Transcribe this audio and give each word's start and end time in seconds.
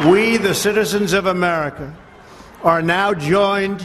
We, 0.00 0.36
the 0.36 0.54
citizens 0.54 1.12
of 1.12 1.26
America, 1.26 1.94
are 2.64 2.82
now 2.82 3.14
joined 3.14 3.84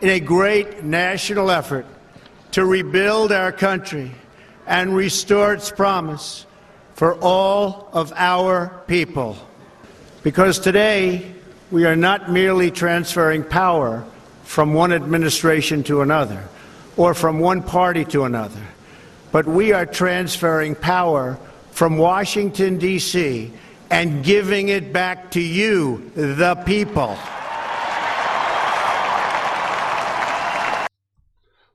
in 0.00 0.10
a 0.10 0.20
great 0.20 0.84
national 0.84 1.50
effort 1.50 1.84
to 2.52 2.64
rebuild 2.64 3.32
our 3.32 3.50
country 3.50 4.12
and 4.68 4.94
restore 4.94 5.54
its 5.54 5.72
promise 5.72 6.46
for 6.94 7.14
all 7.16 7.88
of 7.92 8.12
our 8.14 8.82
people. 8.86 9.36
Because 10.22 10.60
today, 10.60 11.34
we 11.72 11.86
are 11.86 11.96
not 11.96 12.30
merely 12.30 12.70
transferring 12.70 13.42
power 13.42 14.04
from 14.44 14.74
one 14.74 14.92
administration 14.92 15.82
to 15.84 16.02
another 16.02 16.46
or 16.96 17.14
from 17.14 17.40
one 17.40 17.64
party 17.64 18.04
to 18.04 18.24
another, 18.24 18.62
but 19.32 19.46
we 19.46 19.72
are 19.72 19.86
transferring 19.86 20.76
power 20.76 21.36
from 21.72 21.98
Washington, 21.98 22.78
D.C., 22.78 23.52
and 23.90 24.22
giving 24.22 24.68
it 24.68 24.92
back 24.92 25.30
to 25.30 25.40
you, 25.40 26.10
the 26.14 26.54
people. 26.66 27.16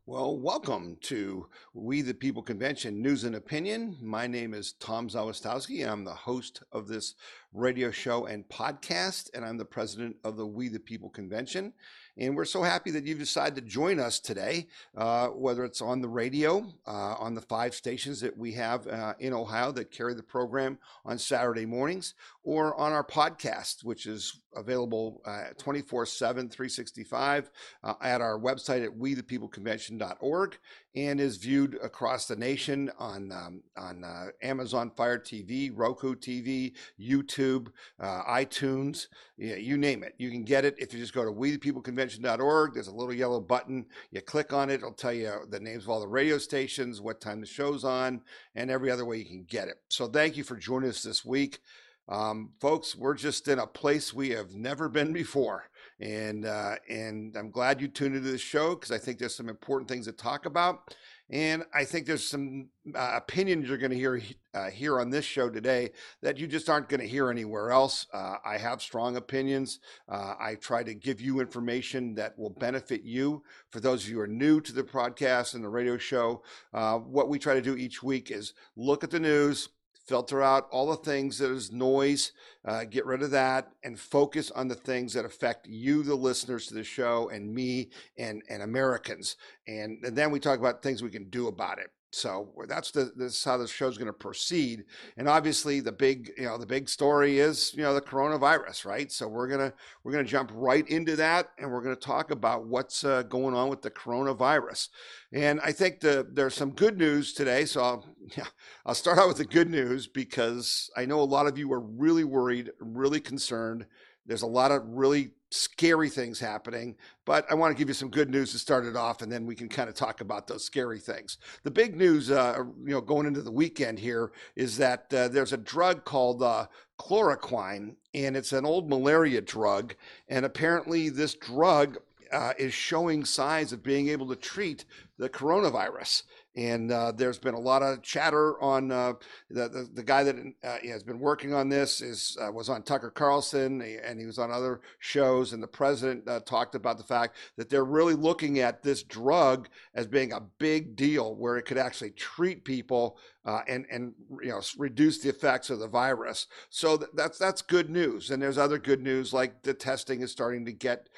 Well, 0.06 0.38
welcome 0.38 0.98
to 1.02 1.48
We 1.74 2.02
the 2.02 2.14
People 2.14 2.44
Convention 2.44 3.02
News 3.02 3.24
and 3.24 3.36
Opinion. 3.36 3.98
My 4.02 4.28
name 4.28 4.54
is 4.54 4.74
Tom 4.74 5.10
Zawistowski, 5.10 5.82
and 5.82 5.90
I'm 5.90 6.04
the 6.04 6.14
host 6.14 6.62
of 6.72 6.88
this 6.88 7.16
radio 7.52 7.90
show 7.90 8.26
and 8.28 8.48
podcast, 8.48 9.32
and 9.34 9.44
I'm 9.44 9.58
the 9.58 9.66
president 9.66 10.18
of 10.24 10.38
the 10.38 10.46
We 10.46 10.68
the 10.68 10.80
People 10.80 11.10
Convention. 11.10 11.74
And 12.18 12.36
we're 12.36 12.46
so 12.46 12.62
happy 12.62 12.92
that 12.92 13.06
you've 13.06 13.18
decided 13.18 13.56
to 13.56 13.62
join 13.62 14.00
us 14.00 14.20
today, 14.20 14.68
uh, 14.96 15.30
whether 15.30 15.66
it's 15.66 15.82
on 15.82 16.00
the 16.02 16.08
radio, 16.08 16.64
uh, 16.86 17.16
on 17.18 17.34
the 17.34 17.42
five 17.42 17.74
stations 17.74 18.20
that 18.22 18.38
we 18.38 18.52
have 18.54 18.86
uh, 18.88 19.16
in 19.20 19.34
Ohio 19.34 19.72
that 19.72 19.90
carry 19.90 20.14
the 20.14 20.22
program 20.22 20.78
on 21.06 21.18
Saturday 21.18 21.66
mornings, 21.66 22.14
or 22.44 22.76
on 22.80 22.92
our 22.92 23.04
podcast, 23.04 23.84
which 23.84 24.06
is 24.06 24.40
available 24.56 25.22
uh, 25.26 25.46
24 25.58 26.06
7, 26.06 26.50
365 26.50 27.50
uh, 27.84 27.94
at 28.02 28.22
our 28.22 28.40
website 28.40 28.84
at 28.84 28.92
wethepeopleconvention.org 28.92 30.58
and 30.96 31.20
is 31.20 31.38
viewed 31.38 31.78
across 31.82 32.28
the 32.28 32.36
nation 32.36 32.92
on 33.00 33.32
um, 33.32 33.64
on 33.78 34.04
uh, 34.04 34.28
Amazon 34.42 34.92
Fire 34.96 35.18
TV, 35.18 35.72
Roku 35.74 36.16
TV, 36.16 36.74
YouTube, 37.00 37.70
uh, 38.00 38.24
iTunes, 38.24 39.08
yeah, 39.38 39.56
you 39.56 39.78
name 39.78 40.04
it. 40.04 40.14
You 40.18 40.30
can 40.30 40.44
get 40.44 40.64
it 40.64 40.76
if 40.78 40.94
you 40.94 41.00
just 41.00 41.14
go 41.14 41.26
to 41.26 41.32
wethepeopleconvention.org. 41.32 42.74
There's 42.74 42.88
a 42.88 42.94
little 42.94 43.14
yellow 43.14 43.42
button. 43.42 43.86
You 44.12 44.22
click 44.22 44.54
on 44.54 44.70
it. 44.70 44.76
It'll 44.76 44.92
tell 44.92 45.14
you 45.14 45.34
the 45.50 45.60
names 45.60 45.84
of 45.84 45.90
all 45.90 46.00
the 46.00 46.08
radio 46.08 46.38
stations, 46.38 47.02
what 47.02 47.20
time 47.20 47.42
the 47.42 47.48
show's 47.48 47.84
on, 47.84 48.22
and 48.54 48.70
every 48.70 48.92
other 48.92 49.06
way 49.06 49.18
you 49.18 49.26
can 49.26 49.44
get 49.44 49.68
it. 49.68 49.78
So 49.90 50.08
thank 50.08 50.38
you 50.38 50.44
for 50.44 50.56
joining 50.56 50.90
us 50.90 51.02
this 51.02 51.26
week. 51.26 51.60
Um, 52.08 52.52
folks, 52.60 52.96
we're 52.96 53.16
just 53.16 53.48
in 53.48 53.60
a 53.60 53.68
place 53.68 54.14
we 54.14 54.30
have 54.32 54.54
never 54.54 54.90
been 54.90 55.14
before. 55.14 55.70
And, 56.00 56.46
uh, 56.46 56.76
and 56.90 57.36
I'm 57.38 57.50
glad 57.50 57.80
you 57.80 57.88
tuned 57.88 58.16
into 58.16 58.32
the 58.32 58.38
show 58.38 58.76
because 58.76 58.92
I 58.92 58.98
think 58.98 59.20
there's 59.20 59.36
some 59.36 59.50
important 59.50 59.90
things 59.90 60.06
to 60.06 60.12
talk 60.12 60.46
about. 60.46 60.94
And 61.30 61.64
I 61.74 61.86
think 61.86 62.06
there's 62.06 62.28
some 62.28 62.70
uh, 62.94 63.14
opinions 63.16 63.68
you're 63.68 63.78
going 63.78 63.92
to 63.92 63.98
hear 63.98 64.22
uh, 64.54 64.70
here 64.70 65.00
on 65.00 65.10
this 65.10 65.26
show 65.26 65.50
today 65.50 65.92
that 66.22 66.38
you 66.38 66.48
just 66.48 66.70
aren't 66.70 66.90
going 66.90 67.00
to 67.00 67.08
hear 67.08 67.32
anywhere 67.32 67.72
else. 67.72 68.06
Uh, 68.14 68.36
I 68.46 68.58
have 68.58 68.82
strong 68.82 69.16
opinions. 69.16 69.80
Uh, 70.08 70.36
I 70.40 70.56
try 70.56 70.84
to 70.84 70.94
give 70.94 71.22
you 71.22 71.40
information 71.40 72.14
that 72.16 72.38
will 72.38 72.52
benefit 72.52 73.04
you. 73.04 73.42
For 73.72 73.80
those 73.80 74.04
of 74.04 74.10
you 74.10 74.18
who 74.18 74.22
are 74.22 74.28
new 74.28 74.60
to 74.62 74.74
the 74.74 74.84
podcast 74.84 75.56
and 75.56 75.64
the 75.64 75.70
radio 75.70 75.98
show, 75.98 76.44
uh, 76.74 76.98
what 77.00 77.30
we 77.30 77.40
try 77.40 77.54
to 77.54 77.62
do 77.62 77.78
each 77.78 78.04
week 78.04 78.30
is 78.30 78.54
look 78.76 79.04
at 79.04 79.10
the 79.10 79.20
news, 79.20 79.70
filter 80.06 80.42
out 80.42 80.68
all 80.72 80.90
the 80.90 80.98
things 80.98 81.38
that 81.38 81.52
is 81.52 81.72
noise, 81.72 82.32
uh, 82.66 82.84
get 82.84 83.06
rid 83.06 83.24
of 83.24 83.32
that, 83.32 83.70
and 83.84 84.00
focus 84.00 84.52
on 84.52 84.68
the 84.68 84.76
things 84.76 85.14
that 85.14 85.26
affect 85.26 85.68
you, 85.68 86.04
the 86.04 86.16
listeners 86.16 86.68
to 86.68 86.74
the 86.74 86.84
show, 86.84 87.30
and 87.30 87.54
me 87.54 87.90
and, 88.18 88.42
and 88.50 88.62
Americans. 88.62 89.38
And, 89.68 90.04
and 90.04 90.16
then 90.16 90.32
we 90.32 90.40
talk 90.40 90.60
about 90.60 90.84
things 90.84 91.02
we 91.02 91.10
can 91.10 91.30
do 91.30 91.48
about 91.48 91.80
it. 91.80 91.92
So 92.14 92.50
that's 92.68 92.92
the 92.92 93.12
this 93.16 93.34
is 93.38 93.44
how 93.44 93.58
the 93.58 93.68
show's 93.68 93.98
going 93.98 94.08
to 94.08 94.14
proceed. 94.14 94.86
And 95.18 95.28
obviously, 95.28 95.80
the 95.80 95.92
big 95.92 96.32
you 96.38 96.46
know 96.46 96.58
the 96.58 96.66
big 96.66 96.88
story 96.88 97.40
is 97.40 97.74
you 97.74 97.82
know 97.82 97.94
the 97.94 98.02
coronavirus, 98.02 98.86
right? 98.86 99.12
So 99.12 99.28
we're 99.28 99.48
gonna 99.48 99.74
we're 100.04 100.12
gonna 100.12 100.24
jump 100.24 100.52
right 100.54 100.88
into 100.88 101.16
that, 101.16 101.50
and 101.58 101.72
we're 101.72 101.82
gonna 101.82 101.96
talk 101.96 102.32
about 102.32 102.68
what's 102.68 103.04
uh, 103.04 103.24
going 103.24 103.56
on 103.56 103.70
with 103.70 103.82
the 103.82 103.92
coronavirus. 103.92 104.90
And 105.32 105.60
I 105.62 105.72
think 105.72 106.02
the, 106.02 106.28
there's 106.32 106.54
some 106.54 106.72
good 106.72 107.00
news 107.00 107.34
today. 107.34 107.66
So 107.66 107.82
I'll, 107.82 108.16
yeah, 108.38 108.46
I'll 108.86 108.94
start 108.94 109.18
out 109.18 109.28
with 109.28 109.38
the 109.38 109.46
good 109.46 109.70
news 109.70 110.06
because 110.06 110.92
I 110.96 111.06
know 111.06 111.20
a 111.20 111.24
lot 111.24 111.48
of 111.48 111.58
you 111.58 111.74
are 111.74 111.82
really 111.82 112.24
worried, 112.24 112.70
really 112.80 113.20
concerned. 113.20 113.88
There's 114.26 114.42
a 114.42 114.48
lot 114.48 114.72
of 114.72 114.84
really 114.88 115.32
scary 115.52 116.10
things 116.10 116.40
happening, 116.40 116.96
but 117.26 117.46
I 117.52 117.54
want 117.54 117.76
to 117.76 117.78
give 117.78 117.88
you 117.88 117.94
some 117.94 118.10
good 118.10 118.30
news 118.30 118.52
to 118.52 118.60
start 118.60 118.86
it 118.86 118.96
off, 118.96 119.22
and 119.22 119.32
then 119.32 119.46
we 119.46 119.56
can 119.56 119.70
kind 119.70 119.88
of 119.88 119.96
talk 119.96 120.22
about 120.22 120.48
those 120.48 120.64
scary 120.64 121.00
things. 121.00 121.38
The 121.64 121.72
big 121.72 121.96
news, 121.96 122.32
uh, 122.32 122.64
you 122.84 122.94
know, 122.94 123.02
going 123.02 123.28
into 123.28 123.42
the 123.42 123.52
weekend 123.52 124.00
here 124.00 124.32
is 124.56 124.78
that 124.78 125.14
uh, 125.14 125.28
there's 125.28 125.54
a 125.54 125.58
drug 125.58 126.06
called 126.06 126.42
uh, 126.42 126.68
chloroquine, 127.00 127.96
and 128.14 128.36
it's 128.36 128.54
an 128.54 128.66
old 128.66 128.90
malaria 128.90 129.42
drug, 129.42 129.96
and 130.28 130.46
apparently 130.46 131.10
this 131.10 131.36
drug 131.36 131.98
uh, 132.32 132.54
is 132.58 132.74
showing 132.74 133.24
signs 133.24 133.72
of 133.72 133.84
being 133.84 134.10
able 134.10 134.28
to 134.28 134.36
treat 134.36 134.86
the 135.18 135.30
coronavirus. 135.30 136.24
And 136.56 136.92
uh, 136.92 137.12
there's 137.12 137.40
been 137.40 137.56
a 137.56 137.60
lot 137.60 137.82
of 137.82 138.04
chatter 138.04 138.62
on 138.62 138.92
uh, 138.92 139.14
the, 139.50 139.68
the, 139.70 139.90
the 139.92 140.04
guy 140.04 140.24
that 140.24 140.36
uh, 140.64 140.78
has 140.84 141.02
been 141.02 141.20
working 141.20 141.52
on 141.52 141.68
this 141.68 142.00
is 142.00 142.38
uh, 142.40 142.52
was 142.52 142.70
on 142.70 142.84
Tucker 142.84 143.10
Carlson 143.10 143.82
and 143.82 144.20
he 144.20 144.28
was 144.28 144.38
on 144.38 144.52
other 144.52 144.82
shows. 145.00 145.54
And 145.54 145.64
the 145.64 145.68
president 145.68 146.28
uh, 146.28 146.42
talked 146.42 146.76
about 146.76 147.00
the 147.00 147.04
fact 147.04 147.38
that 147.58 147.70
they're 147.70 147.86
really 147.86 148.14
looking 148.14 148.60
at 148.60 148.84
this 148.84 149.02
drug 149.02 149.68
as 149.96 150.06
being 150.06 150.32
a 150.32 150.42
big 150.60 150.96
deal, 150.96 151.36
where 151.36 151.58
it 151.58 151.64
could 151.64 151.80
actually 151.80 152.12
treat 152.12 152.64
people 152.64 153.18
uh, 153.46 153.62
and 153.68 153.88
and 153.90 154.14
you 154.42 154.50
know 154.50 154.62
reduce 154.78 155.20
the 155.20 155.30
effects 155.30 155.72
of 155.72 155.80
the 155.80 155.88
virus. 155.88 156.46
So 156.70 156.98
th- 156.98 157.10
that's 157.16 157.40
that's 157.40 157.64
good 157.64 157.90
news. 157.90 158.30
And 158.30 158.40
there's 158.40 158.60
other 158.60 158.78
good 158.78 159.02
news 159.02 159.34
like 159.34 159.64
the 159.64 159.74
testing 159.74 160.22
is 160.22 160.32
starting 160.32 160.66
to 160.66 160.72
get 160.72 161.10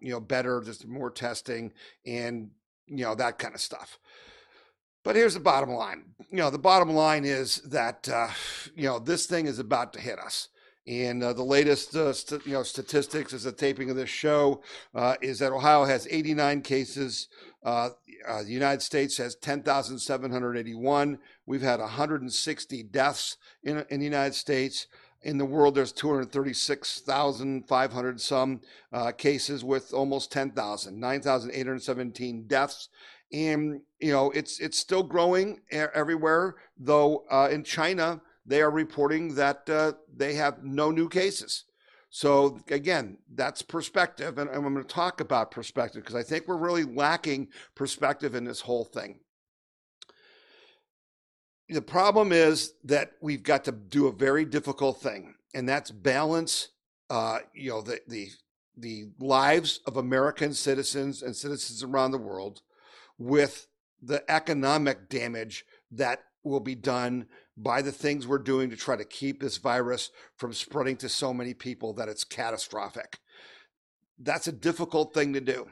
you 0.00 0.10
know 0.10 0.20
better. 0.20 0.60
There's 0.64 0.84
more 0.84 1.12
testing 1.12 1.72
and 2.04 2.50
you 2.86 3.04
know 3.04 3.14
that 3.14 3.38
kind 3.38 3.54
of 3.54 3.60
stuff. 3.60 3.98
But 5.04 5.16
here's 5.16 5.34
the 5.34 5.40
bottom 5.40 5.70
line. 5.70 6.04
You 6.30 6.38
know, 6.38 6.48
the 6.50 6.58
bottom 6.58 6.88
line 6.90 7.26
is 7.26 7.56
that 7.66 8.08
uh, 8.08 8.30
you 8.74 8.84
know 8.84 8.98
this 8.98 9.26
thing 9.26 9.46
is 9.46 9.58
about 9.58 9.92
to 9.92 10.00
hit 10.00 10.18
us. 10.18 10.48
And 10.86 11.22
uh, 11.22 11.32
the 11.32 11.44
latest, 11.44 11.96
uh, 11.96 12.12
st- 12.12 12.46
you 12.46 12.52
know, 12.52 12.62
statistics 12.62 13.32
as 13.32 13.46
a 13.46 13.52
taping 13.52 13.88
of 13.88 13.96
this 13.96 14.10
show 14.10 14.62
uh, 14.94 15.14
is 15.22 15.38
that 15.38 15.52
Ohio 15.52 15.84
has 15.84 16.06
89 16.10 16.60
cases. 16.60 17.28
Uh, 17.62 17.88
uh, 18.28 18.42
the 18.42 18.50
United 18.50 18.82
States 18.82 19.16
has 19.16 19.34
10,781. 19.36 21.18
We've 21.46 21.62
had 21.62 21.80
160 21.80 22.82
deaths 22.82 23.38
in, 23.62 23.86
in 23.88 24.00
the 24.00 24.04
United 24.04 24.34
States. 24.34 24.86
In 25.22 25.38
the 25.38 25.46
world, 25.46 25.74
there's 25.74 25.92
236,500 25.92 28.20
some 28.20 28.60
uh, 28.92 29.12
cases 29.12 29.64
with 29.64 29.94
almost 29.94 30.30
10,000, 30.32 31.00
9,817 31.00 32.46
deaths 32.46 32.90
and 33.32 33.80
you 34.00 34.12
know 34.12 34.30
it's 34.30 34.60
it's 34.60 34.78
still 34.78 35.02
growing 35.02 35.60
everywhere. 35.70 36.56
Though 36.78 37.24
uh, 37.30 37.48
in 37.50 37.64
China, 37.64 38.20
they 38.46 38.62
are 38.62 38.70
reporting 38.70 39.34
that 39.34 39.68
uh, 39.68 39.92
they 40.14 40.34
have 40.34 40.62
no 40.62 40.90
new 40.90 41.08
cases. 41.08 41.64
So 42.10 42.60
again, 42.70 43.18
that's 43.34 43.60
perspective, 43.60 44.38
and 44.38 44.48
I'm 44.48 44.62
going 44.62 44.76
to 44.76 44.84
talk 44.84 45.20
about 45.20 45.50
perspective 45.50 46.02
because 46.02 46.14
I 46.14 46.22
think 46.22 46.46
we're 46.46 46.56
really 46.56 46.84
lacking 46.84 47.48
perspective 47.74 48.36
in 48.36 48.44
this 48.44 48.60
whole 48.60 48.84
thing. 48.84 49.18
The 51.68 51.82
problem 51.82 52.30
is 52.30 52.74
that 52.84 53.12
we've 53.20 53.42
got 53.42 53.64
to 53.64 53.72
do 53.72 54.06
a 54.06 54.12
very 54.12 54.44
difficult 54.44 55.00
thing, 55.00 55.34
and 55.54 55.68
that's 55.68 55.90
balance. 55.90 56.68
Uh, 57.10 57.38
you 57.52 57.70
know 57.70 57.82
the 57.82 58.00
the 58.06 58.28
the 58.76 59.06
lives 59.18 59.80
of 59.86 59.96
American 59.96 60.54
citizens 60.54 61.22
and 61.22 61.34
citizens 61.34 61.82
around 61.82 62.10
the 62.10 62.18
world 62.18 62.62
with 63.18 63.66
the 64.02 64.28
economic 64.30 65.08
damage 65.08 65.64
that 65.90 66.20
will 66.42 66.60
be 66.60 66.74
done 66.74 67.26
by 67.56 67.80
the 67.82 67.92
things 67.92 68.26
we're 68.26 68.38
doing 68.38 68.70
to 68.70 68.76
try 68.76 68.96
to 68.96 69.04
keep 69.04 69.40
this 69.40 69.56
virus 69.56 70.10
from 70.36 70.52
spreading 70.52 70.96
to 70.96 71.08
so 71.08 71.32
many 71.32 71.54
people 71.54 71.92
that 71.94 72.08
it's 72.08 72.24
catastrophic. 72.24 73.18
That's 74.18 74.46
a 74.46 74.52
difficult 74.52 75.14
thing 75.14 75.32
to 75.32 75.40
do. 75.40 75.68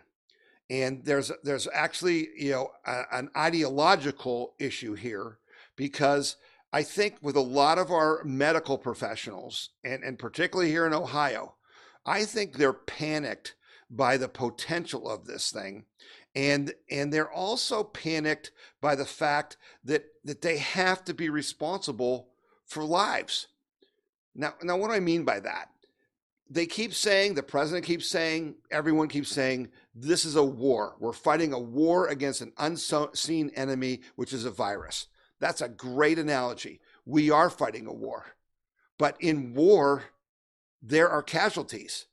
And 0.71 1.05
there's 1.05 1.31
there's 1.43 1.69
actually, 1.73 2.29
you 2.37 2.53
know, 2.53 2.71
a, 2.87 3.03
an 3.13 3.31
ideological 3.37 4.55
issue 4.59 4.95
here 4.95 5.39
because 5.77 6.37
I 6.73 6.83
think 6.83 7.17
with 7.21 7.37
a 7.37 7.41
lot 7.41 7.79
of 7.79 7.91
our 7.91 8.23
medical 8.25 8.79
professionals 8.79 9.71
and, 9.85 10.03
and 10.03 10.19
particularly 10.19 10.71
here 10.71 10.87
in 10.87 10.95
Ohio, 10.95 11.57
I 12.07 12.25
think 12.25 12.55
they're 12.55 12.73
panicked 12.73 13.55
by 13.91 14.17
the 14.17 14.29
potential 14.29 15.09
of 15.09 15.27
this 15.27 15.51
thing 15.51 15.85
and 16.35 16.73
and 16.91 17.13
they're 17.13 17.31
also 17.31 17.83
panicked 17.85 18.53
by 18.81 18.95
the 18.95 19.05
fact 19.05 19.57
that 19.85 20.05
that 20.25 20.43
they 20.43 20.59
have 20.59 21.05
to 21.05 21.15
be 21.15 21.29
responsible 21.29 22.29
for 22.65 22.85
lives 22.85 23.49
now 24.35 24.55
now 24.63 24.77
what 24.77 24.89
do 24.89 24.95
i 24.95 25.01
mean 25.01 25.25
by 25.25 25.39
that 25.41 25.69
they 26.53 26.67
keep 26.67 26.93
saying, 26.93 27.33
the 27.33 27.43
president 27.43 27.87
keeps 27.87 28.07
saying, 28.07 28.57
everyone 28.71 29.09
keeps 29.09 29.31
saying, 29.31 29.71
this 29.95 30.27
is 30.27 30.37
a 30.37 30.45
war. 30.45 30.97
We're 31.01 31.15
fighting 31.15 31.55
a 31.55 31.59
war 31.59 32.09
against 32.09 32.43
an 32.43 32.53
unseen 32.59 33.51
enemy, 33.57 34.03
which 34.17 34.35
is 34.35 34.45
a 34.45 34.51
virus. 34.51 35.07
That's 35.41 35.63
a 35.63 35.69
great 35.69 36.19
analogy. 36.19 36.83
We 37.07 37.31
are 37.31 37.49
fighting 37.49 37.87
a 37.87 37.93
war. 37.93 38.27
But 38.99 39.17
in 39.19 39.55
war, 39.55 40.05
there 40.83 41.09
are 41.09 41.23
casualties. 41.23 42.05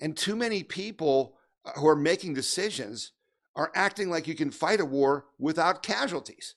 And 0.00 0.16
too 0.16 0.34
many 0.34 0.64
people 0.64 1.36
uh, 1.64 1.70
who 1.78 1.86
are 1.86 1.94
making 1.94 2.34
decisions 2.34 3.12
are 3.56 3.72
acting 3.74 4.10
like 4.10 4.28
you 4.28 4.34
can 4.34 4.50
fight 4.50 4.80
a 4.80 4.84
war 4.84 5.24
without 5.38 5.82
casualties. 5.82 6.54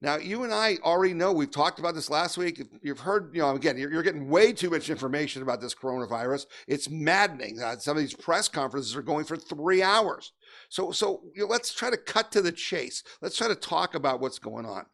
Now, 0.00 0.16
you 0.16 0.44
and 0.44 0.54
I 0.54 0.78
already 0.84 1.12
know, 1.12 1.32
we've 1.32 1.50
talked 1.50 1.80
about 1.80 1.96
this 1.96 2.08
last 2.08 2.38
week. 2.38 2.62
You've 2.82 3.00
heard, 3.00 3.34
you 3.34 3.40
know, 3.40 3.56
again, 3.56 3.76
you're, 3.76 3.92
you're 3.92 4.04
getting 4.04 4.28
way 4.28 4.52
too 4.52 4.70
much 4.70 4.90
information 4.90 5.42
about 5.42 5.60
this 5.60 5.74
coronavirus. 5.74 6.46
It's 6.68 6.88
maddening. 6.88 7.60
Uh, 7.60 7.76
some 7.78 7.96
of 7.96 8.00
these 8.00 8.14
press 8.14 8.46
conferences 8.46 8.94
are 8.94 9.02
going 9.02 9.24
for 9.24 9.36
three 9.36 9.82
hours. 9.82 10.32
So, 10.68 10.92
so 10.92 11.22
you 11.34 11.42
know, 11.42 11.48
let's 11.48 11.74
try 11.74 11.90
to 11.90 11.96
cut 11.96 12.30
to 12.32 12.40
the 12.40 12.52
chase. 12.52 13.02
Let's 13.20 13.36
try 13.36 13.48
to 13.48 13.56
talk 13.56 13.96
about 13.96 14.20
what's 14.20 14.38
going 14.38 14.66
on. 14.66 14.86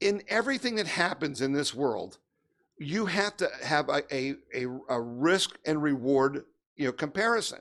In 0.00 0.22
everything 0.26 0.74
that 0.74 0.88
happens 0.88 1.40
in 1.40 1.52
this 1.52 1.72
world, 1.72 2.18
you 2.76 3.06
have 3.06 3.36
to 3.36 3.48
have 3.62 3.88
a, 3.88 4.02
a, 4.12 4.34
a, 4.52 4.66
a 4.88 5.00
risk 5.00 5.56
and 5.64 5.80
reward, 5.80 6.44
you 6.74 6.86
know, 6.86 6.92
comparison. 6.92 7.60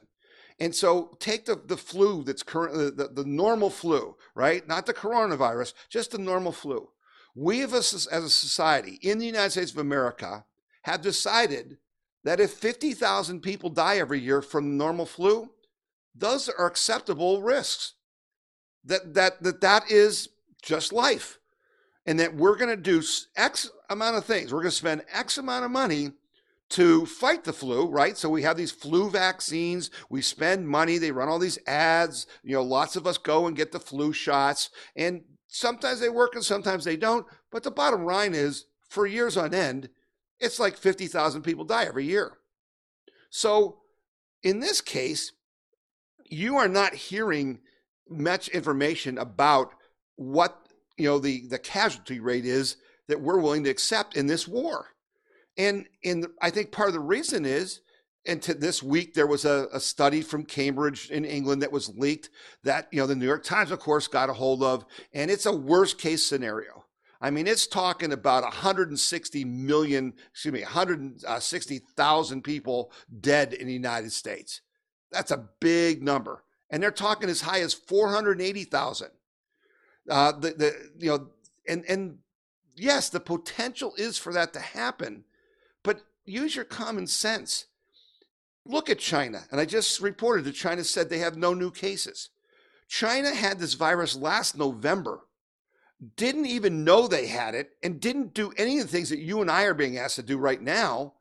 And 0.60 0.74
so 0.74 1.18
take 1.20 1.46
the, 1.46 1.56
the 1.56 1.78
flu 1.78 2.24
that's 2.24 2.44
currently 2.44 2.90
the, 2.92 3.08
the 3.08 3.26
normal 3.26 3.70
flu, 3.70 4.16
right? 4.36 4.68
Not 4.68 4.86
the 4.86 4.94
coronavirus, 4.94 5.74
just 5.90 6.12
the 6.12 6.18
normal 6.18 6.52
flu. 6.52 6.90
We 7.36 7.64
as 7.64 7.74
a, 7.74 8.14
as 8.14 8.24
a 8.24 8.30
society 8.30 9.00
in 9.02 9.18
the 9.18 9.26
United 9.26 9.52
States 9.52 9.72
of 9.72 9.80
America 9.80 10.46
have 10.84 11.02
decided 11.02 11.78
that 12.24 12.40
if 12.40 12.52
50,000 12.52 13.42
people 13.42 13.70
die 13.70 13.98
every 13.98 14.20
year 14.20 14.42
from 14.42 14.78
normal 14.78 15.06
flu, 15.06 15.50
those 16.16 16.48
are 16.50 16.68
acceptable 16.68 17.42
risks. 17.42 17.94
That 18.86 19.14
that 19.14 19.42
that 19.44 19.62
that 19.62 19.90
is 19.90 20.30
just 20.62 20.94
life. 20.94 21.40
And 22.06 22.20
that 22.20 22.36
we're 22.36 22.58
going 22.58 22.70
to 22.70 22.78
do 22.78 23.02
X 23.36 23.72
amount 23.90 24.18
of 24.18 24.26
things. 24.26 24.54
We're 24.54 24.60
going 24.60 24.72
to 24.72 24.76
spend 24.76 25.04
X 25.12 25.38
amount 25.38 25.66
of 25.66 25.72
money 25.72 26.12
to 26.74 27.06
fight 27.06 27.44
the 27.44 27.54
flu, 27.54 27.88
right? 27.88 28.18
So 28.18 28.30
we 28.30 28.42
have 28.42 28.58
these 28.58 28.72
flu 28.72 29.08
vaccines. 29.08 29.92
We 30.10 30.24
spend 30.24 30.68
money. 30.68 30.98
They 30.98 31.12
run 31.12 31.30
all 31.30 31.38
these 31.38 31.60
ads. 31.68 32.26
You 32.44 32.56
know, 32.56 32.64
lots 32.64 32.96
of 32.96 33.06
us 33.06 33.20
go 33.20 33.46
and 33.46 33.56
get 33.56 33.72
the 33.72 33.80
flu 33.80 34.12
shots. 34.12 34.72
And 34.96 35.22
sometimes 35.48 36.00
they 36.00 36.10
work 36.10 36.34
and 36.34 36.44
sometimes 36.44 36.84
they 36.84 36.98
don't. 36.98 37.28
But 37.52 37.62
the 37.62 37.70
bottom 37.70 38.06
line 38.06 38.34
is 38.34 38.66
for 38.90 39.06
years 39.06 39.38
on 39.38 39.54
end, 39.54 39.90
it's 40.40 40.60
like 40.60 40.76
50,000 40.76 41.44
people 41.44 41.64
die 41.64 41.86
every 41.86 42.06
year. 42.06 42.40
So 43.30 43.78
in 44.42 44.60
this 44.60 44.82
case, 44.82 45.32
you 46.26 46.56
are 46.56 46.68
not 46.68 46.96
hearing 46.96 47.60
much 48.10 48.48
information 48.48 49.20
about 49.20 49.76
what 50.16 50.58
you 50.98 51.06
know 51.06 51.20
the, 51.20 51.46
the 51.48 51.60
casualty 51.60 52.20
rate 52.20 52.46
is 52.46 52.78
that 53.08 53.22
we're 53.22 53.40
willing 53.40 53.64
to 53.66 53.70
accept 53.70 54.18
in 54.18 54.26
this 54.26 54.48
war. 54.48 54.88
And 55.58 55.88
and 56.04 56.28
I 56.42 56.50
think 56.50 56.72
part 56.72 56.90
of 56.90 56.94
the 56.94 57.00
reason 57.00 57.46
is, 57.46 57.82
and 58.26 58.42
to 58.42 58.54
this 58.54 58.82
week 58.82 59.14
there 59.14 59.28
was 59.28 59.46
a, 59.46 59.68
a 59.72 59.80
study 59.80 60.22
from 60.22 60.46
Cambridge 60.46 61.12
in 61.12 61.26
England 61.26 61.62
that 61.62 61.72
was 61.72 61.96
leaked 61.96 62.30
that 62.64 62.88
you 62.92 63.00
know 63.00 63.08
the 63.08 63.16
New 63.16 63.28
York 63.28 63.44
Times, 63.44 63.72
of 63.72 63.80
course, 63.80 64.08
got 64.08 64.30
a 64.30 64.34
hold 64.34 64.64
of, 64.64 64.86
and 65.14 65.30
it's 65.30 65.46
a 65.46 65.56
worst 65.56 65.98
case 65.98 66.26
scenario. 66.26 66.86
I 67.22 67.30
mean, 67.30 67.48
it's 67.48 67.68
talking 67.68 68.12
about 68.12 68.44
160 68.44 69.46
million, 69.46 70.14
excuse 70.32 70.54
me, 70.54 70.62
160,000 70.62 72.44
people 72.44 72.92
dead 73.22 73.54
in 73.54 73.68
the 73.68 73.74
United 73.74 74.12
States. 74.12 74.60
That's 75.10 75.32
a 75.32 75.48
big 75.62 76.04
number, 76.04 76.44
and 76.70 76.84
they're 76.84 76.92
talking 76.92 77.30
as 77.30 77.42
high 77.42 77.62
as 77.62 77.74
480,000. 77.74 79.08
Uh, 80.10 80.32
the 80.34 80.50
the 80.50 80.92
you 80.98 81.12
know, 81.12 81.28
and 81.68 81.86
and 81.88 82.18
yes, 82.76 83.10
the 83.10 83.20
potential 83.20 83.94
is 83.98 84.18
for 84.18 84.34
that 84.34 84.52
to 84.54 84.60
happen, 84.60 85.24
but 85.84 86.02
use 86.26 86.56
your 86.56 86.66
common 86.66 87.08
sense. 87.08 87.66
Look 88.66 88.90
at 88.90 89.00
China. 89.00 89.44
And 89.52 89.60
I 89.60 89.66
just 89.66 90.00
reported 90.00 90.46
that 90.46 90.54
China 90.54 90.84
said 90.84 91.10
they 91.10 91.20
have 91.20 91.38
no 91.38 91.54
new 91.54 91.70
cases. 91.72 92.30
China 92.88 93.34
had 93.34 93.60
this 93.60 93.74
virus 93.74 94.16
last 94.16 94.58
November, 94.58 95.22
didn't 96.16 96.46
even 96.46 96.84
know 96.84 97.08
they 97.08 97.28
had 97.28 97.56
it, 97.56 97.72
and 97.82 98.00
didn't 98.00 98.34
do 98.34 98.54
any 98.58 98.80
of 98.80 98.86
the 98.86 98.92
things 98.92 99.10
that 99.10 99.20
you 99.20 99.42
and 99.42 99.50
I 99.50 99.64
are 99.64 99.74
being 99.74 99.98
asked 99.98 100.16
to 100.18 100.24
do 100.24 100.38
right 100.38 100.62
now 100.62 101.14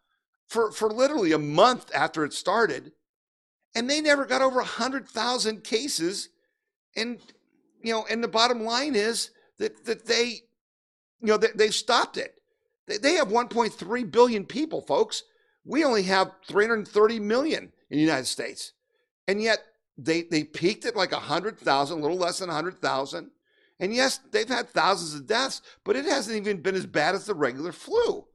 for, 0.48 0.70
for 0.70 0.90
literally 0.90 1.32
a 1.32 1.38
month 1.38 1.90
after 1.94 2.24
it 2.24 2.32
started. 2.32 2.92
And 3.74 3.88
they 3.88 4.00
never 4.00 4.26
got 4.26 4.42
over 4.42 4.56
100,000 4.56 5.64
cases. 5.64 6.28
And, 6.94 7.20
you 7.82 7.92
know, 7.92 8.04
and 8.10 8.22
the 8.22 8.28
bottom 8.28 8.62
line 8.62 8.94
is 8.94 9.30
that, 9.58 9.86
that 9.86 10.04
they, 10.06 10.42
you 11.20 11.28
know, 11.28 11.38
they, 11.38 11.48
they've 11.54 11.74
stopped 11.74 12.18
it. 12.18 12.41
They 12.86 13.14
have 13.14 13.28
1.3 13.28 14.10
billion 14.10 14.44
people, 14.44 14.82
folks. 14.82 15.22
We 15.64 15.84
only 15.84 16.02
have 16.04 16.32
330 16.48 17.20
million 17.20 17.72
in 17.90 17.96
the 17.96 18.02
United 18.02 18.26
States. 18.26 18.72
And 19.28 19.40
yet 19.40 19.60
they, 19.96 20.22
they 20.22 20.44
peaked 20.44 20.84
at 20.84 20.96
like 20.96 21.12
100,000, 21.12 21.98
a 21.98 22.00
little 22.00 22.16
less 22.16 22.38
than 22.38 22.48
100,000. 22.48 23.30
And 23.78 23.94
yes, 23.94 24.20
they've 24.30 24.48
had 24.48 24.68
thousands 24.68 25.14
of 25.14 25.26
deaths, 25.26 25.62
but 25.84 25.96
it 25.96 26.04
hasn't 26.04 26.36
even 26.36 26.62
been 26.62 26.74
as 26.74 26.86
bad 26.86 27.14
as 27.14 27.26
the 27.26 27.34
regular 27.34 27.72
flu. 27.72 28.26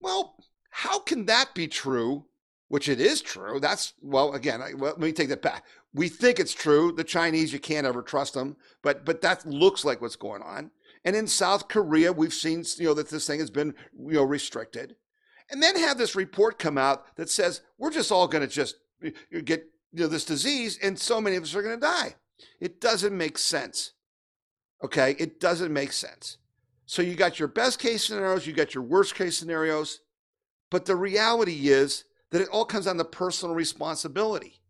Well, 0.00 0.36
how 0.70 1.00
can 1.00 1.26
that 1.26 1.54
be 1.54 1.68
true? 1.68 2.26
Which 2.68 2.88
it 2.88 3.00
is 3.00 3.22
true. 3.22 3.60
That's, 3.60 3.94
well, 4.02 4.34
again, 4.34 4.60
I, 4.60 4.74
well, 4.74 4.92
let 4.92 5.00
me 5.00 5.12
take 5.12 5.30
that 5.30 5.42
back. 5.42 5.64
We 5.94 6.08
think 6.08 6.38
it's 6.38 6.54
true. 6.54 6.92
The 6.92 7.02
Chinese, 7.02 7.52
you 7.52 7.58
can't 7.58 7.86
ever 7.86 8.02
trust 8.02 8.34
them, 8.34 8.56
but, 8.82 9.04
but 9.04 9.22
that 9.22 9.46
looks 9.46 9.84
like 9.84 10.00
what's 10.02 10.16
going 10.16 10.42
on. 10.42 10.70
And 11.04 11.16
in 11.16 11.26
South 11.26 11.68
Korea, 11.68 12.12
we've 12.12 12.34
seen 12.34 12.64
you 12.76 12.86
know 12.86 12.94
that 12.94 13.08
this 13.08 13.26
thing 13.26 13.40
has 13.40 13.50
been 13.50 13.74
you 13.98 14.14
know 14.14 14.24
restricted. 14.24 14.96
And 15.50 15.62
then 15.62 15.78
have 15.78 15.96
this 15.96 16.14
report 16.14 16.58
come 16.58 16.76
out 16.76 17.16
that 17.16 17.30
says 17.30 17.62
we're 17.78 17.90
just 17.90 18.12
all 18.12 18.28
going 18.28 18.46
to 18.46 18.52
just 18.52 18.76
get 19.44 19.66
you 19.92 20.02
know 20.02 20.08
this 20.08 20.24
disease 20.24 20.78
and 20.82 20.98
so 20.98 21.20
many 21.20 21.36
of 21.36 21.42
us 21.42 21.54
are 21.54 21.62
going 21.62 21.76
to 21.76 21.86
die. 21.86 22.14
It 22.60 22.80
doesn't 22.80 23.16
make 23.16 23.38
sense. 23.38 23.92
Okay? 24.82 25.16
It 25.18 25.40
doesn't 25.40 25.72
make 25.72 25.92
sense. 25.92 26.38
So 26.86 27.02
you 27.02 27.14
got 27.14 27.38
your 27.38 27.48
best 27.48 27.78
case 27.78 28.06
scenarios, 28.06 28.46
you 28.46 28.52
got 28.52 28.74
your 28.74 28.84
worst 28.84 29.14
case 29.14 29.36
scenarios, 29.36 30.00
but 30.70 30.86
the 30.86 30.96
reality 30.96 31.68
is 31.68 32.04
that 32.30 32.40
it 32.40 32.48
all 32.48 32.64
comes 32.64 32.86
down 32.86 32.96
to 32.96 33.04
personal 33.04 33.54
responsibility. 33.54 34.60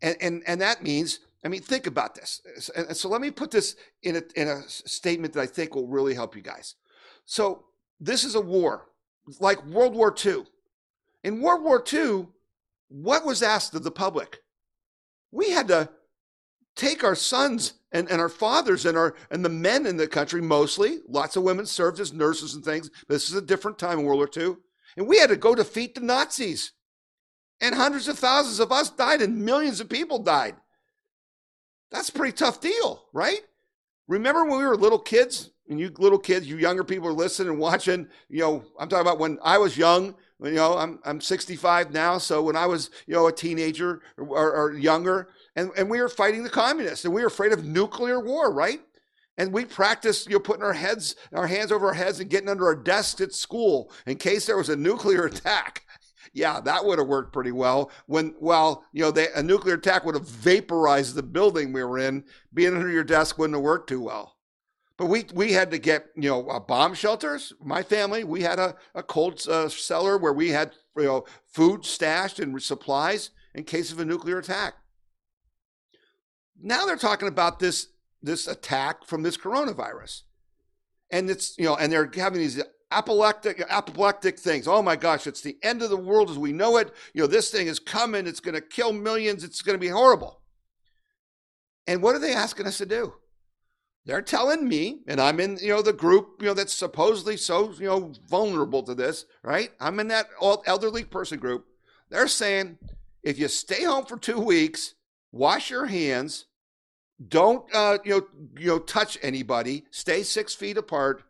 And, 0.00 0.16
and, 0.20 0.42
and 0.46 0.60
that 0.60 0.82
means 0.82 1.20
I 1.44 1.48
mean, 1.48 1.60
think 1.60 1.86
about 1.86 2.14
this. 2.14 2.40
And 2.76 2.96
so 2.96 3.08
let 3.08 3.20
me 3.20 3.30
put 3.30 3.50
this 3.50 3.74
in 4.02 4.16
a, 4.16 4.22
in 4.36 4.48
a 4.48 4.62
statement 4.68 5.34
that 5.34 5.40
I 5.40 5.46
think 5.46 5.74
will 5.74 5.88
really 5.88 6.14
help 6.14 6.36
you 6.36 6.42
guys. 6.42 6.76
So 7.24 7.64
this 7.98 8.24
is 8.24 8.34
a 8.34 8.40
war, 8.40 8.88
like 9.40 9.64
World 9.66 9.94
War 9.94 10.14
II. 10.24 10.44
In 11.24 11.40
World 11.40 11.62
War 11.62 11.82
II, 11.92 12.28
what 12.88 13.24
was 13.24 13.42
asked 13.42 13.74
of 13.74 13.82
the 13.82 13.90
public? 13.90 14.42
We 15.30 15.50
had 15.50 15.68
to 15.68 15.88
take 16.76 17.04
our 17.04 17.14
sons 17.14 17.74
and, 17.90 18.10
and 18.10 18.20
our 18.20 18.28
fathers 18.28 18.86
and 18.86 18.96
our 18.96 19.14
and 19.30 19.44
the 19.44 19.48
men 19.48 19.86
in 19.86 19.96
the 19.96 20.08
country 20.08 20.40
mostly. 20.40 21.00
Lots 21.08 21.36
of 21.36 21.42
women 21.42 21.66
served 21.66 22.00
as 22.00 22.12
nurses 22.12 22.54
and 22.54 22.64
things. 22.64 22.90
This 23.08 23.28
is 23.28 23.34
a 23.34 23.42
different 23.42 23.78
time 23.78 23.98
in 23.98 24.04
World 24.04 24.18
War 24.18 24.30
II. 24.34 24.56
And 24.96 25.06
we 25.06 25.18
had 25.18 25.30
to 25.30 25.36
go 25.36 25.54
defeat 25.54 25.94
the 25.94 26.00
Nazis. 26.00 26.72
And 27.60 27.74
hundreds 27.74 28.08
of 28.08 28.18
thousands 28.18 28.58
of 28.58 28.72
us 28.72 28.90
died, 28.90 29.22
and 29.22 29.44
millions 29.44 29.80
of 29.80 29.88
people 29.88 30.18
died. 30.18 30.56
That's 31.92 32.08
a 32.08 32.12
pretty 32.12 32.32
tough 32.32 32.60
deal, 32.60 33.04
right? 33.12 33.40
Remember 34.08 34.44
when 34.44 34.58
we 34.58 34.64
were 34.64 34.76
little 34.76 34.98
kids, 34.98 35.50
and 35.68 35.78
you 35.78 35.92
little 35.98 36.18
kids, 36.18 36.48
you 36.48 36.56
younger 36.56 36.84
people 36.84 37.08
are 37.08 37.12
listening 37.12 37.50
and 37.50 37.58
watching, 37.58 38.08
you 38.28 38.40
know, 38.40 38.64
I'm 38.78 38.88
talking 38.88 39.06
about 39.06 39.18
when 39.18 39.38
I 39.42 39.58
was 39.58 39.76
young, 39.76 40.14
you 40.42 40.52
know, 40.52 40.76
I'm, 40.76 40.98
I'm 41.04 41.20
65 41.20 41.92
now. 41.92 42.18
So 42.18 42.42
when 42.42 42.56
I 42.56 42.66
was, 42.66 42.90
you 43.06 43.14
know, 43.14 43.28
a 43.28 43.32
teenager 43.32 44.02
or, 44.16 44.52
or, 44.52 44.72
younger, 44.74 45.28
and, 45.54 45.70
and 45.76 45.88
we 45.88 46.00
were 46.00 46.08
fighting 46.08 46.42
the 46.42 46.50
communists 46.50 47.04
and 47.04 47.14
we 47.14 47.20
were 47.20 47.28
afraid 47.28 47.52
of 47.52 47.64
nuclear 47.64 48.20
war, 48.20 48.52
right? 48.52 48.80
And 49.38 49.52
we 49.52 49.64
practiced, 49.64 50.26
you 50.26 50.34
know, 50.34 50.40
putting 50.40 50.64
our 50.64 50.72
heads, 50.72 51.16
our 51.32 51.46
hands 51.46 51.72
over 51.72 51.88
our 51.88 51.94
heads 51.94 52.20
and 52.20 52.28
getting 52.28 52.48
under 52.48 52.66
our 52.66 52.76
desks 52.76 53.20
at 53.20 53.32
school 53.32 53.92
in 54.06 54.16
case 54.16 54.46
there 54.46 54.58
was 54.58 54.68
a 54.68 54.76
nuclear 54.76 55.24
attack 55.26 55.86
yeah, 56.32 56.60
that 56.60 56.84
would 56.84 56.98
have 56.98 57.08
worked 57.08 57.32
pretty 57.32 57.52
well. 57.52 57.90
When, 58.06 58.34
well, 58.40 58.84
you 58.92 59.02
know, 59.02 59.10
they, 59.10 59.28
a 59.34 59.42
nuclear 59.42 59.74
attack 59.74 60.04
would 60.04 60.14
have 60.14 60.28
vaporized 60.28 61.14
the 61.14 61.22
building 61.22 61.72
we 61.72 61.84
were 61.84 61.98
in. 61.98 62.24
Being 62.54 62.74
under 62.74 62.88
your 62.88 63.04
desk 63.04 63.38
wouldn't 63.38 63.56
have 63.56 63.62
worked 63.62 63.88
too 63.88 64.00
well. 64.00 64.36
But 64.96 65.06
we 65.06 65.24
we 65.34 65.52
had 65.52 65.70
to 65.72 65.78
get 65.78 66.06
you 66.14 66.28
know 66.28 66.46
uh, 66.48 66.60
bomb 66.60 66.94
shelters. 66.94 67.52
My 67.60 67.82
family 67.82 68.24
we 68.24 68.42
had 68.42 68.58
a 68.58 68.76
a 68.94 69.02
cold 69.02 69.44
uh, 69.48 69.68
cellar 69.68 70.16
where 70.16 70.32
we 70.32 70.50
had 70.50 70.72
you 70.96 71.04
know 71.04 71.24
food 71.46 71.84
stashed 71.84 72.38
and 72.38 72.62
supplies 72.62 73.30
in 73.54 73.64
case 73.64 73.90
of 73.90 73.98
a 73.98 74.04
nuclear 74.04 74.38
attack. 74.38 74.74
Now 76.60 76.86
they're 76.86 76.96
talking 76.96 77.26
about 77.26 77.58
this 77.58 77.88
this 78.22 78.46
attack 78.46 79.04
from 79.04 79.22
this 79.22 79.36
coronavirus, 79.36 80.22
and 81.10 81.28
it's 81.30 81.58
you 81.58 81.64
know 81.64 81.74
and 81.74 81.90
they're 81.90 82.10
having 82.14 82.40
these 82.40 82.62
apoplectic, 82.92 83.64
apoplectic 83.68 84.38
things. 84.38 84.68
Oh 84.68 84.82
my 84.82 84.96
gosh, 84.96 85.26
it's 85.26 85.40
the 85.40 85.56
end 85.62 85.82
of 85.82 85.90
the 85.90 85.96
world 85.96 86.30
as 86.30 86.38
we 86.38 86.52
know 86.52 86.76
it. 86.76 86.92
You 87.14 87.22
know, 87.22 87.26
this 87.26 87.50
thing 87.50 87.66
is 87.66 87.78
coming. 87.78 88.26
It's 88.26 88.40
going 88.40 88.54
to 88.54 88.60
kill 88.60 88.92
millions. 88.92 89.44
It's 89.44 89.62
going 89.62 89.74
to 89.74 89.80
be 89.80 89.88
horrible. 89.88 90.40
And 91.86 92.02
what 92.02 92.14
are 92.14 92.20
they 92.20 92.34
asking 92.34 92.66
us 92.66 92.78
to 92.78 92.86
do? 92.86 93.14
They're 94.04 94.22
telling 94.22 94.68
me, 94.68 95.02
and 95.06 95.20
I'm 95.20 95.38
in, 95.38 95.58
you 95.58 95.68
know, 95.68 95.82
the 95.82 95.92
group, 95.92 96.38
you 96.40 96.46
know, 96.46 96.54
that's 96.54 96.74
supposedly 96.74 97.36
so, 97.36 97.72
you 97.72 97.86
know, 97.86 98.12
vulnerable 98.28 98.82
to 98.82 98.94
this, 98.94 99.26
right? 99.44 99.70
I'm 99.80 100.00
in 100.00 100.08
that 100.08 100.26
elderly 100.66 101.04
person 101.04 101.38
group. 101.38 101.66
They're 102.10 102.28
saying 102.28 102.78
if 103.22 103.38
you 103.38 103.48
stay 103.48 103.84
home 103.84 104.04
for 104.04 104.18
two 104.18 104.40
weeks, 104.40 104.94
wash 105.30 105.70
your 105.70 105.86
hands, 105.86 106.46
don't, 107.28 107.64
uh, 107.72 107.98
you 108.04 108.10
know, 108.10 108.26
you 108.58 108.66
know, 108.66 108.78
touch 108.80 109.16
anybody, 109.22 109.84
stay 109.90 110.24
six 110.24 110.54
feet 110.54 110.76
apart, 110.76 111.22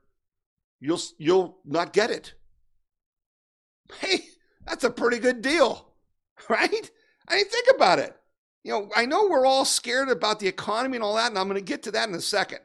you'll 0.82 1.00
you'll 1.18 1.58
not 1.64 1.92
get 1.92 2.10
it. 2.10 2.34
Hey, 4.00 4.26
that's 4.66 4.84
a 4.84 4.90
pretty 4.90 5.18
good 5.18 5.40
deal, 5.40 5.94
right? 6.48 6.90
I 7.28 7.36
mean, 7.36 7.44
think 7.46 7.68
about 7.74 7.98
it 7.98 8.16
you 8.64 8.72
know, 8.72 8.88
I 8.94 9.06
know 9.06 9.26
we're 9.28 9.46
all 9.46 9.64
scared 9.64 10.08
about 10.08 10.38
the 10.38 10.48
economy 10.48 10.96
and 10.96 11.04
all 11.04 11.16
that, 11.16 11.30
and 11.30 11.38
I'm 11.38 11.48
going 11.48 11.58
to 11.58 11.64
get 11.64 11.82
to 11.84 11.90
that 11.92 12.08
in 12.08 12.14
a 12.14 12.20
second. 12.20 12.60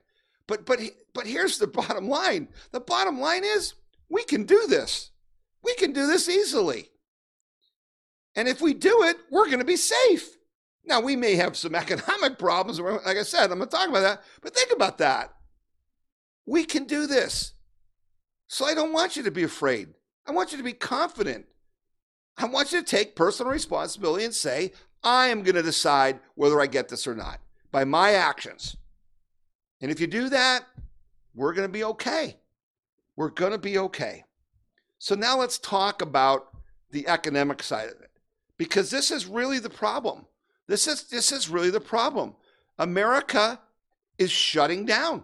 But 0.47 0.65
but 0.65 0.79
but 1.13 1.27
here's 1.27 1.57
the 1.57 1.67
bottom 1.67 2.07
line. 2.07 2.49
The 2.71 2.79
bottom 2.79 3.19
line 3.19 3.43
is 3.43 3.73
we 4.09 4.23
can 4.23 4.43
do 4.43 4.67
this. 4.67 5.11
We 5.63 5.73
can 5.75 5.91
do 5.91 6.07
this 6.07 6.29
easily. 6.29 6.89
And 8.35 8.47
if 8.47 8.61
we 8.61 8.73
do 8.73 9.03
it, 9.03 9.17
we're 9.31 9.47
going 9.47 9.59
to 9.59 9.65
be 9.65 9.75
safe. 9.75 10.37
Now, 10.85 11.01
we 11.01 11.15
may 11.15 11.35
have 11.35 11.57
some 11.57 11.73
economic 11.75 12.37
problems. 12.37 12.79
Like 12.79 13.17
I 13.17 13.23
said, 13.23 13.51
I'm 13.51 13.57
going 13.57 13.69
to 13.69 13.75
talk 13.75 13.89
about 13.89 14.01
that. 14.01 14.21
But 14.41 14.53
think 14.53 14.71
about 14.71 14.99
that. 14.99 15.33
We 16.45 16.63
can 16.63 16.85
do 16.85 17.07
this. 17.07 17.53
So 18.47 18.65
I 18.65 18.73
don't 18.73 18.93
want 18.93 19.15
you 19.15 19.23
to 19.23 19.31
be 19.31 19.43
afraid. 19.43 19.89
I 20.25 20.31
want 20.31 20.51
you 20.51 20.57
to 20.57 20.63
be 20.63 20.73
confident. 20.73 21.45
I 22.37 22.45
want 22.45 22.71
you 22.71 22.79
to 22.79 22.85
take 22.85 23.15
personal 23.15 23.51
responsibility 23.51 24.25
and 24.25 24.33
say, 24.33 24.73
I 25.03 25.27
am 25.27 25.43
going 25.43 25.55
to 25.55 25.63
decide 25.63 26.19
whether 26.35 26.59
I 26.59 26.67
get 26.67 26.89
this 26.89 27.07
or 27.07 27.15
not 27.15 27.39
by 27.71 27.83
my 27.83 28.11
actions. 28.11 28.77
And 29.81 29.91
if 29.91 29.99
you 29.99 30.07
do 30.07 30.29
that, 30.29 30.65
we're 31.35 31.53
going 31.53 31.67
to 31.67 31.71
be 31.71 31.83
okay. 31.83 32.37
We're 33.15 33.29
going 33.29 33.51
to 33.51 33.57
be 33.57 33.77
okay. 33.77 34.23
So 34.99 35.15
now 35.15 35.37
let's 35.37 35.59
talk 35.59 36.01
about 36.01 36.47
the 36.91 37.07
economic 37.07 37.61
side 37.61 37.89
of 37.89 38.01
it 38.01 38.11
because 38.57 38.89
this 38.89 39.11
is 39.11 39.25
really 39.25 39.59
the 39.59 39.69
problem. 39.69 40.25
This 40.67 40.87
is 40.87 41.03
this 41.03 41.31
is 41.31 41.49
really 41.49 41.69
the 41.69 41.79
problem. 41.79 42.35
America 42.77 43.59
is 44.17 44.31
shutting 44.31 44.85
down. 44.85 45.23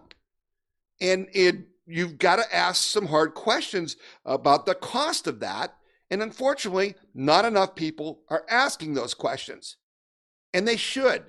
And 1.00 1.26
it 1.32 1.66
you've 1.86 2.18
got 2.18 2.36
to 2.36 2.54
ask 2.54 2.82
some 2.84 3.06
hard 3.06 3.34
questions 3.34 3.96
about 4.24 4.66
the 4.66 4.74
cost 4.74 5.26
of 5.26 5.40
that 5.40 5.74
and 6.10 6.22
unfortunately, 6.22 6.94
not 7.14 7.44
enough 7.44 7.74
people 7.74 8.20
are 8.28 8.44
asking 8.48 8.94
those 8.94 9.14
questions. 9.14 9.76
And 10.52 10.68
they 10.68 10.76
should. 10.76 11.24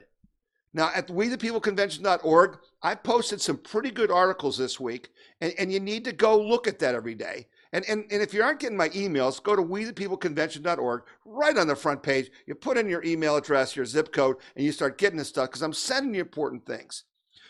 Now, 0.74 0.92
at 0.94 1.08
wethepeopleconvention.org, 1.08 2.60
I 2.84 2.96
posted 2.96 3.42
some 3.42 3.58
pretty 3.58 3.90
good 3.90 4.12
articles 4.12 4.58
this 4.58 4.80
week, 4.80 5.10
and, 5.40 5.54
and 5.58 5.72
you 5.72 5.80
need 5.80 6.04
to 6.04 6.12
go 6.12 6.38
look 6.38 6.68
at 6.68 6.80
that 6.80 6.94
every 6.94 7.16
day. 7.16 7.48
And, 7.72 7.86
and, 7.88 8.06
and 8.12 8.22
if 8.22 8.34
you 8.34 8.44
aren't 8.44 8.60
getting 8.60 8.78
my 8.78 8.90
emails, 8.90 9.42
go 9.42 9.56
to 9.56 9.64
wethepeopleconvention.org. 9.64 11.04
Right 11.26 11.58
on 11.58 11.68
the 11.68 11.76
front 11.76 12.04
page, 12.04 12.30
you 12.46 12.56
put 12.56 12.78
in 12.78 12.90
your 12.90 13.04
email 13.04 13.38
address, 13.38 13.76
your 13.76 13.86
zip 13.86 14.12
code, 14.12 14.36
and 14.56 14.66
you 14.66 14.72
start 14.72 14.98
getting 14.98 15.18
this 15.18 15.30
stuff 15.30 15.50
because 15.50 15.62
I'm 15.62 15.74
sending 15.74 16.14
you 16.14 16.22
important 16.22 16.66
things. 16.66 17.06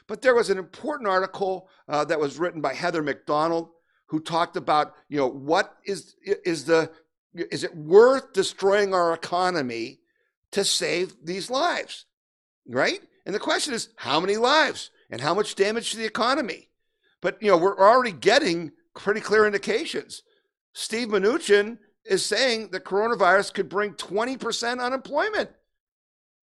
But 0.07 0.21
there 0.21 0.35
was 0.35 0.49
an 0.49 0.57
important 0.57 1.09
article 1.09 1.67
uh, 1.87 2.05
that 2.05 2.19
was 2.19 2.37
written 2.37 2.61
by 2.61 2.73
Heather 2.73 3.01
McDonald 3.01 3.69
who 4.07 4.19
talked 4.19 4.55
about, 4.55 4.93
you 5.09 5.17
know, 5.17 5.27
what 5.27 5.75
is 5.85 6.15
is 6.23 6.65
the 6.65 6.91
is 7.33 7.63
it 7.63 7.75
worth 7.75 8.33
destroying 8.33 8.93
our 8.93 9.13
economy 9.13 9.99
to 10.51 10.63
save 10.63 11.15
these 11.23 11.49
lives? 11.49 12.05
Right? 12.67 13.01
And 13.25 13.33
the 13.33 13.39
question 13.39 13.73
is, 13.73 13.89
how 13.95 14.19
many 14.19 14.37
lives 14.37 14.91
and 15.09 15.19
how 15.19 15.33
much 15.33 15.55
damage 15.55 15.91
to 15.91 15.97
the 15.97 16.05
economy? 16.05 16.69
But 17.21 17.41
you 17.41 17.49
know, 17.49 17.57
we're 17.57 17.79
already 17.79 18.11
getting 18.11 18.71
pretty 18.95 19.21
clear 19.21 19.45
indications. 19.45 20.21
Steve 20.73 21.07
Mnuchin 21.07 21.79
is 22.05 22.23
saying 22.23 22.69
the 22.69 22.79
coronavirus 22.79 23.53
could 23.53 23.69
bring 23.69 23.93
20% 23.93 24.79
unemployment. 24.79 25.49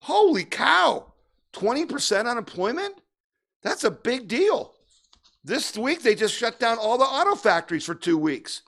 Holy 0.00 0.44
cow! 0.44 1.12
20% 1.52 2.28
unemployment? 2.28 2.94
That's 3.62 3.84
a 3.84 3.90
big 3.90 4.28
deal. 4.28 4.74
This 5.44 5.76
week 5.76 6.02
they 6.02 6.14
just 6.14 6.34
shut 6.34 6.60
down 6.60 6.78
all 6.78 6.98
the 6.98 7.04
auto 7.04 7.34
factories 7.34 7.84
for 7.84 7.94
two 7.94 8.18
weeks. 8.18 8.62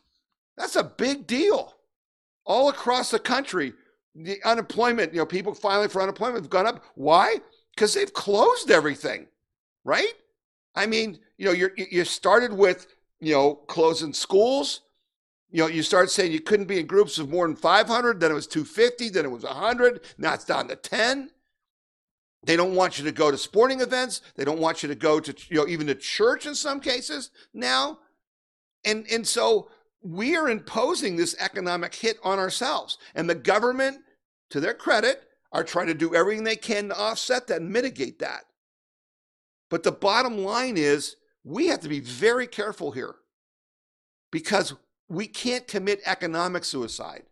That's 0.57 0.77
a 0.77 0.85
big 0.85 1.27
deal 1.27 1.75
all 2.45 2.69
across 2.69 3.11
the 3.11 3.19
country, 3.19 3.73
the 4.15 4.39
unemployment, 4.45 5.13
you 5.13 5.19
know, 5.19 5.27
people 5.27 5.55
filing 5.55 5.89
for 5.89 6.03
unemployment 6.03 6.45
have 6.45 6.51
gone 6.51 6.67
up. 6.67 6.85
Why? 6.95 7.37
Because 7.75 7.95
they've 7.95 8.13
closed 8.13 8.71
everything, 8.71 9.27
right? 9.85 10.13
I 10.75 10.87
mean, 10.87 11.19
you 11.39 11.47
know, 11.47 11.53
you 11.53 11.71
you 11.77 12.05
started 12.05 12.53
with, 12.53 12.87
you 13.21 13.33
know, 13.33 13.55
closing 13.55 14.13
schools. 14.13 14.83
You 15.51 15.61
know, 15.63 15.69
you 15.69 15.85
started 15.85 16.11
saying 16.11 16.33
you 16.33 16.41
couldn't 16.41 16.67
be 16.67 16.81
in 16.81 16.87
groups 16.87 17.19
of 17.19 17.31
more 17.31 17.47
than 17.47 17.55
500, 17.55 18.19
then 18.19 18.33
it 18.33 18.35
was 18.35 18.49
250, 18.49 19.11
then 19.11 19.25
it 19.25 19.31
was 19.31 19.45
100, 19.45 20.01
now 20.19 20.35
it's 20.35 20.45
down 20.45 20.67
to 20.67 20.75
10. 20.75 21.31
They 22.45 22.57
don't 22.57 22.75
want 22.75 22.99
you 22.99 23.05
to 23.05 23.13
go 23.13 23.31
to 23.31 23.39
sporting 23.39 23.81
events. 23.81 24.21
They 24.37 24.45
don't 24.45 24.61
want 24.61 24.83
you 24.83 24.89
to 24.89 24.95
go 24.95 25.21
to, 25.21 25.35
you 25.49 25.57
know, 25.57 25.67
even 25.67 25.87
to 25.87 25.95
church 25.95 26.47
in 26.47 26.55
some 26.55 26.81
cases 26.81 27.31
now. 27.53 27.99
And 28.85 29.07
and 29.11 29.27
so 29.27 29.71
we 30.03 30.37
are 30.37 30.51
imposing 30.51 31.17
this 31.17 31.35
economic 31.41 31.95
hit 31.95 32.19
on 32.23 32.39
ourselves. 32.39 32.99
And 33.15 33.29
the 33.29 33.35
government, 33.35 34.01
to 34.51 34.61
their 34.61 34.75
credit, 34.75 35.23
are 35.53 35.65
trying 35.65 35.87
to 35.87 35.95
do 35.95 36.15
everything 36.15 36.45
they 36.45 36.57
can 36.57 36.89
to 36.89 36.99
offset 36.99 37.47
that 37.47 37.63
and 37.63 37.71
mitigate 37.71 38.19
that. 38.19 38.43
But 39.71 39.83
the 39.83 39.93
bottom 39.93 40.39
line 40.39 40.77
is 40.77 41.17
we 41.43 41.69
have 41.69 41.81
to 41.81 41.89
be 41.89 42.01
very 42.01 42.47
careful 42.47 42.91
here 42.91 43.15
because 44.31 44.75
we 45.09 45.27
can't 45.27 45.67
commit 45.67 46.01
economic 46.05 46.65
suicide. 46.65 47.23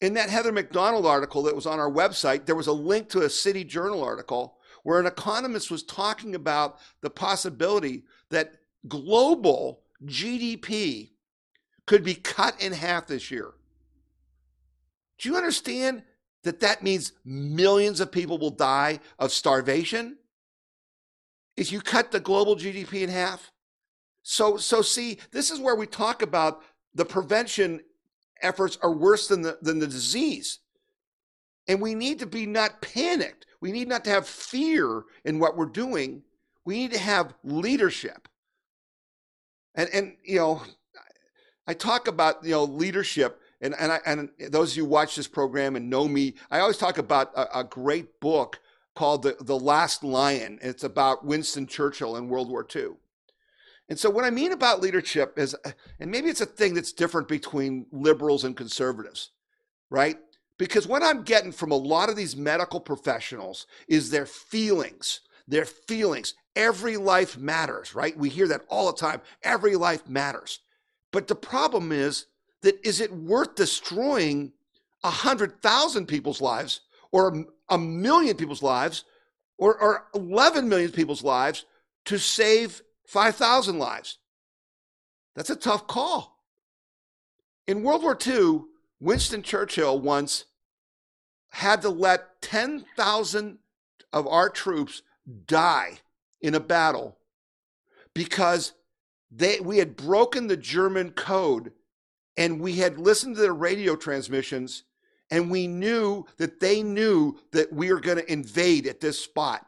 In 0.00 0.14
that 0.14 0.30
Heather 0.30 0.52
McDonald 0.52 1.06
article 1.06 1.42
that 1.42 1.56
was 1.56 1.66
on 1.66 1.80
our 1.80 1.90
website, 1.90 2.46
there 2.46 2.54
was 2.54 2.68
a 2.68 2.72
link 2.72 3.08
to 3.10 3.22
a 3.22 3.30
City 3.30 3.64
Journal 3.64 4.02
article 4.02 4.58
where 4.84 5.00
an 5.00 5.06
economist 5.06 5.70
was 5.70 5.82
talking 5.82 6.34
about 6.34 6.78
the 7.00 7.10
possibility 7.10 8.04
that 8.30 8.54
global 8.86 9.80
GDP 10.04 11.10
could 11.86 12.04
be 12.04 12.14
cut 12.14 12.60
in 12.62 12.72
half 12.72 13.06
this 13.06 13.30
year. 13.30 13.52
Do 15.18 15.28
you 15.28 15.36
understand 15.36 16.04
that 16.44 16.60
that 16.60 16.82
means 16.82 17.12
millions 17.24 17.98
of 18.00 18.12
people 18.12 18.38
will 18.38 18.50
die 18.50 19.00
of 19.18 19.32
starvation? 19.32 20.18
If 21.56 21.72
you 21.72 21.80
cut 21.80 22.12
the 22.12 22.20
global 22.20 22.54
GDP 22.54 23.02
in 23.02 23.08
half? 23.08 23.50
So, 24.22 24.58
so 24.58 24.80
see, 24.80 25.18
this 25.32 25.50
is 25.50 25.58
where 25.58 25.74
we 25.74 25.86
talk 25.86 26.22
about 26.22 26.62
the 26.94 27.04
prevention 27.04 27.80
efforts 28.42 28.78
are 28.82 28.92
worse 28.92 29.28
than 29.28 29.42
the, 29.42 29.58
than 29.62 29.78
the 29.78 29.86
disease. 29.86 30.60
And 31.66 31.80
we 31.80 31.94
need 31.94 32.18
to 32.20 32.26
be 32.26 32.46
not 32.46 32.80
panicked. 32.80 33.46
We 33.60 33.72
need 33.72 33.88
not 33.88 34.04
to 34.04 34.10
have 34.10 34.26
fear 34.26 35.02
in 35.24 35.38
what 35.38 35.56
we're 35.56 35.66
doing. 35.66 36.22
We 36.64 36.78
need 36.78 36.92
to 36.92 36.98
have 36.98 37.34
leadership. 37.44 38.28
And, 39.74 39.88
and 39.92 40.16
you 40.24 40.36
know, 40.36 40.62
I 41.68 41.74
talk 41.74 42.08
about 42.08 42.42
you 42.42 42.52
know 42.52 42.64
leadership, 42.64 43.40
and 43.60 43.74
and 43.78 43.92
I, 43.92 44.00
and 44.06 44.30
those 44.50 44.72
of 44.72 44.78
you 44.78 44.84
who 44.84 44.88
watch 44.88 45.16
this 45.16 45.28
program 45.28 45.76
and 45.76 45.90
know 45.90 46.08
me, 46.08 46.34
I 46.50 46.60
always 46.60 46.78
talk 46.78 46.96
about 46.96 47.30
a, 47.36 47.60
a 47.60 47.64
great 47.64 48.20
book 48.20 48.58
called 48.96 49.22
the 49.22 49.36
the 49.40 49.58
Last 49.58 50.02
Lion. 50.02 50.58
It's 50.62 50.82
about 50.84 51.26
Winston 51.26 51.66
Churchill 51.66 52.16
in 52.16 52.28
World 52.28 52.48
War 52.48 52.66
II. 52.74 52.92
And 53.88 53.98
so 53.98 54.10
what 54.10 54.24
I 54.24 54.30
mean 54.30 54.52
about 54.52 54.80
leadership 54.80 55.38
is, 55.38 55.54
uh, 55.64 55.72
and 55.98 56.10
maybe 56.10 56.28
it's 56.28 56.40
a 56.40 56.46
thing 56.46 56.74
that's 56.74 56.92
different 56.92 57.28
between 57.28 57.86
liberals 57.90 58.44
and 58.44 58.56
conservatives, 58.56 59.30
right? 59.90 60.18
Because 60.58 60.86
what 60.86 61.02
I'm 61.02 61.22
getting 61.22 61.52
from 61.52 61.70
a 61.70 61.76
lot 61.76 62.10
of 62.10 62.16
these 62.16 62.36
medical 62.36 62.80
professionals 62.80 63.66
is 63.88 64.10
their 64.10 64.26
feelings. 64.26 65.20
Their 65.46 65.64
feelings. 65.64 66.34
Every 66.54 66.96
life 66.96 67.38
matters, 67.38 67.94
right? 67.94 68.16
We 68.16 68.28
hear 68.28 68.48
that 68.48 68.62
all 68.68 68.92
the 68.92 68.98
time. 68.98 69.22
Every 69.42 69.76
life 69.76 70.06
matters. 70.08 70.60
But 71.12 71.28
the 71.28 71.36
problem 71.36 71.92
is 71.92 72.26
that 72.62 72.84
is 72.86 73.00
it 73.00 73.12
worth 73.12 73.54
destroying 73.54 74.52
a 75.04 75.10
hundred 75.10 75.62
thousand 75.62 76.06
people's 76.06 76.40
lives 76.40 76.80
or 77.12 77.46
a 77.68 77.78
million 77.78 78.36
people's 78.36 78.62
lives 78.62 79.04
or, 79.56 79.78
or 79.80 80.06
11 80.14 80.68
million 80.68 80.90
people's 80.90 81.22
lives 81.22 81.64
to 82.06 82.18
save 82.18 82.82
5,000 83.08 83.78
lives? 83.78 84.18
That's 85.34 85.50
a 85.50 85.56
tough 85.56 85.86
call. 85.86 86.44
In 87.66 87.82
World 87.82 88.02
War 88.02 88.16
II, 88.26 88.62
Winston 89.00 89.42
Churchill 89.42 89.98
once 89.98 90.44
had 91.50 91.82
to 91.82 91.88
let 91.88 92.42
10,000 92.42 93.58
of 94.12 94.26
our 94.26 94.48
troops 94.48 95.02
die 95.46 95.98
in 96.40 96.54
a 96.54 96.60
battle 96.60 97.18
because 98.14 98.74
They, 99.30 99.60
we 99.60 99.78
had 99.78 99.94
broken 99.94 100.46
the 100.46 100.56
German 100.56 101.10
code 101.10 101.72
and 102.36 102.60
we 102.60 102.76
had 102.76 102.98
listened 102.98 103.36
to 103.36 103.42
their 103.42 103.52
radio 103.52 103.94
transmissions 103.94 104.84
and 105.30 105.50
we 105.50 105.66
knew 105.66 106.24
that 106.38 106.60
they 106.60 106.82
knew 106.82 107.38
that 107.52 107.70
we 107.70 107.92
were 107.92 108.00
going 108.00 108.16
to 108.16 108.32
invade 108.32 108.86
at 108.86 109.00
this 109.00 109.18
spot. 109.18 109.67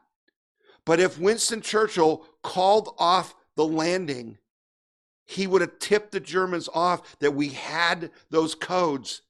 But 0.84 1.00
if 1.00 1.18
Winston 1.18 1.60
Churchill 1.60 2.24
called 2.42 2.94
off 2.98 3.34
the 3.56 3.66
landing, 3.66 4.38
he 5.26 5.46
would 5.46 5.60
have 5.60 5.78
tipped 5.78 6.12
the 6.12 6.20
Germans 6.20 6.68
off 6.74 7.18
that 7.20 7.32
we 7.32 7.50
had 7.50 8.10
those 8.30 8.54
codes 8.54 9.22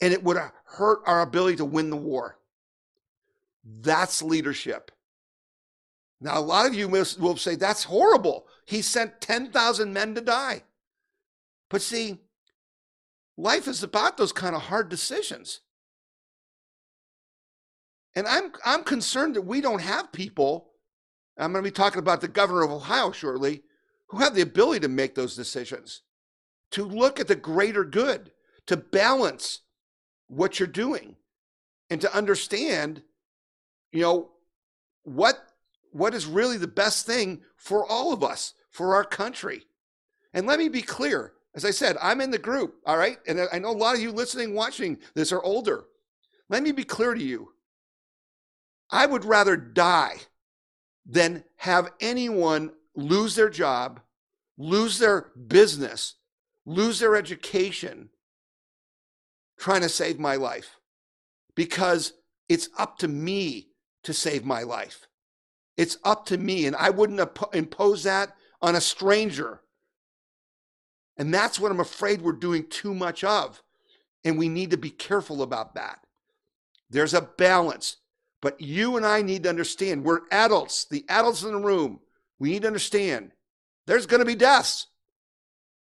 and 0.00 0.12
it 0.12 0.24
would 0.24 0.36
have 0.36 0.52
hurt 0.64 1.00
our 1.06 1.22
ability 1.22 1.56
to 1.56 1.64
win 1.64 1.90
the 1.90 1.96
war. 1.96 2.36
That's 3.64 4.22
leadership. 4.22 4.90
Now, 6.20 6.38
a 6.38 6.40
lot 6.40 6.66
of 6.66 6.74
you 6.74 6.88
will 6.88 7.36
say, 7.36 7.54
that's 7.54 7.84
horrible. 7.84 8.46
He 8.66 8.82
sent 8.82 9.20
10,000 9.20 9.92
men 9.92 10.14
to 10.14 10.20
die. 10.20 10.62
But 11.70 11.82
see, 11.82 12.18
life 13.36 13.68
is 13.68 13.82
about 13.82 14.16
those 14.16 14.32
kind 14.32 14.54
of 14.54 14.62
hard 14.62 14.88
decisions. 14.88 15.60
And 18.16 18.26
I'm, 18.26 18.52
I'm 18.64 18.84
concerned 18.84 19.36
that 19.36 19.42
we 19.42 19.60
don't 19.60 19.80
have 19.80 20.12
people, 20.12 20.70
I'm 21.36 21.52
going 21.52 21.64
to 21.64 21.70
be 21.70 21.74
talking 21.74 21.98
about 21.98 22.20
the 22.20 22.28
governor 22.28 22.62
of 22.62 22.70
Ohio 22.70 23.10
shortly, 23.10 23.62
who 24.08 24.18
have 24.18 24.34
the 24.34 24.42
ability 24.42 24.80
to 24.80 24.88
make 24.88 25.14
those 25.14 25.34
decisions, 25.34 26.02
to 26.70 26.84
look 26.84 27.18
at 27.18 27.26
the 27.26 27.34
greater 27.34 27.84
good, 27.84 28.30
to 28.66 28.76
balance 28.76 29.60
what 30.28 30.58
you're 30.58 30.68
doing, 30.68 31.16
and 31.90 32.00
to 32.00 32.16
understand, 32.16 33.02
you 33.92 34.00
know, 34.00 34.30
what 35.02 35.38
what 35.90 36.12
is 36.12 36.26
really 36.26 36.56
the 36.56 36.66
best 36.66 37.06
thing 37.06 37.40
for 37.56 37.86
all 37.86 38.12
of 38.12 38.24
us, 38.24 38.54
for 38.70 38.96
our 38.96 39.04
country. 39.04 39.64
And 40.32 40.44
let 40.44 40.58
me 40.58 40.68
be 40.68 40.82
clear. 40.82 41.34
As 41.54 41.64
I 41.64 41.70
said, 41.70 41.96
I'm 42.02 42.20
in 42.20 42.32
the 42.32 42.38
group, 42.38 42.80
all 42.84 42.96
right? 42.96 43.18
And 43.28 43.40
I 43.52 43.60
know 43.60 43.70
a 43.70 43.72
lot 43.72 43.94
of 43.94 44.02
you 44.02 44.10
listening, 44.10 44.54
watching 44.54 44.98
this 45.14 45.30
are 45.30 45.42
older. 45.42 45.84
Let 46.48 46.64
me 46.64 46.72
be 46.72 46.82
clear 46.82 47.14
to 47.14 47.22
you. 47.22 47.53
I 48.94 49.06
would 49.06 49.24
rather 49.24 49.56
die 49.56 50.18
than 51.04 51.42
have 51.56 51.92
anyone 52.00 52.70
lose 52.94 53.34
their 53.34 53.50
job, 53.50 53.98
lose 54.56 55.00
their 55.00 55.32
business, 55.48 56.14
lose 56.64 57.00
their 57.00 57.16
education 57.16 58.10
trying 59.58 59.80
to 59.80 59.88
save 59.88 60.20
my 60.20 60.36
life 60.36 60.78
because 61.56 62.12
it's 62.48 62.68
up 62.78 62.96
to 62.98 63.08
me 63.08 63.70
to 64.04 64.12
save 64.12 64.44
my 64.44 64.62
life. 64.62 65.08
It's 65.76 65.98
up 66.04 66.26
to 66.26 66.38
me, 66.38 66.64
and 66.66 66.76
I 66.76 66.90
wouldn't 66.90 67.20
impose 67.52 68.04
that 68.04 68.36
on 68.62 68.76
a 68.76 68.80
stranger. 68.80 69.60
And 71.16 71.34
that's 71.34 71.58
what 71.58 71.72
I'm 71.72 71.80
afraid 71.80 72.22
we're 72.22 72.30
doing 72.30 72.68
too 72.68 72.94
much 72.94 73.24
of. 73.24 73.60
And 74.22 74.38
we 74.38 74.48
need 74.48 74.70
to 74.70 74.76
be 74.76 74.90
careful 74.90 75.42
about 75.42 75.74
that. 75.74 75.98
There's 76.88 77.12
a 77.12 77.22
balance. 77.22 77.96
But 78.44 78.60
you 78.60 78.98
and 78.98 79.06
I 79.06 79.22
need 79.22 79.44
to 79.44 79.48
understand 79.48 80.04
we're 80.04 80.28
adults, 80.30 80.84
the 80.84 81.06
adults 81.08 81.44
in 81.44 81.52
the 81.52 81.58
room. 81.58 82.00
We 82.38 82.50
need 82.50 82.60
to 82.60 82.66
understand 82.66 83.32
there's 83.86 84.04
going 84.04 84.20
to 84.20 84.26
be 84.26 84.34
deaths. 84.34 84.88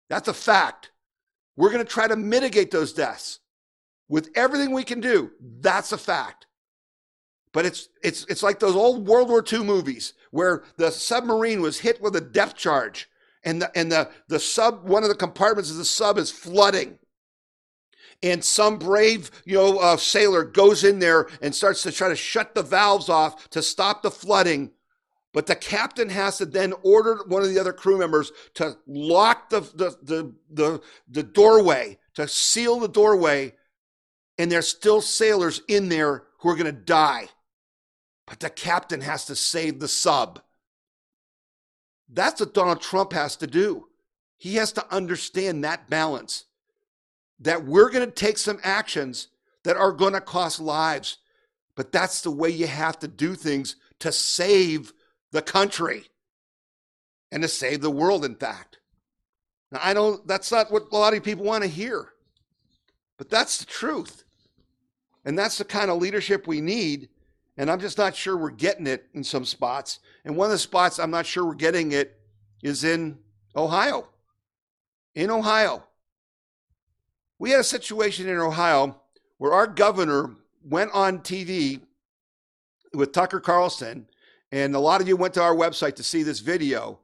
That's 0.10 0.28
a 0.28 0.34
fact. 0.34 0.90
We're 1.56 1.70
going 1.70 1.86
to 1.86 1.92
try 1.92 2.08
to 2.08 2.16
mitigate 2.16 2.72
those 2.72 2.92
deaths 2.92 3.38
with 4.08 4.32
everything 4.34 4.72
we 4.72 4.84
can 4.84 5.00
do. 5.00 5.30
That's 5.40 5.92
a 5.92 5.98
fact. 6.00 6.48
But 7.54 7.68
it's 7.68 7.88
it's 8.02 8.26
it's 8.28 8.42
like 8.42 8.60
those 8.60 8.76
old 8.76 9.08
World 9.08 9.30
War 9.30 9.46
II 9.48 9.64
movies 9.64 10.14
where 10.32 10.64
the 10.78 10.90
submarine 10.90 11.62
was 11.62 11.78
hit 11.78 12.02
with 12.02 12.16
a 12.16 12.22
depth 12.22 12.56
charge 12.56 13.08
and 13.44 13.62
the 13.62 13.78
and 13.78 13.92
the 13.92 14.10
the 14.28 14.40
sub 14.40 14.90
one 14.90 15.04
of 15.04 15.10
the 15.10 15.16
compartments 15.16 15.70
of 15.70 15.78
the 15.78 15.86
sub 15.86 16.18
is 16.18 16.32
flooding. 16.32 16.98
And 18.22 18.44
some 18.44 18.78
brave, 18.78 19.32
you 19.46 19.56
know, 19.56 19.78
uh, 19.78 19.98
sailor 19.98 20.44
goes 20.44 20.84
in 20.84 21.00
there 21.00 21.30
and 21.42 21.56
starts 21.56 21.84
to 21.84 21.92
try 21.92 22.10
to 22.10 22.16
shut 22.16 22.54
the 22.54 22.64
valves 22.64 23.08
off 23.08 23.50
to 23.52 23.62
stop 23.62 24.02
the 24.02 24.12
flooding. 24.12 24.72
But 25.32 25.46
the 25.46 25.56
captain 25.56 26.10
has 26.10 26.40
to 26.40 26.46
then 26.46 26.74
order 26.84 27.20
one 27.28 27.44
of 27.44 27.50
the 27.50 27.60
other 27.60 27.72
crew 27.72 27.98
members 27.98 28.32
to 28.56 28.78
lock 28.88 29.50
the, 29.50 29.62
the, 29.62 29.98
the, 30.02 30.34
the, 30.50 30.82
the 31.08 31.24
doorway, 31.24 31.98
to 32.16 32.28
seal 32.28 32.80
the 32.80 32.90
doorway. 32.90 33.54
And 34.38 34.52
there's 34.52 34.68
still 34.68 35.02
sailors 35.02 35.62
in 35.68 35.90
there 35.90 36.24
who 36.40 36.50
are 36.50 36.56
going 36.56 36.66
to 36.66 36.72
die 36.72 37.30
but 38.30 38.40
the 38.40 38.50
captain 38.50 39.02
has 39.02 39.26
to 39.26 39.36
save 39.36 39.80
the 39.80 39.88
sub. 39.88 40.40
That's 42.08 42.40
what 42.40 42.54
Donald 42.54 42.80
Trump 42.80 43.12
has 43.14 43.36
to 43.38 43.48
do. 43.48 43.88
He 44.38 44.56
has 44.56 44.72
to 44.74 44.94
understand 44.94 45.64
that 45.64 45.90
balance 45.90 46.46
that 47.40 47.66
we're 47.66 47.90
going 47.90 48.06
to 48.06 48.12
take 48.12 48.38
some 48.38 48.60
actions 48.64 49.28
that 49.64 49.78
are 49.78 49.92
going 49.92 50.14
to 50.14 50.22
cost 50.22 50.60
lives, 50.60 51.18
but 51.76 51.92
that's 51.92 52.22
the 52.22 52.32
way 52.32 52.50
you 52.50 52.68
have 52.68 53.00
to 53.00 53.08
do 53.08 53.36
things 53.36 53.76
to 54.00 54.12
save 54.12 54.94
the 55.32 55.42
country 55.42 56.04
and 57.32 57.44
to 57.44 57.50
save 57.50 57.82
the 57.82 57.92
world, 57.92 58.26
in 58.26 58.36
fact. 58.36 58.80
Now, 59.72 59.80
I 59.84 59.94
know 59.94 60.22
that's 60.26 60.52
not 60.52 60.72
what 60.72 60.88
a 60.92 60.96
lot 60.96 61.14
of 61.14 61.24
people 61.24 61.46
want 61.46 61.64
to 61.64 61.70
hear, 61.70 62.10
but 63.18 63.30
that's 63.30 63.58
the 63.58 63.66
truth. 63.66 64.24
And 65.26 65.38
that's 65.38 65.58
the 65.58 65.66
kind 65.66 65.92
of 65.92 66.02
leadership 66.02 66.48
we 66.48 66.62
need 66.62 67.10
and 67.60 67.70
I'm 67.70 67.82
just 67.82 67.98
not 67.98 68.16
sure 68.16 68.38
we're 68.38 68.52
getting 68.52 68.88
it 68.88 69.10
in 69.14 69.22
some 69.22 69.44
spots. 69.44 70.00
And 70.24 70.38
one 70.38 70.46
of 70.46 70.52
the 70.52 70.58
spots 70.58 70.98
I'm 70.98 71.12
not 71.12 71.26
sure 71.26 71.46
we're 71.46 71.56
getting 71.56 71.92
it 71.92 72.18
is 72.64 72.86
in 72.86 73.20
Ohio. 73.54 74.08
In 75.14 75.30
Ohio. 75.30 75.84
We 77.40 77.52
had 77.52 77.62
a 77.62 77.64
situation 77.64 78.28
in 78.28 78.38
Ohio 78.38 79.00
where 79.38 79.54
our 79.54 79.66
governor 79.66 80.36
went 80.64 80.92
on 80.94 81.20
TV 81.20 81.82
with 82.94 83.14
Tucker 83.14 83.40
Carlson, 83.40 84.08
and 84.52 84.76
a 84.76 84.80
lot 84.80 85.00
of 85.00 85.08
you 85.08 85.16
went 85.16 85.34
to 85.36 85.42
our 85.42 85.56
website 85.56 85.96
to 85.96 86.04
see 86.04 86.22
this 86.22 86.42
video 86.42 87.00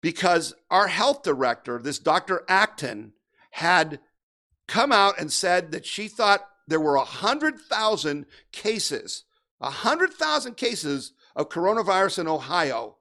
because 0.00 0.54
our 0.70 0.88
health 0.88 1.22
director, 1.22 1.78
this 1.78 1.98
Dr. 1.98 2.42
Acton, 2.48 3.12
had 3.50 4.00
come 4.66 4.92
out 4.92 5.20
and 5.20 5.30
said 5.30 5.72
that 5.72 5.84
she 5.84 6.08
thought 6.08 6.48
there 6.66 6.80
were 6.80 6.96
100,000 6.96 8.26
cases 8.52 9.24
100,000 9.58 10.56
cases 10.56 11.12
of 11.34 11.48
coronavirus 11.48 12.20
in 12.20 12.28
Ohio 12.28 12.96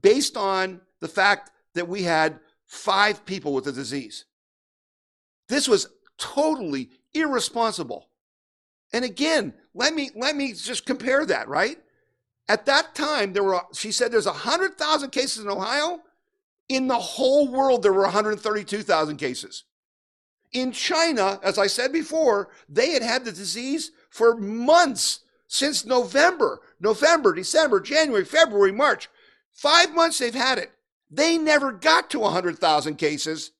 based 0.00 0.36
on 0.36 0.80
the 1.00 1.08
fact 1.08 1.50
that 1.74 1.88
we 1.88 2.02
had 2.02 2.38
five 2.66 3.24
people 3.24 3.52
with 3.52 3.64
the 3.64 3.72
disease. 3.72 4.24
This 5.48 5.66
was 5.66 5.88
totally 6.18 6.90
irresponsible. 7.14 8.08
And 8.92 9.04
again, 9.04 9.54
let 9.74 9.94
me 9.94 10.10
let 10.14 10.36
me 10.36 10.52
just 10.52 10.86
compare 10.86 11.24
that, 11.26 11.48
right? 11.48 11.78
At 12.48 12.66
that 12.66 12.94
time, 12.94 13.32
there 13.32 13.44
were 13.44 13.60
she 13.74 13.92
said 13.92 14.10
there's 14.10 14.26
100,000 14.26 15.10
cases 15.10 15.44
in 15.44 15.50
Ohio. 15.50 16.00
In 16.68 16.86
the 16.86 16.98
whole 16.98 17.48
world, 17.48 17.82
there 17.82 17.92
were 17.92 18.02
132,000 18.02 19.16
cases. 19.16 19.64
In 20.52 20.72
China, 20.72 21.40
as 21.42 21.58
I 21.58 21.66
said 21.66 21.92
before, 21.92 22.48
they 22.68 22.90
had 22.90 23.02
had 23.02 23.24
the 23.24 23.32
disease 23.32 23.90
for 24.10 24.36
months 24.36 25.20
since 25.46 25.84
November, 25.86 26.60
November, 26.80 27.34
December, 27.34 27.80
January, 27.80 28.24
February, 28.24 28.72
March. 28.72 29.08
Five 29.50 29.94
months 29.94 30.18
they've 30.18 30.34
had 30.34 30.58
it. 30.58 30.70
They 31.10 31.38
never 31.38 31.72
got 31.72 32.10
to 32.10 32.20
100,000 32.20 32.96
cases. 32.96 33.52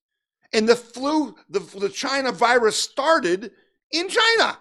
And 0.52 0.68
the 0.68 0.76
flu, 0.76 1.37
the, 1.48 1.61
the 1.61 1.88
China 1.88 2.32
virus 2.32 2.76
started 2.76 3.50
in 3.92 4.08
China. 4.08 4.58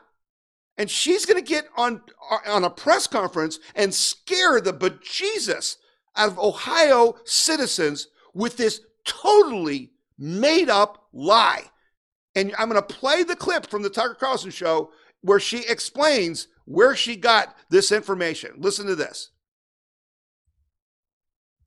And 0.77 0.89
she's 0.89 1.25
going 1.25 1.43
to 1.43 1.47
get 1.47 1.65
on, 1.75 2.01
on 2.45 2.63
a 2.63 2.69
press 2.69 3.07
conference 3.07 3.59
and 3.75 3.93
scare 3.93 4.61
the 4.61 4.73
bejesus 4.73 5.77
out 6.15 6.29
of 6.29 6.39
Ohio 6.39 7.15
citizens 7.25 8.07
with 8.33 8.57
this 8.57 8.81
totally 9.05 9.91
made 10.19 10.69
up 10.69 11.07
lie. 11.13 11.63
And 12.35 12.53
I'm 12.59 12.69
going 12.69 12.81
to 12.81 12.95
play 12.95 13.23
the 13.23 13.35
clip 13.35 13.67
from 13.67 13.81
the 13.81 13.89
Tucker 13.89 14.13
Carlson 14.13 14.51
show 14.51 14.91
where 15.21 15.39
she 15.39 15.65
explains 15.67 16.47
where 16.65 16.95
she 16.95 17.15
got 17.15 17.55
this 17.69 17.91
information. 17.91 18.51
Listen 18.57 18.85
to 18.87 18.95
this. 18.95 19.31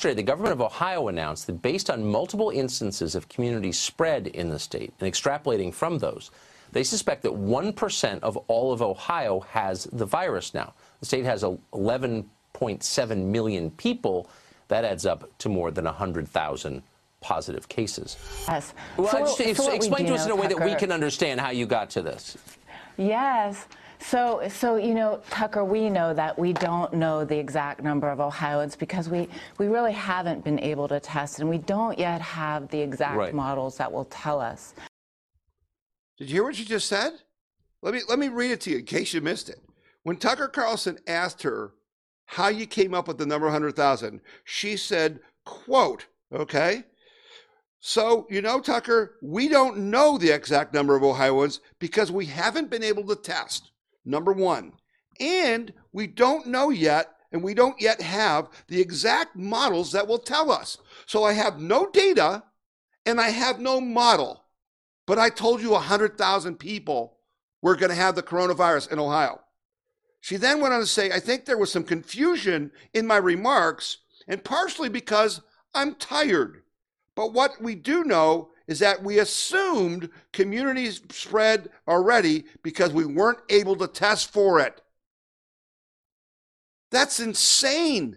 The 0.02 0.22
government 0.22 0.54
of 0.54 0.62
Ohio 0.62 1.08
announced 1.08 1.46
that 1.46 1.60
based 1.60 1.90
on 1.90 2.04
multiple 2.04 2.48
instances 2.48 3.14
of 3.14 3.28
community 3.28 3.70
spread 3.70 4.28
in 4.28 4.48
the 4.48 4.58
state 4.58 4.94
and 4.98 5.12
extrapolating 5.12 5.74
from 5.74 5.98
those, 5.98 6.30
they 6.72 6.82
suspect 6.84 7.22
that 7.22 7.32
1% 7.32 8.20
of 8.20 8.36
all 8.48 8.72
of 8.72 8.80
Ohio 8.80 9.40
has 9.40 9.84
the 9.92 10.06
virus 10.06 10.54
now. 10.54 10.72
The 11.00 11.06
state 11.06 11.26
has 11.26 11.42
11.7 11.42 13.24
million 13.24 13.70
people. 13.72 14.30
That 14.68 14.86
adds 14.86 15.04
up 15.04 15.36
to 15.38 15.50
more 15.50 15.70
than 15.70 15.84
100,000 15.84 16.82
positive 17.20 17.68
cases. 17.68 18.16
Yes. 18.48 18.72
Well, 18.96 19.08
so, 19.08 19.44
just, 19.44 19.62
so 19.62 19.72
explain 19.72 20.06
to 20.06 20.14
us 20.14 20.24
in 20.24 20.30
a 20.30 20.36
way 20.36 20.48
Tucker, 20.48 20.60
that 20.60 20.64
we 20.64 20.74
can 20.76 20.92
understand 20.92 21.40
how 21.40 21.50
you 21.50 21.66
got 21.66 21.90
to 21.90 22.02
this. 22.02 22.38
Yes. 22.96 23.66
So, 24.00 24.48
so 24.48 24.76
you 24.76 24.94
know, 24.94 25.20
Tucker, 25.30 25.64
we 25.64 25.90
know 25.90 26.14
that 26.14 26.38
we 26.38 26.52
don't 26.52 26.92
know 26.94 27.24
the 27.24 27.38
exact 27.38 27.82
number 27.82 28.08
of 28.08 28.20
Ohioans 28.20 28.74
because 28.74 29.08
we, 29.08 29.28
we 29.58 29.66
really 29.66 29.92
haven't 29.92 30.42
been 30.42 30.58
able 30.58 30.88
to 30.88 31.00
test, 31.00 31.40
and 31.40 31.48
we 31.48 31.58
don't 31.58 31.98
yet 31.98 32.20
have 32.20 32.68
the 32.68 32.80
exact 32.80 33.16
right. 33.16 33.34
models 33.34 33.76
that 33.76 33.90
will 33.90 34.06
tell 34.06 34.40
us. 34.40 34.74
Did 36.18 36.30
you 36.30 36.36
hear 36.36 36.44
what 36.44 36.56
she 36.56 36.64
just 36.64 36.88
said? 36.88 37.12
Let 37.82 37.94
me 37.94 38.00
let 38.08 38.18
me 38.18 38.28
read 38.28 38.50
it 38.50 38.60
to 38.62 38.70
you 38.70 38.78
in 38.78 38.84
case 38.84 39.14
you 39.14 39.20
missed 39.20 39.48
it. 39.48 39.60
When 40.02 40.16
Tucker 40.16 40.48
Carlson 40.48 40.98
asked 41.06 41.42
her 41.42 41.72
how 42.26 42.48
you 42.48 42.66
came 42.66 42.94
up 42.94 43.08
with 43.08 43.18
the 43.18 43.26
number 43.26 43.46
100,000, 43.46 44.20
she 44.44 44.76
said, 44.76 45.20
quote, 45.44 46.06
okay, 46.32 46.84
so, 47.80 48.26
you 48.28 48.42
know, 48.42 48.60
Tucker, 48.60 49.16
we 49.22 49.48
don't 49.48 49.78
know 49.78 50.18
the 50.18 50.30
exact 50.30 50.74
number 50.74 50.94
of 50.94 51.02
Ohioans 51.02 51.60
because 51.78 52.12
we 52.12 52.26
haven't 52.26 52.70
been 52.70 52.82
able 52.82 53.04
to 53.04 53.16
test, 53.16 53.70
number 54.04 54.32
one. 54.32 54.72
And 55.18 55.72
we 55.92 56.06
don't 56.06 56.46
know 56.46 56.70
yet, 56.70 57.14
and 57.32 57.42
we 57.42 57.54
don't 57.54 57.80
yet 57.80 58.00
have 58.00 58.48
the 58.68 58.80
exact 58.80 59.36
models 59.36 59.92
that 59.92 60.08
will 60.08 60.18
tell 60.18 60.50
us. 60.50 60.78
So 61.06 61.24
I 61.24 61.32
have 61.34 61.60
no 61.60 61.90
data 61.90 62.44
and 63.06 63.20
I 63.20 63.30
have 63.30 63.60
no 63.60 63.80
model. 63.80 64.44
But 65.06 65.18
I 65.18 65.28
told 65.28 65.60
you 65.60 65.70
100,000 65.70 66.58
people 66.58 67.18
were 67.62 67.76
going 67.76 67.90
to 67.90 67.96
have 67.96 68.14
the 68.14 68.22
coronavirus 68.22 68.92
in 68.92 68.98
Ohio. 68.98 69.40
She 70.20 70.36
then 70.36 70.60
went 70.60 70.74
on 70.74 70.80
to 70.80 70.86
say, 70.86 71.10
I 71.10 71.20
think 71.20 71.44
there 71.44 71.58
was 71.58 71.72
some 71.72 71.84
confusion 71.84 72.70
in 72.92 73.06
my 73.06 73.16
remarks, 73.16 73.98
and 74.28 74.44
partially 74.44 74.88
because 74.88 75.40
I'm 75.74 75.94
tired. 75.94 76.62
But 77.14 77.32
what 77.32 77.60
we 77.60 77.74
do 77.74 78.04
know 78.04 78.50
is 78.70 78.78
that 78.78 79.02
we 79.02 79.18
assumed 79.18 80.08
communities 80.32 81.02
spread 81.10 81.68
already 81.88 82.44
because 82.62 82.92
we 82.92 83.04
weren't 83.04 83.40
able 83.50 83.74
to 83.74 83.88
test 83.88 84.32
for 84.32 84.60
it. 84.60 84.80
That's 86.92 87.18
insane. 87.18 88.16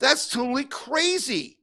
That's 0.00 0.30
totally 0.30 0.64
crazy. 0.64 1.58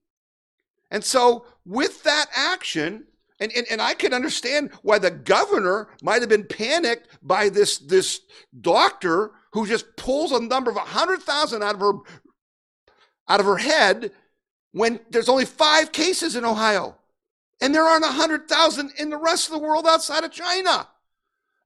And 0.92 1.04
so, 1.04 1.46
with 1.66 2.04
that 2.04 2.28
action, 2.36 3.06
and, 3.40 3.52
and, 3.56 3.66
and 3.72 3.82
I 3.82 3.96
can 3.96 4.14
understand 4.14 4.72
why 4.84 5.00
the 5.00 5.12
governor 5.12 5.90
might 6.04 6.22
have 6.22 6.30
been 6.30 6.46
panicked 6.46 7.08
by 7.24 7.50
this, 7.50 7.80
this 7.80 8.22
doctor 8.62 9.32
who 9.54 9.66
just 9.66 9.96
pulls 9.96 10.32
a 10.32 10.40
number 10.40 10.70
of 10.70 10.78
100,000 10.78 11.64
out 11.64 11.76
of 11.76 11.82
her 11.82 11.94
out 13.28 13.40
of 13.40 13.46
her 13.48 13.58
head 13.58 14.12
when 14.72 15.00
there's 15.10 15.30
only 15.30 15.46
five 15.46 15.92
cases 15.92 16.36
in 16.36 16.46
Ohio 16.46 16.96
and 17.62 17.74
there 17.74 17.84
aren't 17.84 18.04
100,000 18.04 18.92
in 18.98 19.10
the 19.10 19.18
rest 19.18 19.48
of 19.48 19.54
the 19.54 19.60
world 19.60 19.86
outside 19.88 20.24
of 20.24 20.32
China. 20.32 20.88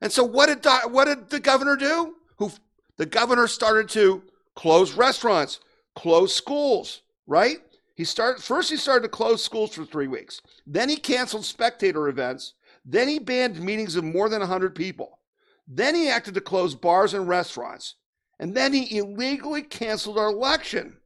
And 0.01 0.11
so 0.11 0.23
what 0.23 0.47
did 0.47 0.65
what 0.91 1.05
did 1.05 1.29
the 1.29 1.39
governor 1.39 1.75
do? 1.75 2.15
Who 2.37 2.51
the 2.97 3.05
governor 3.05 3.47
started 3.47 3.89
to 3.89 4.23
close 4.55 4.93
restaurants, 4.93 5.59
close 5.95 6.35
schools, 6.35 7.01
right? 7.25 7.57
He 7.95 8.03
started 8.03 8.43
first 8.43 8.69
he 8.69 8.77
started 8.77 9.03
to 9.03 9.09
close 9.09 9.43
schools 9.43 9.73
for 9.73 9.85
3 9.85 10.07
weeks. 10.07 10.41
Then 10.67 10.89
he 10.89 10.97
canceled 10.97 11.45
spectator 11.45 12.07
events, 12.07 12.53
then 12.85 13.07
he 13.07 13.19
banned 13.19 13.61
meetings 13.61 13.95
of 13.95 14.03
more 14.03 14.29
than 14.29 14.39
100 14.39 14.75
people. 14.75 15.19
Then 15.67 15.95
he 15.95 16.09
acted 16.09 16.33
to 16.33 16.41
close 16.41 16.75
bars 16.75 17.13
and 17.13 17.27
restaurants. 17.27 17.95
And 18.39 18.55
then 18.55 18.73
he 18.73 18.97
illegally 18.97 19.61
canceled 19.61 20.17
our 20.17 20.27
election. 20.27 20.97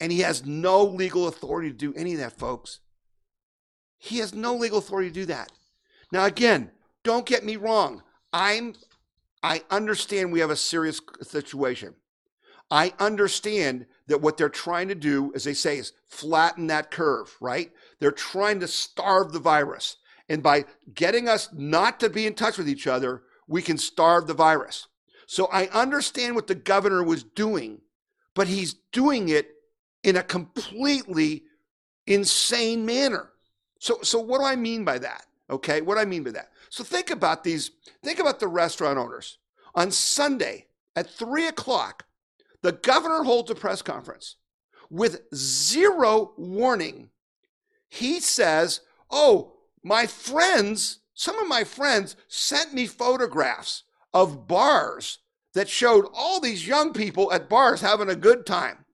And 0.00 0.10
he 0.10 0.20
has 0.20 0.44
no 0.44 0.82
legal 0.82 1.28
authority 1.28 1.70
to 1.70 1.76
do 1.76 1.94
any 1.94 2.14
of 2.14 2.18
that, 2.18 2.38
folks. 2.38 2.80
He 4.04 4.18
has 4.18 4.34
no 4.34 4.54
legal 4.54 4.78
authority 4.78 5.08
to 5.08 5.14
do 5.14 5.24
that. 5.26 5.50
Now, 6.12 6.26
again, 6.26 6.70
don't 7.04 7.24
get 7.24 7.42
me 7.42 7.56
wrong. 7.56 8.02
I'm 8.34 8.74
I 9.42 9.62
understand 9.70 10.30
we 10.30 10.40
have 10.40 10.50
a 10.50 10.56
serious 10.56 11.00
situation. 11.22 11.94
I 12.70 12.92
understand 12.98 13.86
that 14.06 14.20
what 14.20 14.36
they're 14.36 14.50
trying 14.50 14.88
to 14.88 14.94
do, 14.94 15.32
as 15.34 15.44
they 15.44 15.54
say, 15.54 15.78
is 15.78 15.92
flatten 16.06 16.66
that 16.66 16.90
curve, 16.90 17.34
right? 17.40 17.70
They're 17.98 18.10
trying 18.10 18.60
to 18.60 18.68
starve 18.68 19.32
the 19.32 19.38
virus. 19.38 19.96
And 20.28 20.42
by 20.42 20.66
getting 20.94 21.26
us 21.26 21.48
not 21.54 21.98
to 22.00 22.10
be 22.10 22.26
in 22.26 22.34
touch 22.34 22.58
with 22.58 22.68
each 22.68 22.86
other, 22.86 23.22
we 23.46 23.62
can 23.62 23.78
starve 23.78 24.26
the 24.26 24.34
virus. 24.34 24.86
So 25.26 25.46
I 25.46 25.68
understand 25.68 26.34
what 26.34 26.46
the 26.46 26.54
governor 26.54 27.02
was 27.02 27.22
doing, 27.22 27.80
but 28.34 28.48
he's 28.48 28.74
doing 28.92 29.30
it 29.30 29.50
in 30.02 30.16
a 30.16 30.22
completely 30.22 31.44
insane 32.06 32.84
manner. 32.84 33.30
So, 33.84 33.98
so 34.00 34.18
what 34.18 34.38
do 34.38 34.46
I 34.46 34.56
mean 34.56 34.82
by 34.82 34.96
that? 35.00 35.26
Okay, 35.50 35.82
what 35.82 35.96
do 35.96 36.00
I 36.00 36.06
mean 36.06 36.22
by 36.22 36.30
that? 36.30 36.48
So 36.70 36.82
think 36.82 37.10
about 37.10 37.44
these, 37.44 37.70
think 38.02 38.18
about 38.18 38.40
the 38.40 38.48
restaurant 38.48 38.96
owners. 38.96 39.36
On 39.74 39.90
Sunday 39.90 40.68
at 40.96 41.10
three 41.10 41.46
o'clock, 41.48 42.06
the 42.62 42.72
governor 42.72 43.24
holds 43.24 43.50
a 43.50 43.54
press 43.54 43.82
conference 43.82 44.36
with 44.88 45.20
zero 45.34 46.32
warning. 46.38 47.10
He 47.90 48.20
says, 48.20 48.80
Oh, 49.10 49.52
my 49.82 50.06
friends, 50.06 51.00
some 51.12 51.38
of 51.38 51.46
my 51.46 51.62
friends 51.62 52.16
sent 52.26 52.72
me 52.72 52.86
photographs 52.86 53.82
of 54.14 54.48
bars 54.48 55.18
that 55.52 55.68
showed 55.68 56.06
all 56.14 56.40
these 56.40 56.66
young 56.66 56.94
people 56.94 57.30
at 57.34 57.50
bars 57.50 57.82
having 57.82 58.08
a 58.08 58.16
good 58.16 58.46
time 58.46 58.86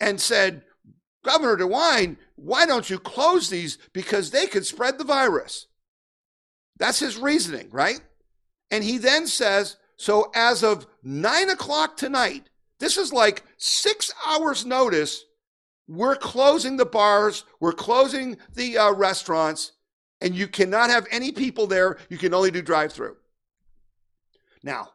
and 0.00 0.18
said, 0.18 0.62
Governor 1.22 1.56
DeWine, 1.56 2.16
why 2.36 2.66
don't 2.66 2.88
you 2.88 2.98
close 2.98 3.50
these 3.50 3.78
because 3.92 4.30
they 4.30 4.46
could 4.46 4.64
spread 4.64 4.98
the 4.98 5.04
virus? 5.04 5.66
That's 6.78 6.98
his 6.98 7.18
reasoning, 7.18 7.68
right? 7.70 8.00
And 8.70 8.82
he 8.82 8.98
then 8.98 9.26
says, 9.26 9.76
so 9.96 10.30
as 10.34 10.62
of 10.62 10.86
nine 11.02 11.50
o'clock 11.50 11.96
tonight, 11.96 12.48
this 12.78 12.96
is 12.96 13.12
like 13.12 13.44
six 13.58 14.12
hours' 14.26 14.64
notice. 14.64 15.24
We're 15.86 16.16
closing 16.16 16.76
the 16.76 16.86
bars, 16.86 17.44
we're 17.58 17.72
closing 17.72 18.38
the 18.54 18.78
uh, 18.78 18.92
restaurants, 18.92 19.72
and 20.22 20.34
you 20.34 20.48
cannot 20.48 20.88
have 20.88 21.06
any 21.10 21.32
people 21.32 21.66
there. 21.66 21.98
You 22.08 22.16
can 22.16 22.32
only 22.32 22.50
do 22.50 22.62
drive 22.62 22.92
through. 22.92 23.16
Now, 24.62 24.90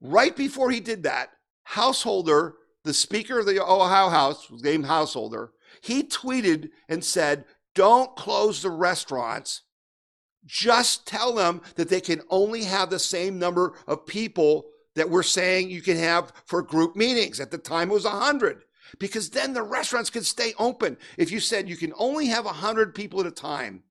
right 0.00 0.36
before 0.36 0.70
he 0.70 0.78
did 0.78 1.04
that, 1.04 1.30
Householder 1.64 2.54
the 2.86 2.94
Speaker 2.94 3.40
of 3.40 3.46
the 3.46 3.62
Ohio 3.62 4.08
House, 4.08 4.46
named 4.62 4.86
Householder, 4.86 5.50
he 5.86 6.02
tweeted 6.02 6.70
and 6.88 7.04
said, 7.04 7.44
Don't 7.74 8.16
close 8.16 8.62
the 8.62 8.70
restaurants. 8.70 9.62
Just 10.44 11.06
tell 11.06 11.32
them 11.32 11.60
that 11.76 11.88
they 11.88 12.00
can 12.00 12.22
only 12.28 12.64
have 12.64 12.90
the 12.90 12.98
same 12.98 13.38
number 13.38 13.74
of 13.86 14.06
people 14.06 14.66
that 14.96 15.08
we're 15.08 15.22
saying 15.22 15.70
you 15.70 15.82
can 15.82 15.96
have 15.96 16.32
for 16.44 16.62
group 16.62 16.96
meetings. 16.96 17.38
At 17.38 17.50
the 17.50 17.58
time, 17.58 17.90
it 17.90 17.94
was 17.94 18.04
100 18.04 18.64
because 18.98 19.30
then 19.30 19.52
the 19.52 19.62
restaurants 19.62 20.10
could 20.10 20.26
stay 20.26 20.54
open. 20.58 20.96
If 21.18 21.30
you 21.30 21.38
said 21.38 21.68
you 21.68 21.76
can 21.76 21.92
only 21.96 22.26
have 22.26 22.44
100 22.44 22.94
people 22.94 23.20
at 23.20 23.26
a 23.26 23.30
time, 23.30 23.82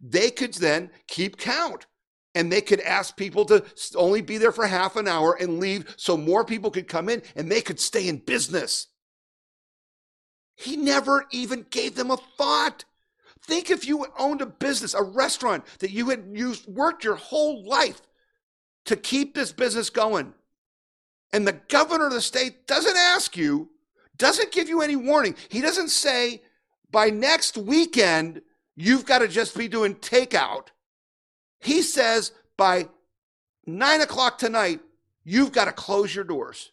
they 0.00 0.30
could 0.30 0.54
then 0.54 0.90
keep 1.06 1.36
count 1.36 1.86
and 2.34 2.50
they 2.50 2.60
could 2.60 2.80
ask 2.80 3.16
people 3.16 3.44
to 3.44 3.64
only 3.94 4.22
be 4.22 4.38
there 4.38 4.52
for 4.52 4.66
half 4.66 4.96
an 4.96 5.06
hour 5.06 5.36
and 5.40 5.60
leave 5.60 5.94
so 5.96 6.16
more 6.16 6.44
people 6.44 6.70
could 6.70 6.88
come 6.88 7.08
in 7.08 7.22
and 7.36 7.50
they 7.50 7.60
could 7.60 7.78
stay 7.78 8.08
in 8.08 8.18
business. 8.18 8.88
He 10.56 10.76
never 10.76 11.26
even 11.30 11.66
gave 11.70 11.94
them 11.94 12.10
a 12.10 12.16
thought. 12.16 12.84
Think 13.42 13.70
if 13.70 13.86
you 13.86 14.06
owned 14.18 14.40
a 14.40 14.46
business, 14.46 14.94
a 14.94 15.02
restaurant 15.02 15.64
that 15.80 15.90
you 15.90 16.10
had 16.10 16.24
used, 16.32 16.66
worked 16.66 17.04
your 17.04 17.16
whole 17.16 17.64
life 17.64 18.00
to 18.86 18.96
keep 18.96 19.34
this 19.34 19.52
business 19.52 19.90
going. 19.90 20.34
And 21.32 21.46
the 21.46 21.60
governor 21.68 22.06
of 22.06 22.12
the 22.12 22.20
state 22.20 22.66
doesn't 22.66 22.96
ask 22.96 23.36
you, 23.36 23.70
doesn't 24.16 24.52
give 24.52 24.68
you 24.68 24.80
any 24.80 24.96
warning. 24.96 25.34
He 25.48 25.60
doesn't 25.60 25.88
say, 25.88 26.42
by 26.90 27.10
next 27.10 27.56
weekend, 27.56 28.40
you've 28.76 29.04
got 29.04 29.18
to 29.18 29.28
just 29.28 29.56
be 29.58 29.66
doing 29.66 29.96
takeout 29.96 30.68
he 31.64 31.80
says 31.80 32.32
by 32.56 32.88
nine 33.66 34.02
o'clock 34.02 34.38
tonight, 34.38 34.80
you've 35.24 35.52
got 35.52 35.64
to 35.64 35.72
close 35.72 36.14
your 36.14 36.24
doors. 36.24 36.70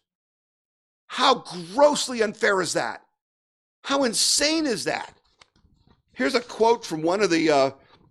How 1.06 1.44
grossly 1.74 2.22
unfair 2.22 2.60
is 2.60 2.74
that? 2.74 3.02
How 3.82 4.04
insane 4.04 4.66
is 4.66 4.84
that? 4.84 5.14
Here's 6.12 6.34
a 6.34 6.40
quote 6.40 6.84
from 6.84 7.02
one 7.02 7.22
of 7.22 7.30
the 7.30 7.50
uh, 7.50 7.70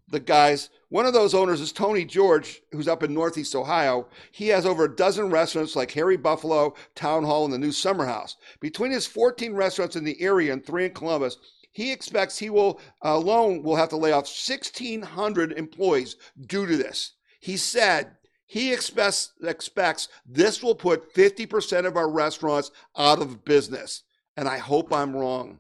the 0.10 0.19
guys. 0.19 0.69
One 0.89 1.05
of 1.05 1.13
those 1.13 1.34
owners 1.34 1.62
is 1.62 1.71
Tony 1.71 2.03
George, 2.03 2.62
who's 2.73 2.89
up 2.89 3.01
in 3.01 3.13
Northeast 3.13 3.55
Ohio. 3.55 4.07
He 4.31 4.49
has 4.49 4.65
over 4.65 4.84
a 4.84 4.95
dozen 4.95 5.29
restaurants 5.29 5.75
like 5.75 5.91
Harry 5.91 6.17
Buffalo, 6.17 6.75
Town 6.95 7.23
Hall, 7.23 7.45
and 7.45 7.53
the 7.53 7.57
new 7.57 7.71
Summer 7.71 8.05
House. 8.05 8.36
Between 8.60 8.91
his 8.91 9.07
14 9.07 9.53
restaurants 9.53 9.95
in 9.95 10.03
the 10.03 10.21
area 10.21 10.51
and 10.51 10.65
three 10.65 10.86
in 10.86 10.93
Columbus, 10.93 11.38
he 11.71 11.93
expects 11.93 12.38
he 12.38 12.49
will 12.49 12.81
alone 13.01 13.63
will 13.63 13.77
have 13.77 13.88
to 13.89 13.97
lay 13.97 14.12
off 14.12 14.25
1,600 14.25 15.53
employees 15.53 16.17
due 16.45 16.65
to 16.65 16.75
this. 16.75 17.13
He 17.39 17.55
said 17.55 18.12
he 18.45 18.73
expects, 18.73 19.31
expects 19.41 20.10
this 20.25 20.62
will 20.62 20.75
put 20.75 21.13
50% 21.13 21.86
of 21.86 21.95
our 21.95 22.12
restaurants 22.12 22.71
out 22.97 23.21
of 23.21 23.45
business. 23.45 24.03
And 24.38 24.48
I 24.48 24.58
hope 24.58 24.94
I'm 24.94 25.15
wrong. 25.15 25.60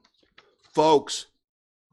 Folks, 0.73 1.27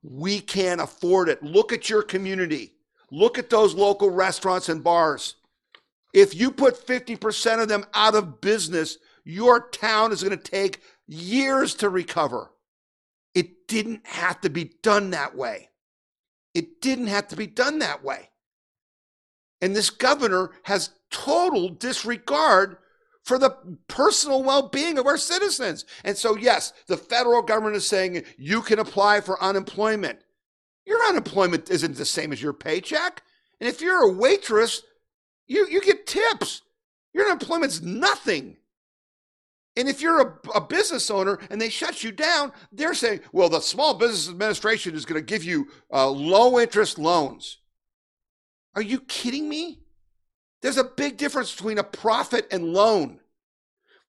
we 0.03 0.41
can't 0.41 0.81
afford 0.81 1.29
it. 1.29 1.43
Look 1.43 1.73
at 1.73 1.91
your 1.91 2.03
community. 2.03 2.75
Look 3.11 3.38
at 3.38 3.51
those 3.51 3.75
local 3.75 4.11
restaurants 4.11 4.69
and 4.69 4.85
bars. 4.85 5.37
If 6.14 6.35
you 6.35 6.51
put 6.51 6.87
50% 6.87 7.62
of 7.62 7.69
them 7.69 7.85
out 7.95 8.14
of 8.14 8.41
business, 8.41 8.99
your 9.25 9.69
town 9.69 10.12
is 10.12 10.23
going 10.23 10.37
to 10.37 10.43
take 10.43 10.81
years 11.07 11.75
to 11.77 11.88
recover. 11.88 12.51
It 13.35 13.69
didn't 13.69 14.07
have 14.07 14.41
to 14.43 14.51
be 14.51 14.73
done 14.83 15.11
that 15.11 15.37
way. 15.37 15.69
It 16.55 16.81
didn't 16.81 17.09
have 17.09 17.29
to 17.29 17.37
be 17.37 17.47
done 17.47 17.81
that 17.81 18.03
way. 18.03 18.31
And 19.61 19.75
this 19.75 19.91
governor 19.91 20.53
has 20.62 20.91
total 21.11 21.69
disregard 21.69 22.79
for 23.29 23.38
the 23.38 23.51
personal 23.88 24.43
well 24.43 24.71
being 24.71 24.97
of 24.97 25.05
our 25.05 25.19
citizens. 25.19 25.85
And 26.03 26.17
so, 26.17 26.35
yes, 26.35 26.73
the 26.87 26.97
federal 26.97 27.43
government 27.43 27.77
is 27.77 27.87
saying 27.87 28.25
you 28.38 28.62
can 28.62 28.79
apply 28.79 29.21
for 29.21 29.41
unemployment. 29.43 30.21
Your 30.87 31.05
unemployment 31.05 31.69
isn't 31.71 31.99
the 31.99 32.07
same 32.07 32.33
as 32.33 32.41
your 32.43 32.55
paycheck. 32.55 33.23
And 33.61 33.69
if 33.69 33.83
you're 33.83 34.09
a 34.09 34.12
waitress, 34.12 34.83
you, 35.47 35.69
you 35.69 35.83
get 35.83 36.07
tips. 36.07 36.62
Your 37.12 37.27
unemployment's 37.27 37.83
nothing. 37.83 38.57
And 39.77 39.91
if 39.91 40.01
you're 40.01 40.23
a, 40.23 40.57
a, 40.57 40.61
business 40.62 41.11
owner 41.11 41.38
and 41.51 41.61
they 41.61 41.69
shut 41.69 42.03
you 42.03 42.12
down, 42.12 42.51
they're 42.73 42.95
saying, 42.95 43.21
well, 43.33 43.51
the 43.51 43.61
Small 43.61 43.93
Business 43.93 44.31
Administration 44.31 44.95
is 44.95 45.05
going 45.05 45.21
to 45.21 45.27
give 45.27 45.45
you 45.45 45.69
uh, 45.93 46.09
low 46.09 46.59
interest 46.59 46.99
loans. 46.99 47.59
Are 48.75 48.83
you 48.83 49.01
kidding 49.01 49.51
me? 49.51 49.81
There's 50.62 50.77
a 50.77 50.85
big 50.85 51.16
difference 51.16 51.55
between 51.55 51.79
a 51.79 51.85
profit 51.85 52.47
and 52.51 52.73
loan. 52.73 53.21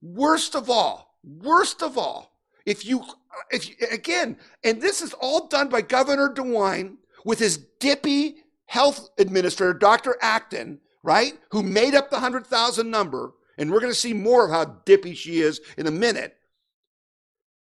Worst 0.01 0.55
of 0.55 0.69
all, 0.69 1.17
worst 1.23 1.83
of 1.83 1.97
all, 1.97 2.37
if 2.65 2.85
you, 2.85 3.03
if 3.51 3.69
you, 3.69 3.75
again, 3.91 4.37
and 4.63 4.81
this 4.81 5.01
is 5.01 5.13
all 5.13 5.47
done 5.47 5.69
by 5.69 5.81
Governor 5.81 6.33
DeWine 6.33 6.97
with 7.25 7.39
his 7.39 7.57
dippy 7.79 8.37
health 8.65 9.09
administrator, 9.17 9.73
Dr. 9.73 10.17
Acton, 10.21 10.79
right, 11.03 11.33
who 11.51 11.63
made 11.63 11.95
up 11.95 12.09
the 12.09 12.15
100,000 12.15 12.89
number 12.89 13.33
and 13.59 13.69
we're 13.69 13.81
going 13.81 13.91
to 13.91 13.99
see 13.99 14.13
more 14.13 14.45
of 14.45 14.51
how 14.51 14.77
dippy 14.85 15.13
she 15.13 15.41
is 15.41 15.59
in 15.77 15.85
a 15.85 15.91
minute. 15.91 16.37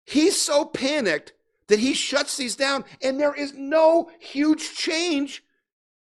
He's 0.06 0.40
so 0.40 0.66
panicked 0.66 1.32
that 1.70 1.80
he 1.80 1.94
shuts 1.94 2.38
these 2.38 2.58
down, 2.58 2.84
and 3.02 3.20
there 3.20 3.34
is 3.34 3.54
no 3.54 4.12
huge 4.20 4.76
change 4.76 5.44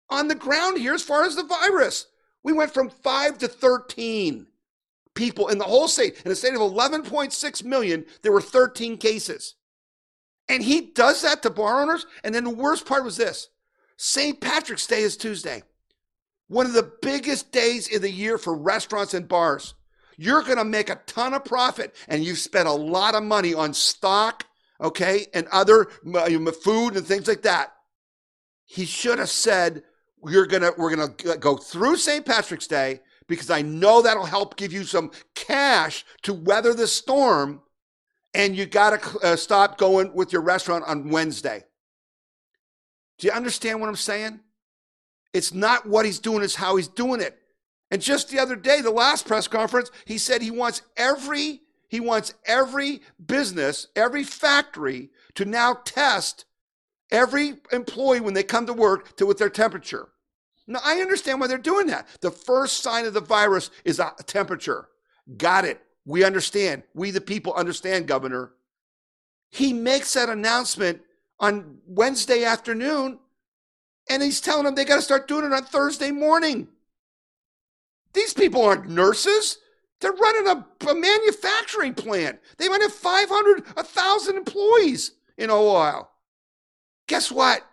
on 0.10 0.27
the 0.27 0.36
ground 0.36 0.77
here 0.77 0.93
as 0.93 1.01
far 1.01 1.23
as 1.23 1.36
the 1.36 1.43
virus. 1.43 2.08
We 2.43 2.54
went 2.54 2.73
from 2.73 2.89
5 2.89 3.38
to 3.39 3.47
13 3.47 4.47
people 5.13 5.49
in 5.49 5.58
the 5.58 5.65
whole 5.65 5.88
state. 5.88 6.21
In 6.25 6.32
a 6.32 6.36
state 6.36 6.54
of 6.54 6.62
11.6 6.62 7.63
million, 7.63 8.06
there 8.21 8.32
were 8.32 8.41
13 8.41 8.97
cases. 8.97 9.56
And 10.47 10.63
he 10.63 10.82
does 10.82 11.21
that 11.21 11.43
to 11.43 11.49
bar 11.49 11.82
owners. 11.82 12.06
And 12.23 12.34
then 12.34 12.43
the 12.43 12.49
worst 12.49 12.86
part 12.86 13.04
was 13.04 13.17
this 13.17 13.49
St. 13.97 14.39
Patrick's 14.39 14.88
Day 14.88 15.02
is 15.02 15.17
Tuesday 15.17 15.63
one 16.49 16.65
of 16.65 16.73
the 16.73 16.91
biggest 17.02 17.52
days 17.52 17.88
in 17.88 18.02
the 18.02 18.12
year 18.12 18.38
for 18.38 18.54
restaurants 18.54 19.13
and 19.13 19.28
bars. 19.28 19.75
You're 20.17 20.43
going 20.43 20.58
to 20.58 20.65
make 20.65 20.89
a 20.89 20.99
ton 21.06 21.34
of 21.34 21.45
profit 21.45 21.95
and 22.10 22.23
you've 22.23 22.39
spent 22.39 22.67
a 22.67 22.73
lot 22.73 23.15
of 23.15 23.23
money 23.23 23.54
on 23.54 23.73
stock, 23.73 24.45
okay, 24.82 25.28
and 25.34 25.47
other 25.52 25.88
uh, 26.13 26.52
food 26.52 26.97
and 26.97 27.06
things 27.06 27.28
like 27.28 27.43
that. 27.43 27.71
He 28.65 28.86
should 28.86 29.19
have 29.19 29.30
said, 29.30 29.84
"You're 30.25 30.47
gonna, 30.47 30.71
we're 30.77 30.95
gonna 30.95 31.38
go 31.38 31.58
through 31.58 31.97
St. 31.97 32.25
Patrick's 32.25 32.67
Day 32.67 33.01
because 33.27 33.49
I 33.49 33.62
know 33.62 34.01
that'll 34.01 34.25
help 34.25 34.58
give 34.58 34.73
you 34.73 34.84
some 34.84 35.12
cash 35.36 36.05
to 36.23 36.34
weather 36.34 36.73
the 36.73 36.88
storm, 36.88 37.62
and 38.34 38.55
you 38.55 38.65
got 38.65 39.01
to 39.01 39.19
uh, 39.19 39.36
stop 39.36 39.77
going 39.77 40.13
with 40.13 40.34
your 40.34 40.41
restaurant 40.41 40.84
on 40.88 41.10
Wednesday." 41.10 41.63
Do 43.19 43.27
you 43.27 43.34
understand 43.34 43.82
what 43.82 43.89
I'm 43.89 43.95
saying? 43.95 44.39
It's 45.34 45.53
not 45.53 45.86
what 45.86 46.05
he's 46.05 46.19
doing, 46.19 46.43
it's 46.43 46.55
how 46.55 46.77
he's 46.77 46.88
doing 46.88 47.21
it. 47.21 47.38
And 47.91 48.01
just 48.01 48.29
the 48.29 48.39
other 48.39 48.55
day, 48.55 48.82
the 48.82 48.91
last 48.91 49.27
press 49.27 49.47
conference, 49.47 49.91
he 50.05 50.17
said 50.17 50.41
he 50.41 50.51
wants 50.51 50.82
every 50.97 51.62
he 51.89 51.99
wants 51.99 52.36
every 52.45 53.01
business, 53.25 53.88
every 53.95 54.23
factory 54.23 55.10
to 55.34 55.43
now 55.43 55.79
test 55.86 56.45
every 57.11 57.55
employee 57.71 58.19
when 58.19 58.33
they 58.33 58.43
come 58.43 58.65
to 58.65 58.73
work 58.73 59.15
to 59.17 59.25
with 59.25 59.37
their 59.37 59.49
temperature. 59.49 60.09
Now 60.67 60.79
I 60.83 61.01
understand 61.01 61.39
why 61.39 61.47
they're 61.47 61.57
doing 61.57 61.87
that. 61.87 62.07
The 62.21 62.31
first 62.31 62.83
sign 62.83 63.05
of 63.05 63.13
the 63.13 63.21
virus 63.21 63.71
is 63.83 63.99
a 63.99 64.13
temperature. 64.25 64.87
Got 65.37 65.65
it. 65.65 65.81
We 66.05 66.23
understand. 66.23 66.83
We 66.93 67.11
the 67.11 67.21
people 67.21 67.53
understand, 67.53 68.07
governor. 68.07 68.51
He 69.51 69.73
makes 69.73 70.13
that 70.13 70.29
announcement 70.29 71.01
on 71.39 71.79
Wednesday 71.87 72.43
afternoon 72.43 73.19
and 74.09 74.23
he's 74.23 74.41
telling 74.41 74.65
them 74.65 74.75
they 74.75 74.85
got 74.85 74.97
to 74.97 75.01
start 75.01 75.27
doing 75.27 75.45
it 75.45 75.53
on 75.53 75.63
Thursday 75.63 76.11
morning. 76.11 76.67
These 78.13 78.33
people 78.33 78.63
aren't 78.63 78.89
nurses. 78.89 79.57
They're 80.01 80.11
running 80.11 80.47
a, 80.47 80.89
a 80.89 80.95
manufacturing 80.95 81.93
plant. 81.93 82.39
They 82.57 82.69
might 82.69 82.81
have 82.81 82.93
500, 82.93 83.65
1,000 83.75 84.35
employees 84.35 85.11
in 85.37 85.51
Ohio. 85.51 86.09
Guess 87.09 87.31
what? 87.31 87.65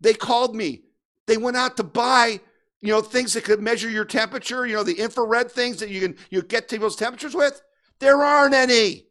They 0.00 0.12
called 0.12 0.54
me. 0.54 0.82
They 1.26 1.36
went 1.36 1.56
out 1.56 1.76
to 1.76 1.84
buy, 1.84 2.40
you 2.80 2.88
know, 2.88 3.00
things 3.00 3.32
that 3.32 3.44
could 3.44 3.62
measure 3.62 3.88
your 3.88 4.04
temperature, 4.04 4.66
you 4.66 4.74
know, 4.74 4.82
the 4.82 4.98
infrared 4.98 5.52
things 5.52 5.78
that 5.78 5.88
you 5.88 6.00
can 6.00 6.16
you 6.30 6.42
get 6.42 6.68
people's 6.68 6.96
temperatures 6.96 7.34
with. 7.34 7.62
There 8.00 8.22
aren't 8.22 8.54
any. 8.54 9.06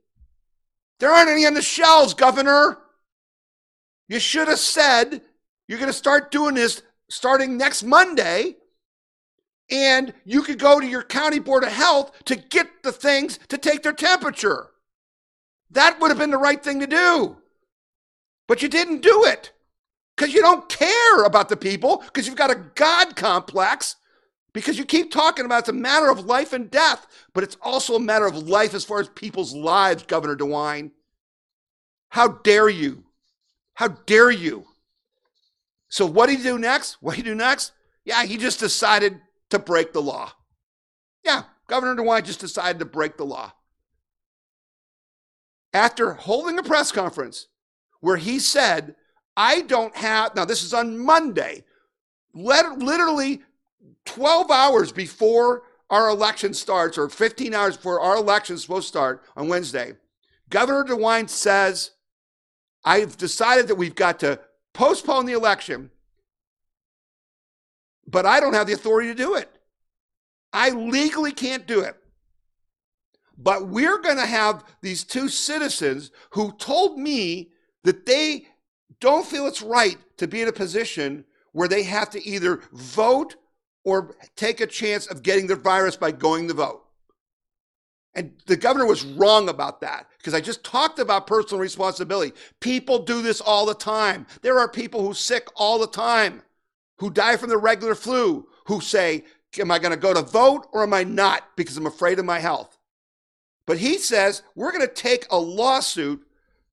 There 0.99 1.09
aren't 1.09 1.29
any 1.29 1.45
on 1.45 1.53
the 1.53 1.61
shelves, 1.61 2.13
Governor. 2.13 2.79
You 4.09 4.19
should 4.19 4.49
have 4.49 4.59
said 4.59 5.21
you're 5.67 5.79
going 5.79 5.89
to 5.89 5.93
start 5.93 6.31
doing 6.31 6.55
this 6.55 6.81
starting 7.09 7.57
next 7.57 7.83
Monday. 7.83 8.57
And 9.71 10.13
you 10.25 10.41
could 10.41 10.59
go 10.59 10.79
to 10.79 10.85
your 10.85 11.03
county 11.03 11.39
board 11.39 11.63
of 11.63 11.71
health 11.71 12.11
to 12.25 12.35
get 12.35 12.83
the 12.83 12.91
things 12.91 13.39
to 13.47 13.57
take 13.57 13.83
their 13.83 13.93
temperature. 13.93 14.71
That 15.71 16.01
would 16.01 16.09
have 16.09 16.17
been 16.17 16.31
the 16.31 16.37
right 16.37 16.61
thing 16.61 16.79
to 16.81 16.87
do. 16.87 17.37
But 18.49 18.63
you 18.63 18.67
didn't 18.67 19.03
do 19.03 19.25
it 19.25 19.53
because 20.17 20.33
you 20.33 20.41
don't 20.41 20.67
care 20.67 21.23
about 21.23 21.49
the 21.49 21.55
people 21.55 21.97
because 21.97 22.25
you've 22.25 22.35
got 22.35 22.49
a 22.49 22.65
God 22.73 23.15
complex 23.15 23.95
because 24.53 24.75
you 24.75 24.85
keep 24.85 25.11
talking 25.11 25.45
about 25.45 25.59
it's 25.59 25.69
a 25.69 25.73
matter 25.73 26.09
of 26.09 26.25
life 26.25 26.51
and 26.51 26.71
death, 26.71 27.05
but 27.33 27.43
it's 27.43 27.57
also 27.61 27.93
a 27.93 27.99
matter 27.99 28.25
of 28.25 28.49
life 28.49 28.73
as 28.73 28.83
far 28.83 28.99
as 28.99 29.07
people's 29.09 29.53
lives, 29.53 30.01
Governor 30.01 30.35
DeWine. 30.35 30.89
How 32.09 32.27
dare 32.27 32.69
you? 32.69 33.03
How 33.75 33.89
dare 33.89 34.31
you? 34.31 34.65
So 35.89 36.07
what 36.07 36.27
did 36.27 36.39
he 36.39 36.43
do 36.43 36.57
next? 36.57 36.97
What 37.01 37.15
did 37.15 37.25
he 37.25 37.29
do 37.29 37.35
next? 37.35 37.71
Yeah, 38.03 38.25
he 38.25 38.37
just 38.37 38.59
decided 38.59 39.21
to 39.51 39.59
break 39.59 39.93
the 39.93 40.01
law. 40.01 40.31
Yeah, 41.23 41.43
Governor 41.67 42.01
DeWine 42.01 42.25
just 42.25 42.39
decided 42.39 42.79
to 42.79 42.85
break 42.85 43.17
the 43.17 43.25
law. 43.25 43.53
After 45.71 46.13
holding 46.13 46.57
a 46.57 46.63
press 46.63 46.91
conference 46.91 47.47
where 48.01 48.17
he 48.17 48.39
said, 48.39 48.95
I 49.35 49.61
don't 49.61 49.95
have, 49.95 50.35
now 50.35 50.45
this 50.45 50.63
is 50.63 50.73
on 50.73 50.97
Monday, 50.97 51.63
literally 52.33 53.41
12 54.05 54.51
hours 54.51 54.91
before 54.91 55.63
our 55.89 56.09
election 56.09 56.53
starts, 56.53 56.97
or 56.97 57.09
15 57.09 57.53
hours 57.53 57.75
before 57.77 57.99
our 57.99 58.17
election 58.17 58.55
is 58.55 58.61
supposed 58.61 58.87
to 58.87 58.89
start 58.89 59.23
on 59.35 59.47
Wednesday, 59.47 59.93
Governor 60.49 60.83
DeWine 60.83 61.29
says, 61.29 61.91
I've 62.83 63.17
decided 63.17 63.67
that 63.67 63.75
we've 63.75 63.95
got 63.95 64.19
to 64.19 64.39
postpone 64.73 65.25
the 65.25 65.33
election, 65.33 65.91
but 68.07 68.25
I 68.25 68.39
don't 68.39 68.53
have 68.53 68.67
the 68.67 68.73
authority 68.73 69.09
to 69.09 69.15
do 69.15 69.35
it. 69.35 69.49
I 70.53 70.69
legally 70.71 71.31
can't 71.31 71.67
do 71.67 71.81
it. 71.81 71.95
But 73.37 73.67
we're 73.67 73.99
going 73.99 74.17
to 74.17 74.25
have 74.25 74.63
these 74.81 75.03
two 75.03 75.29
citizens 75.29 76.11
who 76.31 76.51
told 76.53 76.97
me 76.99 77.51
that 77.83 78.05
they 78.05 78.47
don't 78.99 79.25
feel 79.25 79.47
it's 79.47 79.61
right 79.61 79.97
to 80.17 80.27
be 80.27 80.41
in 80.41 80.47
a 80.47 80.53
position 80.53 81.25
where 81.51 81.67
they 81.67 81.83
have 81.83 82.09
to 82.11 82.25
either 82.27 82.61
vote 82.71 83.35
or 83.83 84.15
take 84.35 84.61
a 84.61 84.67
chance 84.67 85.07
of 85.07 85.23
getting 85.23 85.47
the 85.47 85.55
virus 85.55 85.95
by 85.95 86.11
going 86.11 86.47
to 86.47 86.53
vote. 86.53 86.83
And 88.15 88.33
the 88.47 88.57
governor 88.57 88.85
was 88.85 89.05
wrong 89.05 89.49
about 89.49 89.81
that 89.81 90.07
because 90.17 90.33
I 90.33 90.41
just 90.41 90.63
talked 90.63 90.99
about 90.99 91.27
personal 91.27 91.61
responsibility. 91.61 92.33
People 92.59 92.99
do 92.99 93.21
this 93.21 93.39
all 93.39 93.65
the 93.65 93.75
time. 93.75 94.25
There 94.41 94.59
are 94.59 94.67
people 94.67 95.01
who 95.01 95.13
sick 95.13 95.47
all 95.55 95.79
the 95.79 95.87
time, 95.87 96.41
who 96.97 97.09
die 97.09 97.37
from 97.37 97.49
the 97.49 97.57
regular 97.57 97.95
flu, 97.95 98.47
who 98.65 98.81
say, 98.81 99.23
Am 99.57 99.71
I 99.71 99.79
going 99.79 99.91
to 99.91 99.97
go 99.97 100.13
to 100.13 100.21
vote 100.21 100.67
or 100.73 100.83
am 100.83 100.93
I 100.93 101.03
not 101.03 101.55
because 101.55 101.75
I'm 101.75 101.87
afraid 101.87 102.19
of 102.19 102.25
my 102.25 102.39
health? 102.39 102.77
But 103.65 103.79
he 103.79 103.97
says 103.97 104.43
we're 104.55 104.71
going 104.71 104.87
to 104.87 104.93
take 104.93 105.25
a 105.31 105.39
lawsuit 105.39 106.25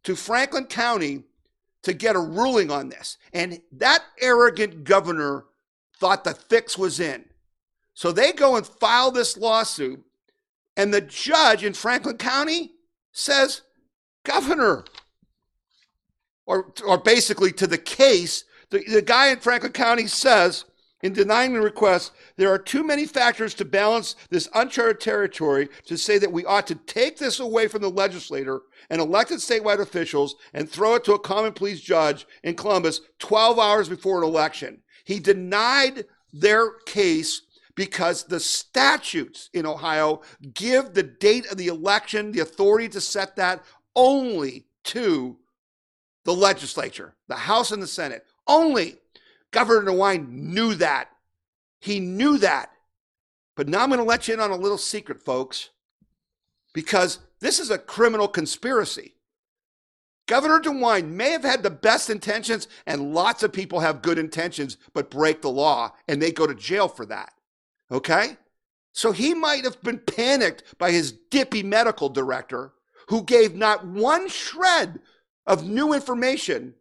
to 0.07 0.15
Franklin 0.15 0.67
County 0.67 1.25
to 1.83 1.93
get 1.93 2.17
a 2.17 2.21
ruling 2.21 2.71
on 2.71 2.89
this. 2.89 3.19
And 3.33 3.61
that 3.73 4.05
arrogant 4.21 4.85
governor 4.85 5.45
thought 5.99 6.23
the 6.23 6.35
fix 6.35 6.79
was 6.79 7.01
in. 7.01 7.25
So 7.95 8.13
they 8.13 8.33
go 8.33 8.57
and 8.57 8.65
file 8.65 9.11
this 9.11 9.37
lawsuit 9.37 10.05
and 10.77 10.95
the 10.95 11.01
judge 11.01 11.65
in 11.65 11.73
Franklin 11.73 12.19
County 12.19 12.73
says, 13.11 13.63
Governor, 14.23 14.85
or, 16.45 16.73
or 16.87 16.99
basically 16.99 17.51
to 17.53 17.67
the 17.67 17.79
case, 17.79 18.45
the, 18.71 18.85
the 18.85 19.03
guy 19.03 19.29
in 19.29 19.41
Franklin 19.41 19.73
County 19.73 20.07
says, 20.07 20.67
in 21.03 21.15
denying 21.15 21.55
the 21.55 21.61
request, 21.61 22.13
there 22.37 22.53
are 22.53 22.59
too 22.59 22.85
many 22.85 23.07
factors 23.07 23.55
to 23.55 23.65
balance 23.65 24.15
this 24.31 24.49
uncharted 24.55 25.01
territory 25.01 25.69
to 25.87 25.97
say 25.97 26.19
that 26.19 26.33
we 26.33 26.45
ought 26.45 26.67
to 26.67 26.75
take 26.75 27.17
this 27.17 27.41
away 27.41 27.67
from 27.67 27.83
the 27.83 27.91
legislator 27.91 28.61
and 28.91 29.01
elected 29.01 29.39
statewide 29.39 29.81
officials 29.81 30.37
and 30.53 30.69
throw 30.69 30.97
it 30.97 31.05
to 31.05 31.15
a 31.15 31.19
common 31.19 31.53
pleas 31.53 31.81
judge 31.81 32.27
in 32.45 32.55
Columbus 32.55 33.01
12 33.19 33.59
hours 33.59 33.89
before 33.89 34.19
an 34.19 34.29
election. 34.29 34.83
He 35.05 35.19
denied 35.19 36.05
their 36.33 36.73
case 36.87 37.43
because 37.75 38.25
the 38.25 38.41
statutes 38.41 39.51
in 39.53 39.67
Ohio 39.67 40.23
give 40.55 40.93
the 40.93 41.03
date 41.03 41.47
of 41.51 41.59
the 41.59 41.69
election, 41.69 42.33
the 42.33 42.41
authority 42.41 42.89
to 42.89 43.01
set 43.01 43.37
that 43.37 43.65
only 43.95 44.67
to 44.85 45.37
the 46.25 46.35
legislature, 46.35 47.15
the 47.29 47.37
House 47.37 47.71
and 47.71 47.83
the 47.83 47.87
Senate. 47.87 48.25
Only. 48.47 48.97
Governor 49.53 49.93
DeWine 49.93 50.29
knew 50.29 50.75
that. 50.75 51.09
He 51.81 52.01
knew 52.01 52.39
that. 52.39 52.71
But 53.57 53.69
now 53.69 53.83
I'm 53.83 53.89
going 53.89 53.99
to 53.99 54.05
let 54.05 54.29
you 54.29 54.35
in 54.35 54.41
on 54.41 54.51
a 54.51 54.57
little 54.57 54.79
secret, 54.79 55.25
folks, 55.25 55.71
because 56.75 57.21
this 57.41 57.59
is 57.59 57.71
a 57.71 57.79
criminal 57.79 58.29
conspiracy. 58.29 59.15
Governor 60.27 60.61
DeWine 60.61 61.09
may 61.09 61.31
have 61.31 61.45
had 61.45 61.63
the 61.63 61.71
best 61.71 62.11
intentions, 62.11 62.69
and 62.87 63.15
lots 63.15 63.43
of 63.43 63.53
people 63.53 63.81
have 63.81 64.03
good 64.03 64.19
intentions, 64.19 64.77
but 64.93 65.11
break 65.11 65.41
the 65.41 65.51
law, 65.51 65.93
and 66.09 66.21
they 66.21 66.33
go 66.33 66.47
to 66.47 66.55
jail 66.55 66.89
for 66.89 67.07
that. 67.07 67.33
Okay? 67.91 68.37
So 68.93 69.13
he 69.13 69.35
might 69.35 69.65
have 69.65 69.81
been 69.83 69.99
panicked 69.99 70.79
by 70.79 70.91
his 70.91 71.13
dippy 71.13 71.63
medical 71.63 72.09
director, 72.09 72.73
who 73.09 73.23
gave 73.23 73.55
not 73.55 73.87
one 73.87 74.29
shred 74.29 75.01
of 75.47 75.69
new 75.69 75.93
information 75.93 76.75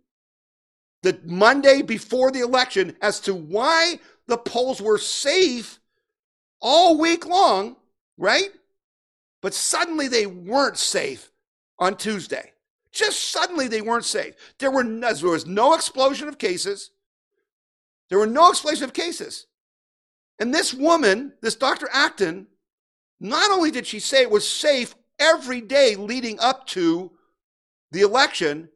the 1.03 1.19
Monday 1.23 1.83
before 1.83 2.31
the 2.31 2.39
election 2.39 2.97
as 2.99 3.19
to 3.19 3.35
why 3.35 3.99
the 4.27 4.37
polls 4.37 4.81
were 4.81 4.97
safe 4.97 5.79
all 6.61 6.97
week 6.97 7.25
long, 7.25 7.75
right? 8.17 8.49
But 9.41 9.53
suddenly 9.53 10.07
they 10.07 10.25
weren't 10.25 10.77
safe 10.77 11.31
on 11.77 11.97
Tuesday. 11.97 12.51
Just 12.91 13.29
suddenly 13.29 13.67
they 13.67 13.81
weren't 13.81 14.05
safe. 14.05 14.35
There, 14.57 14.71
were 14.71 14.83
no, 14.83 15.13
there 15.13 15.29
was 15.29 15.45
no 15.45 15.73
explosion 15.73 16.27
of 16.27 16.37
cases. 16.37 16.91
There 18.09 18.19
were 18.19 18.25
no 18.25 18.49
explosion 18.49 18.85
of 18.85 18.93
cases. 18.93 19.47
And 20.39 20.53
this 20.53 20.73
woman, 20.73 21.33
this 21.41 21.55
Dr. 21.55 21.87
Acton, 21.91 22.47
not 23.19 23.51
only 23.51 23.71
did 23.71 23.85
she 23.85 23.99
say 23.99 24.21
it 24.21 24.31
was 24.31 24.47
safe 24.47 24.95
every 25.19 25.61
day 25.61 25.95
leading 25.95 26.39
up 26.39 26.67
to 26.67 27.11
the 27.91 28.01
election, 28.01 28.69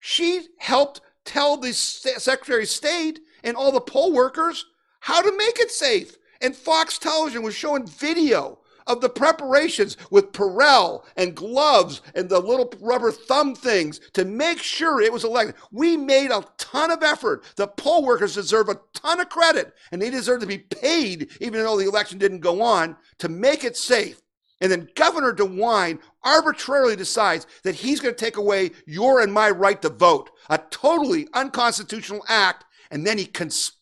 she 0.00 0.46
helped 0.58 1.00
tell 1.24 1.56
the 1.56 1.72
Secretary 1.72 2.62
of 2.62 2.68
State 2.68 3.20
and 3.44 3.56
all 3.56 3.72
the 3.72 3.80
poll 3.80 4.12
workers 4.12 4.64
how 5.00 5.20
to 5.20 5.36
make 5.36 5.58
it 5.58 5.70
safe. 5.70 6.16
And 6.40 6.54
Fox 6.54 6.98
Television 6.98 7.42
was 7.42 7.54
showing 7.54 7.86
video 7.86 8.58
of 8.88 9.00
the 9.02 9.08
preparations 9.08 9.96
with 10.10 10.32
Purell 10.32 11.04
and 11.16 11.34
gloves 11.34 12.00
and 12.14 12.28
the 12.28 12.40
little 12.40 12.72
rubber 12.80 13.12
thumb 13.12 13.54
things 13.54 14.00
to 14.14 14.24
make 14.24 14.58
sure 14.58 15.00
it 15.00 15.12
was 15.12 15.24
elected. 15.24 15.56
We 15.70 15.96
made 15.96 16.30
a 16.30 16.44
ton 16.56 16.90
of 16.90 17.02
effort. 17.02 17.44
The 17.56 17.68
poll 17.68 18.04
workers 18.04 18.34
deserve 18.34 18.68
a 18.70 18.80
ton 18.94 19.20
of 19.20 19.28
credit 19.28 19.74
and 19.92 20.00
they 20.00 20.10
deserve 20.10 20.40
to 20.40 20.46
be 20.46 20.58
paid, 20.58 21.30
even 21.40 21.62
though 21.62 21.76
the 21.76 21.88
election 21.88 22.18
didn't 22.18 22.40
go 22.40 22.62
on, 22.62 22.96
to 23.18 23.28
make 23.28 23.62
it 23.62 23.76
safe. 23.76 24.22
And 24.60 24.72
then 24.72 24.88
Governor 24.96 25.32
DeWine 25.32 26.00
arbitrarily 26.24 26.96
decides 26.96 27.46
that 27.62 27.76
he's 27.76 28.00
going 28.00 28.14
to 28.14 28.24
take 28.24 28.38
away 28.38 28.72
your 28.86 29.20
and 29.20 29.32
my 29.32 29.50
right 29.50 29.80
to 29.82 29.88
vote, 29.88 30.30
a 30.50 30.58
totally 30.70 31.28
unconstitutional 31.34 32.24
act, 32.26 32.64
and 32.90 33.06
then 33.06 33.18
he 33.18 33.26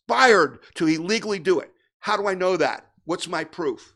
conspired 0.07 0.61
to 0.75 0.87
illegally 0.87 1.39
do 1.39 1.61
it. 1.61 1.73
How 2.01 2.17
do 2.17 2.27
I 2.29 2.35
know 2.35 2.57
that? 2.57 2.87
What's 3.05 3.29
my 3.29 3.45
proof? 3.45 3.95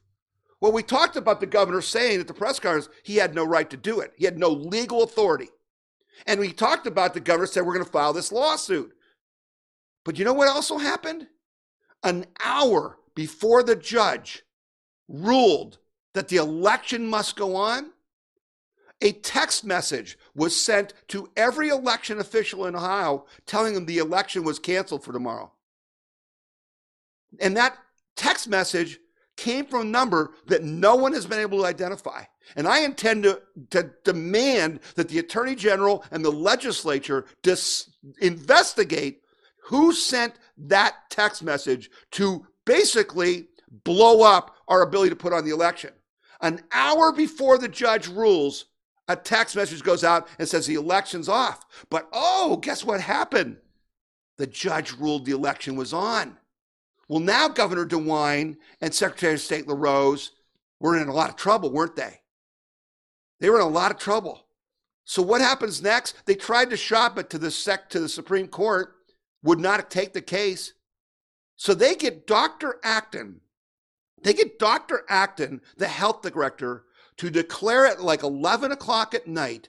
Well, 0.61 0.73
we 0.73 0.83
talked 0.83 1.17
about 1.17 1.41
the 1.41 1.47
governor 1.47 1.81
saying 1.81 2.21
at 2.21 2.29
the 2.29 2.35
press 2.35 2.59
conference 2.59 2.89
he 3.03 3.17
had 3.17 3.35
no 3.35 3.45
right 3.45 3.69
to 3.71 3.77
do 3.77 4.01
it. 4.01 4.13
He 4.17 4.25
had 4.25 4.39
no 4.39 4.49
legal 4.49 5.03
authority. 5.03 5.49
And 6.27 6.39
we 6.39 6.53
talked 6.53 6.87
about 6.87 7.15
the 7.15 7.21
governor 7.21 7.47
said 7.47 7.65
we're 7.65 7.75
going 7.75 7.85
to 7.85 7.91
file 7.91 8.13
this 8.13 8.33
lawsuit. 8.33 8.93
But 10.05 10.19
you 10.19 10.25
know 10.25 10.35
what 10.35 10.49
also 10.49 10.79
happened? 10.79 11.29
An 12.03 12.27
hour 12.45 12.99
before 13.15 13.63
the 13.63 13.77
judge 13.77 14.43
ruled 15.09 15.79
that 16.15 16.29
the 16.29 16.37
election 16.37 17.07
must 17.07 17.37
go 17.37 17.57
on, 17.57 17.91
a 19.01 19.13
text 19.13 19.65
message 19.65 20.19
was 20.35 20.61
sent 20.61 20.93
to 21.09 21.31
every 21.37 21.69
election 21.69 22.19
official 22.19 22.67
in 22.67 22.77
Ohio 22.77 23.25
telling 23.47 23.75
them 23.75 23.87
the 23.87 23.99
election 23.99 24.45
was 24.45 24.59
canceled 24.59 25.03
for 25.03 25.13
tomorrow. 25.13 25.53
And 27.39 27.57
that 27.57 27.77
text 28.17 28.49
message 28.49 28.99
came 29.37 29.65
from 29.65 29.81
a 29.83 29.85
number 29.85 30.33
that 30.47 30.65
no 30.65 30.97
one 30.97 31.13
has 31.15 31.27
been 31.27 31.39
able 31.39 31.59
to 31.59 31.65
identify. 31.67 32.25
And 32.57 32.67
I 32.67 32.81
intend 32.81 33.23
to, 33.23 33.41
to 33.71 33.91
demand 34.05 34.81
that 34.97 35.09
the 35.09 35.19
Attorney 35.19 35.55
General 35.55 36.05
and 36.11 36.25
the 36.25 36.31
legislature 36.31 37.25
dis- 37.43 37.91
investigate 38.21 39.23
who 39.65 39.93
sent 39.93 40.35
that 40.59 40.95
text 41.11 41.43
message 41.43 41.91
to 42.13 42.47
basically 42.67 43.49
blow 43.85 44.23
up 44.23 44.57
our 44.69 44.83
ability 44.83 45.11
to 45.11 45.17
put 45.17 45.33
on 45.33 45.45
the 45.45 45.53
election. 45.53 45.91
An 46.41 46.63
hour 46.73 47.13
before 47.13 47.57
the 47.57 47.69
judge 47.69 48.09
rules, 48.09 48.67
a 49.09 49.17
text 49.17 49.57
message 49.57 49.83
goes 49.83 50.05
out 50.05 50.29
and 50.39 50.49
says 50.49 50.67
the 50.67 50.75
election's 50.75 51.29
off. 51.29 51.65
But 51.89 52.09
oh, 52.13 52.59
guess 52.61 52.85
what 52.85 53.01
happened? 53.01 53.59
The 54.39 54.47
judge 54.47 54.93
ruled 54.93 55.25
the 55.25 55.33
election 55.33 55.77
was 55.77 55.93
on. 55.93 56.37
Well, 57.11 57.19
now 57.19 57.49
Governor 57.49 57.87
DeWine 57.87 58.57
and 58.81 58.95
Secretary 58.95 59.35
of 59.35 59.41
State 59.41 59.67
LaRose 59.67 60.31
were 60.79 60.97
in 60.97 61.09
a 61.09 61.13
lot 61.13 61.29
of 61.29 61.35
trouble, 61.35 61.73
weren't 61.73 61.97
they? 61.97 62.21
They 63.41 63.51
were 63.51 63.57
in 63.57 63.67
a 63.67 63.69
lot 63.69 63.91
of 63.91 63.99
trouble. 63.99 64.47
So 65.03 65.21
what 65.21 65.41
happens 65.41 65.83
next? 65.83 66.15
They 66.27 66.37
tried 66.37 66.71
to 66.71 66.77
shop 66.77 67.19
it 67.19 67.29
to 67.31 67.39
the 67.39 67.51
sec 67.51 67.91
to 67.91 67.99
the 67.99 68.09
Supreme 68.09 68.47
Court, 68.47 68.95
would 69.43 69.59
not 69.59 69.91
take 69.91 70.13
the 70.13 70.23
case. 70.23 70.75
So 71.57 71.75
they 71.75 71.97
get 71.97 72.29
Dr. 72.29 72.77
Acton, 72.85 73.41
they 74.23 74.33
get 74.33 74.61
Dr. 74.61 75.05
Acton, 75.09 75.63
the 75.79 75.89
health 75.89 76.23
director, 76.23 76.85
to 77.17 77.29
declare 77.29 77.87
at 77.87 78.01
like 78.01 78.23
11 78.23 78.71
o'clock 78.71 79.15
at 79.15 79.27
night 79.27 79.69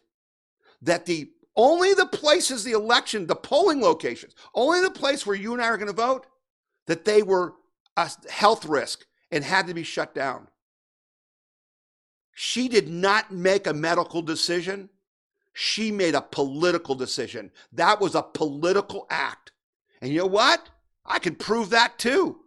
that 0.84 1.08
the 1.08 1.32
only 1.56 1.96
the 1.96 2.06
places 2.06 2.64
the 2.64 2.74
election, 2.74 3.26
the 3.26 3.36
polling 3.36 3.82
locations, 3.82 4.36
only 4.54 4.80
the 4.80 4.92
place 4.92 5.26
where 5.26 5.36
you 5.36 5.54
and 5.54 5.62
I 5.64 5.66
are 5.66 5.78
going 5.78 5.88
to 5.88 5.94
vote, 5.94 6.28
that 6.88 7.06
they 7.06 7.24
were 7.24 7.54
a 7.98 8.10
health 8.30 8.66
risk 8.66 9.06
and 9.32 9.44
had 9.44 9.68
to 9.68 9.74
be 9.74 9.84
shut 9.84 10.14
down. 10.14 10.48
She 12.34 12.68
did 12.68 12.90
not 12.90 13.32
make 13.32 13.68
a 13.68 13.74
medical 13.74 14.22
decision. 14.22 14.90
She 15.54 15.92
made 15.92 16.16
a 16.16 16.22
political 16.22 16.96
decision. 16.96 17.52
That 17.74 18.00
was 18.00 18.16
a 18.16 18.24
political 18.24 19.06
act. 19.10 19.52
And 20.02 20.12
you 20.12 20.20
know 20.20 20.28
what? 20.28 20.70
I 21.06 21.20
can 21.20 21.36
prove 21.36 21.70
that 21.72 22.00
too. 22.00 22.40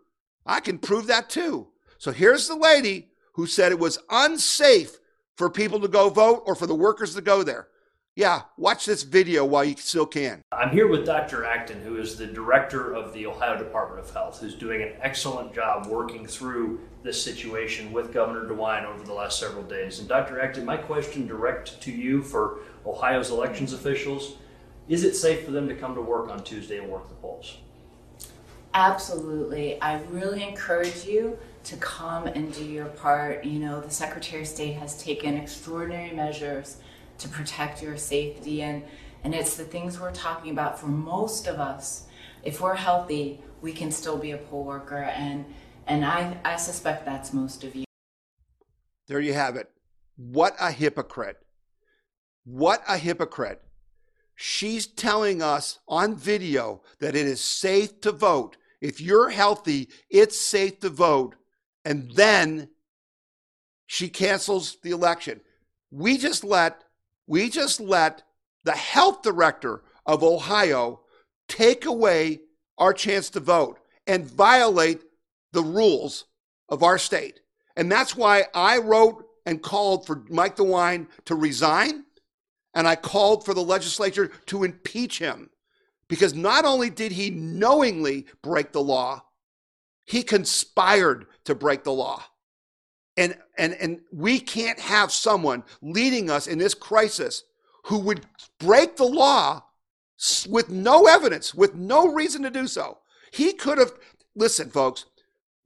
I 0.47 0.61
can 0.61 0.79
prove 0.79 1.07
that 1.07 1.31
too. 1.31 1.69
So 1.99 2.13
here's 2.13 2.49
the 2.49 2.57
lady 2.57 3.09
who 3.35 3.47
said 3.47 3.73
it 3.73 3.79
was 3.79 3.99
unsafe 4.11 4.97
for 5.37 5.51
people 5.51 5.81
to 5.81 5.89
go 5.89 6.09
vote 6.09 6.43
or 6.47 6.55
for 6.55 6.67
the 6.67 6.75
workers 6.75 7.15
to 7.15 7.21
go 7.21 7.43
there. 7.43 7.69
Yeah, 8.17 8.43
watch 8.57 8.87
this 8.87 9.03
video 9.03 9.45
while 9.45 9.65
you 9.65 9.75
still 9.77 10.07
can. 10.07 10.41
I'm 10.53 10.71
here 10.71 10.87
with 10.87 11.05
Dr. 11.05 11.45
Acton, 11.45 11.83
who 11.83 11.97
is 11.97 12.17
the 12.17 12.29
director 12.29 12.95
of 12.95 13.13
the 13.13 13.27
Ohio 13.27 13.59
Department 13.59 14.07
of 14.07 14.15
Health, 14.15 14.41
who's 14.41 14.55
doing 14.55 14.83
an 14.83 14.93
excellent 15.01 15.53
job 15.53 15.87
working 15.87 16.25
through 16.25 16.79
this 17.03 17.21
situation 17.21 17.91
with 17.91 18.13
Governor 18.13 18.49
DeWine 18.49 18.85
over 18.85 19.03
the 19.03 19.13
last 19.13 19.41
several 19.41 19.65
days. 19.65 19.99
And 19.99 20.09
Dr. 20.09 20.41
Acton, 20.41 20.65
my 20.65 20.77
question 20.77 21.27
direct 21.27 21.81
to 21.83 21.91
you 21.91 22.23
for 22.23 22.61
Ohio's 22.87 23.31
elections 23.31 23.73
officials 23.73 24.37
is 24.87 25.03
it 25.03 25.17
safe 25.17 25.45
for 25.45 25.51
them 25.51 25.67
to 25.67 25.75
come 25.75 25.97
to 25.97 26.01
work 26.03 26.29
on 26.29 26.45
Tuesday 26.45 26.79
and 26.79 26.89
work 26.89 27.09
the 27.09 27.15
polls? 27.15 27.57
Absolutely. 28.75 29.81
I 29.81 30.01
really 30.11 30.43
encourage 30.47 31.05
you 31.05 31.37
to 31.65 31.77
come 31.79 32.27
and 32.29 32.53
do 32.53 32.65
your 32.65 32.87
part. 32.87 33.45
You 33.45 33.59
know, 33.59 33.81
the 33.81 33.91
Secretary 33.91 34.43
of 34.43 34.49
State 34.49 34.75
has 34.75 35.03
taken 35.03 35.37
extraordinary 35.37 36.13
measures 36.13 36.77
to 37.19 37.29
protect 37.29 37.83
your 37.83 37.97
safety, 37.97 38.63
and, 38.63 38.85
and 39.23 39.35
it's 39.35 39.57
the 39.57 39.65
things 39.65 39.99
we're 40.01 40.13
talking 40.13 40.51
about 40.51 40.79
for 40.79 40.87
most 40.87 41.47
of 41.47 41.59
us. 41.59 42.07
If 42.43 42.61
we're 42.61 42.75
healthy, 42.75 43.41
we 43.63 43.73
can 43.73 43.91
still 43.91 44.19
be 44.19 44.33
a 44.33 44.37
poll 44.37 44.65
worker, 44.65 45.03
and, 45.03 45.45
and 45.87 46.05
I, 46.05 46.37
I 46.45 46.57
suspect 46.57 47.05
that's 47.05 47.33
most 47.33 47.65
of 47.65 47.75
you. 47.75 47.85
There 49.07 49.21
you 49.21 49.35
have 49.35 49.57
it. 49.57 49.71
What 50.17 50.55
a 50.61 50.71
hypocrite. 50.71 51.39
What 52.45 52.83
a 52.89 52.99
hypocrite. 52.99 53.61
She's 54.35 54.87
telling 54.87 55.43
us 55.43 55.79
on 55.89 56.17
video 56.17 56.83
that 57.01 57.15
it 57.15 57.27
is 57.27 57.41
safe 57.41 58.01
to 58.01 58.13
vote. 58.13 58.57
If 58.81 59.01
you're 59.01 59.31
healthy, 59.31 59.89
it's 60.11 60.41
safe 60.41 60.81
to 60.81 60.91
vote 60.91 61.37
and 61.85 62.11
then 62.13 62.69
she 63.87 64.09
cancels 64.09 64.79
the 64.83 64.91
election. 64.91 65.41
We 65.91 66.19
just 66.19 66.43
let 66.43 66.84
we 67.27 67.49
just 67.51 67.81
let 67.81 68.23
the 68.65 68.73
health 68.73 69.23
director 69.23 69.83
of 70.07 70.23
Ohio 70.23 71.01
take 71.49 71.85
away 71.87 72.41
our 72.79 72.93
chance 72.93 73.31
to 73.31 73.41
vote. 73.41 73.79
and 74.07 74.27
violate 74.27 75.01
the 75.53 75.63
rules 75.63 76.27
of 76.69 76.83
our 76.83 76.99
state. 76.99 77.41
And 77.77 77.91
that's 77.91 78.15
why 78.15 78.45
I 78.55 78.79
wrote 78.79 79.25
and 79.47 79.63
called 79.63 80.07
for 80.07 80.25
Mike 80.29 80.57
DeWine 80.57 81.07
to 81.27 81.35
resign, 81.35 82.05
and 82.75 82.87
I 82.89 82.97
called 82.97 83.45
for 83.45 83.55
the 83.55 83.63
legislature 83.63 84.29
to 84.47 84.65
impeach 84.65 85.19
him. 85.19 85.51
Because 86.09 86.35
not 86.35 86.65
only 86.65 86.91
did 86.91 87.13
he 87.13 87.31
knowingly 87.31 88.27
break 88.43 88.73
the 88.73 88.83
law, 88.83 89.25
he 90.05 90.23
conspired 90.23 91.27
to 91.45 91.55
break 91.55 91.83
the 91.83 91.93
law. 91.93 92.23
And, 93.17 93.37
and, 93.57 93.75
and 93.75 94.01
we 94.13 94.41
can't 94.41 94.79
have 94.81 95.13
someone 95.13 95.63
leading 95.83 96.31
us 96.31 96.47
in 96.47 96.59
this 96.59 96.75
crisis 96.75 97.45
who 97.85 97.99
would 97.99 98.27
break 98.59 98.97
the 98.97 99.05
law 99.05 99.63
with 100.49 100.71
no 100.71 101.07
evidence, 101.07 101.55
with 101.55 101.75
no 101.75 102.13
reason 102.13 102.43
to 102.43 102.51
do 102.51 102.67
so. 102.67 102.99
He 103.31 103.53
could 103.53 103.79
have, 103.79 103.93
listen, 104.35 104.71
folks, 104.71 105.07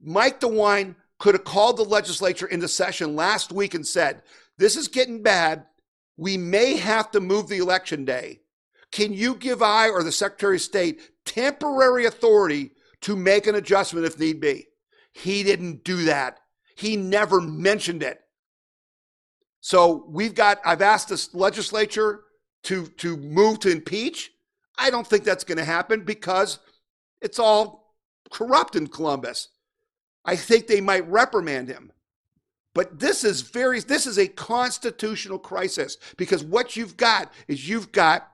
Mike 0.01 0.39
DeWine 0.39 0.95
could 1.17 1.35
have 1.35 1.43
called 1.43 1.77
the 1.77 1.83
legislature 1.83 2.47
into 2.47 2.67
session 2.67 3.15
last 3.15 3.51
week 3.51 3.73
and 3.73 3.85
said, 3.85 4.21
This 4.57 4.75
is 4.75 4.87
getting 4.87 5.21
bad. 5.21 5.65
We 6.17 6.37
may 6.37 6.77
have 6.77 7.11
to 7.11 7.19
move 7.19 7.47
the 7.47 7.59
election 7.59 8.05
day. 8.05 8.41
Can 8.91 9.13
you 9.13 9.35
give 9.35 9.61
I 9.61 9.89
or 9.89 10.03
the 10.03 10.11
Secretary 10.11 10.55
of 10.55 10.61
State 10.61 11.11
temporary 11.25 12.05
authority 12.05 12.71
to 13.01 13.15
make 13.15 13.47
an 13.47 13.55
adjustment 13.55 14.05
if 14.05 14.19
need 14.19 14.39
be? 14.39 14.67
He 15.13 15.43
didn't 15.43 15.83
do 15.83 16.05
that. 16.05 16.39
He 16.79 16.95
never 16.95 17.41
mentioned 17.41 18.03
it. 18.03 18.21
So 19.59 20.05
we've 20.07 20.33
got, 20.33 20.61
I've 20.63 20.81
asked 20.81 21.09
the 21.09 21.37
legislature 21.37 22.21
to, 22.63 22.87
to 22.87 23.17
move 23.17 23.59
to 23.59 23.69
impeach. 23.69 24.31
I 24.77 24.89
don't 24.89 25.05
think 25.05 25.25
that's 25.25 25.43
going 25.43 25.57
to 25.57 25.65
happen 25.65 26.05
because 26.05 26.59
it's 27.21 27.37
all 27.37 27.97
corrupt 28.31 28.77
in 28.77 28.87
Columbus. 28.87 29.49
I 30.23 30.37
think 30.37 30.67
they 30.67 30.79
might 30.79 31.05
reprimand 31.09 31.67
him. 31.67 31.91
But 32.73 32.97
this 32.97 33.25
is 33.25 33.41
very, 33.41 33.81
this 33.81 34.07
is 34.07 34.17
a 34.17 34.29
constitutional 34.29 35.37
crisis 35.37 35.97
because 36.15 36.45
what 36.45 36.77
you've 36.77 36.95
got 36.95 37.33
is 37.49 37.67
you've 37.67 37.91
got 37.91 38.31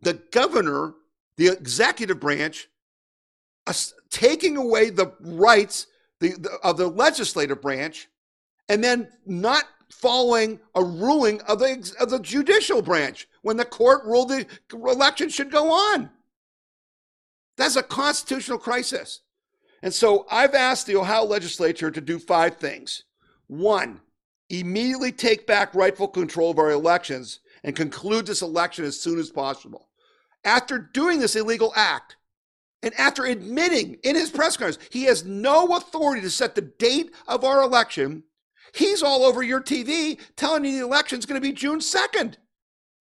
the 0.00 0.14
governor, 0.32 0.94
the 1.36 1.48
executive 1.48 2.20
branch, 2.20 2.68
taking 4.08 4.56
away 4.56 4.88
the 4.88 5.12
rights 5.20 5.88
the, 6.20 6.30
the, 6.32 6.50
of 6.62 6.76
the 6.76 6.88
legislative 6.88 7.60
branch 7.60 8.08
and 8.68 8.82
then 8.82 9.08
not 9.24 9.64
following 9.90 10.58
a 10.74 10.82
ruling 10.82 11.40
of 11.42 11.58
the, 11.58 11.94
of 12.00 12.10
the 12.10 12.18
judicial 12.20 12.82
branch 12.82 13.28
when 13.42 13.56
the 13.56 13.64
court 13.64 14.04
ruled 14.04 14.30
the 14.30 14.46
election 14.72 15.28
should 15.28 15.50
go 15.50 15.70
on. 15.70 16.10
That's 17.56 17.76
a 17.76 17.82
constitutional 17.82 18.58
crisis. 18.58 19.20
And 19.82 19.92
so 19.92 20.26
I've 20.30 20.54
asked 20.54 20.86
the 20.86 20.96
Ohio 20.96 21.24
legislature 21.24 21.90
to 21.90 22.00
do 22.00 22.18
five 22.18 22.56
things. 22.56 23.04
One, 23.46 24.00
immediately 24.50 25.12
take 25.12 25.46
back 25.46 25.74
rightful 25.74 26.08
control 26.08 26.50
of 26.50 26.58
our 26.58 26.70
elections 26.70 27.40
and 27.62 27.76
conclude 27.76 28.26
this 28.26 28.42
election 28.42 28.84
as 28.84 29.00
soon 29.00 29.18
as 29.18 29.30
possible. 29.30 29.88
After 30.44 30.78
doing 30.78 31.18
this 31.18 31.36
illegal 31.36 31.72
act, 31.76 32.15
and 32.86 32.94
after 33.00 33.24
admitting 33.24 33.98
in 34.04 34.14
his 34.14 34.30
press 34.30 34.56
conference 34.56 34.78
he 34.90 35.02
has 35.04 35.24
no 35.24 35.76
authority 35.76 36.22
to 36.22 36.30
set 36.30 36.54
the 36.54 36.60
date 36.60 37.10
of 37.26 37.42
our 37.42 37.60
election, 37.60 38.22
he's 38.72 39.02
all 39.02 39.24
over 39.24 39.42
your 39.42 39.60
TV 39.60 40.20
telling 40.36 40.64
you 40.64 40.78
the 40.78 40.84
election 40.84 41.18
is 41.18 41.26
going 41.26 41.40
to 41.40 41.46
be 41.46 41.52
June 41.52 41.80
2nd. 41.80 42.36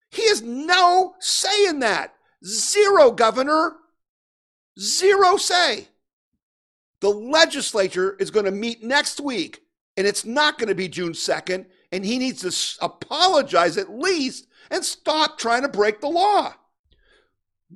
He 0.09 0.27
has 0.27 0.41
no 0.41 1.13
say 1.19 1.67
in 1.67 1.79
that. 1.81 2.15
Zero, 2.43 3.11
Governor. 3.11 3.75
Zero 4.79 5.37
say. 5.37 5.89
The 7.01 7.11
legislature 7.11 8.17
is 8.19 8.31
going 8.31 8.45
to 8.45 8.51
meet 8.51 8.81
next 8.81 9.21
week, 9.21 9.61
and 9.97 10.07
it's 10.07 10.25
not 10.25 10.57
going 10.57 10.69
to 10.69 10.73
be 10.73 10.87
June 10.87 11.13
2nd, 11.13 11.67
and 11.91 12.03
he 12.03 12.17
needs 12.17 12.41
to 12.41 12.83
apologize 12.83 13.77
at 13.77 13.91
least 13.91 14.47
and 14.71 14.83
stop 14.83 15.37
trying 15.37 15.61
to 15.61 15.69
break 15.69 16.01
the 16.01 16.07
law. 16.07 16.55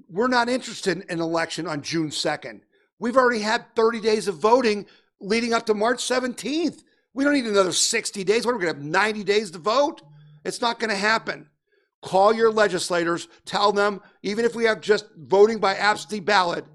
We're 0.10 0.28
not 0.28 0.50
interested 0.50 0.98
in 0.98 1.10
an 1.10 1.20
election 1.20 1.68
on 1.68 1.82
June 1.82 2.10
2nd. 2.10 2.62
We've 3.00 3.18
already 3.18 3.42
had 3.42 3.76
30 3.76 4.02
days 4.02 4.28
of 4.28 4.38
voting 4.38 4.86
leading 5.20 5.54
up 5.54 5.66
to 5.68 5.74
March 5.74 6.00
17th. 6.00 6.84
We 7.14 7.24
don't 7.24 7.34
need 7.34 7.46
another 7.46 7.72
60 7.72 8.24
days. 8.24 8.46
What 8.46 8.54
are 8.54 8.58
we 8.58 8.64
going 8.64 8.76
to 8.76 8.82
have 8.82 8.92
90 8.92 9.24
days 9.24 9.52
to 9.52 9.58
vote? 9.58 10.02
It's 10.46 10.62
not 10.62 10.80
going 10.80 10.90
to 10.90 10.96
happen. 10.96 11.50
Call 12.02 12.34
your 12.34 12.52
legislators, 12.52 13.28
tell 13.44 13.74
them, 13.74 14.02
even 14.24 14.46
if 14.46 14.56
we 14.56 14.64
have 14.64 14.80
just 14.80 15.06
voting 15.18 15.60
by 15.60 15.76
absentee 15.76 16.22
ballot, 16.22 16.66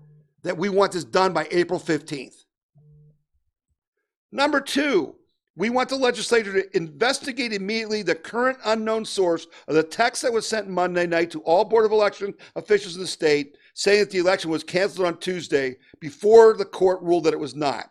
that 0.43 0.59
we 0.59 0.69
want 0.69 0.93
this 0.93 1.05
done 1.05 1.33
by 1.33 1.49
April 1.51 1.81
15th. 1.81 2.45
Number 4.31 4.61
two, 4.61 5.15
we 5.57 5.71
want 5.71 5.89
the 5.89 5.97
legislature 5.97 6.53
to 6.53 6.77
investigate 6.77 7.53
immediately 7.53 8.03
the 8.03 8.15
current 8.15 8.59
unknown 8.65 9.05
source 9.05 9.47
of 9.69 9.75
the 9.75 9.83
text 9.83 10.23
that 10.23 10.33
was 10.33 10.49
sent 10.49 10.69
Monday 10.69 11.07
night 11.07 11.31
to 11.31 11.41
all 11.43 11.65
Board 11.65 11.85
of 11.85 11.93
Election 11.93 12.35
officials 12.57 12.97
in 12.97 13.03
the 13.03 13.07
state 13.07 13.57
saying 13.75 14.01
that 14.01 14.11
the 14.11 14.19
election 14.19 14.51
was 14.51 14.65
canceled 14.65 15.07
on 15.07 15.19
Tuesday 15.19 15.77
before 16.01 16.55
the 16.55 16.65
court 16.65 17.01
ruled 17.03 17.25
that 17.25 17.35
it 17.35 17.41
was 17.41 17.55
not. 17.55 17.91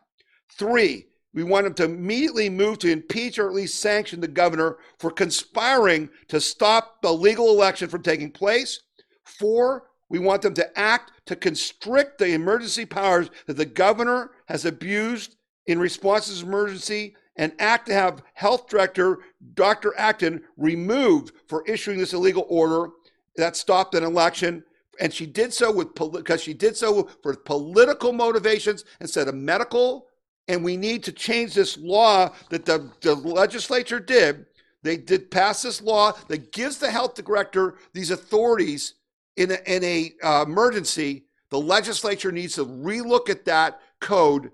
Three, 0.57 1.07
we 1.34 1.43
want 1.43 1.66
them 1.66 1.74
to 1.76 1.86
immediately 1.86 2.49
move 2.49 2.80
to 2.80 2.91
impeach 2.91 3.39
or 3.39 3.47
at 3.47 3.55
least 3.55 3.80
sanction 3.80 4.20
the 4.20 4.28
governor 4.28 4.78
for 4.99 5.09
conspiring 5.09 6.09
to 6.28 6.39
stop 6.39 7.01
the 7.01 7.11
legal 7.11 7.49
election 7.49 7.89
from 7.89 8.03
taking 8.03 8.32
place. 8.32 8.82
Four, 9.24 9.88
we 10.09 10.20
want 10.20 10.41
them 10.41 10.53
to 10.53 10.80
act 10.80 11.11
to 11.26 11.36
constrict 11.36 12.20
the 12.20 12.34
emergency 12.34 12.86
powers 12.86 13.32
that 13.47 13.57
the 13.57 13.66
governor 13.66 14.32
has 14.47 14.66
abused 14.66 15.38
in 15.66 15.80
response 15.80 16.26
to 16.26 16.34
this 16.34 16.43
emergency 16.43 17.16
and 17.36 17.53
act 17.59 17.88
to 17.88 17.93
have 17.93 18.23
health 18.34 18.67
director 18.67 19.19
Dr. 19.53 19.93
Acton 19.97 20.43
removed 20.57 21.31
for 21.47 21.63
issuing 21.67 21.97
this 21.97 22.13
illegal 22.13 22.45
order 22.49 22.89
that 23.38 23.55
stopped 23.55 23.95
an 23.95 24.03
election. 24.03 24.63
And 24.99 25.11
she 25.11 25.25
did 25.25 25.51
so 25.53 25.71
with 25.71 25.95
because 25.95 26.41
she 26.41 26.53
did 26.53 26.77
so 26.77 27.09
for 27.23 27.36
political 27.36 28.13
motivations 28.13 28.86
instead 28.99 29.27
of 29.27 29.36
medical. 29.36 30.07
And 30.47 30.63
we 30.63 30.77
need 30.77 31.03
to 31.05 31.11
change 31.11 31.55
this 31.55 31.77
law 31.77 32.34
that 32.49 32.65
the, 32.65 32.91
the 33.01 33.15
legislature 33.15 33.99
did. 33.99 34.45
They 34.84 34.97
did 34.97 35.31
pass 35.31 35.63
this 35.63 35.81
law 35.81 36.11
that 36.27 36.51
gives 36.51 36.77
the 36.77 36.91
health 36.91 37.15
director 37.15 37.77
these 37.93 38.11
authorities 38.11 38.95
in 39.38 39.51
a, 39.51 39.57
in 39.65 39.84
a 39.84 40.13
uh, 40.21 40.43
emergency, 40.43 41.25
the 41.49 41.59
legislature 41.59 42.31
needs 42.31 42.55
to 42.55 42.65
relook 42.65 43.29
at 43.29 43.45
that 43.45 43.79
code 43.99 44.51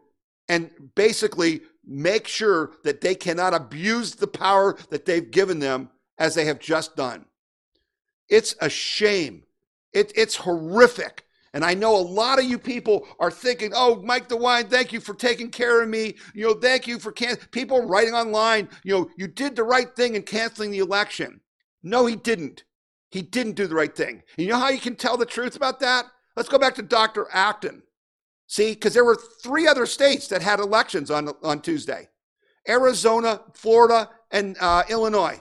and 0.47 0.69
basically 0.95 1.61
make 1.89 2.27
sure 2.27 2.71
that 2.83 3.01
they 3.01 3.15
cannot 3.15 3.53
abuse 3.53 4.15
the 4.15 4.27
power 4.27 4.77
that 4.89 5.05
they've 5.05 5.31
given 5.31 5.59
them 5.59 5.89
as 6.17 6.35
they 6.35 6.45
have 6.45 6.59
just 6.59 6.95
done. 6.95 7.25
It's 8.29 8.55
a 8.61 8.69
shame. 8.69 9.43
It, 9.91 10.11
it's 10.15 10.35
horrific. 10.35 11.25
And 11.53 11.65
I 11.65 11.73
know 11.73 11.95
a 11.95 11.97
lot 11.97 12.37
of 12.37 12.45
you 12.45 12.59
people 12.59 13.07
are 13.19 13.31
thinking, 13.31 13.71
oh, 13.75 14.01
Mike 14.03 14.29
DeWine, 14.29 14.69
thank 14.69 14.93
you 14.93 14.99
for 14.99 15.15
taking 15.15 15.49
care 15.49 15.81
of 15.81 15.89
me. 15.89 16.15
You 16.35 16.45
know, 16.45 16.53
thank 16.53 16.85
you 16.85 16.99
for 16.99 17.11
can 17.11 17.37
people 17.51 17.87
writing 17.87 18.13
online, 18.13 18.69
you 18.83 18.93
know, 18.93 19.09
you 19.17 19.27
did 19.27 19.55
the 19.55 19.63
right 19.63 19.93
thing 19.95 20.13
in 20.13 20.21
canceling 20.21 20.69
the 20.69 20.77
election. 20.77 21.41
No, 21.81 22.05
he 22.05 22.15
didn't. 22.15 22.65
He 23.09 23.23
didn't 23.23 23.53
do 23.53 23.65
the 23.65 23.73
right 23.73 23.95
thing. 23.95 24.21
And 24.37 24.45
you 24.45 24.49
know 24.49 24.59
how 24.59 24.69
you 24.69 24.79
can 24.79 24.95
tell 24.95 25.17
the 25.17 25.25
truth 25.25 25.55
about 25.55 25.79
that? 25.79 26.05
Let's 26.35 26.49
go 26.49 26.59
back 26.59 26.75
to 26.75 26.83
Dr. 26.83 27.27
Acton. 27.33 27.81
See, 28.49 28.71
because 28.71 28.95
there 28.95 29.05
were 29.05 29.15
three 29.15 29.67
other 29.67 29.85
states 29.85 30.27
that 30.29 30.41
had 30.41 30.59
elections 30.59 31.11
on, 31.11 31.29
on 31.43 31.61
Tuesday 31.61 32.09
Arizona, 32.67 33.41
Florida, 33.53 34.09
and 34.31 34.57
uh, 34.59 34.83
Illinois, 34.89 35.39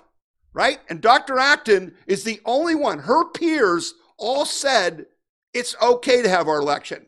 right? 0.52 0.78
And 0.90 1.00
Dr. 1.00 1.38
Acton 1.38 1.94
is 2.06 2.22
the 2.22 2.40
only 2.44 2.74
one. 2.74 2.98
Her 2.98 3.24
peers 3.30 3.94
all 4.18 4.44
said 4.44 5.06
it's 5.54 5.74
okay 5.80 6.20
to 6.20 6.28
have 6.28 6.48
our 6.48 6.58
election. 6.58 7.06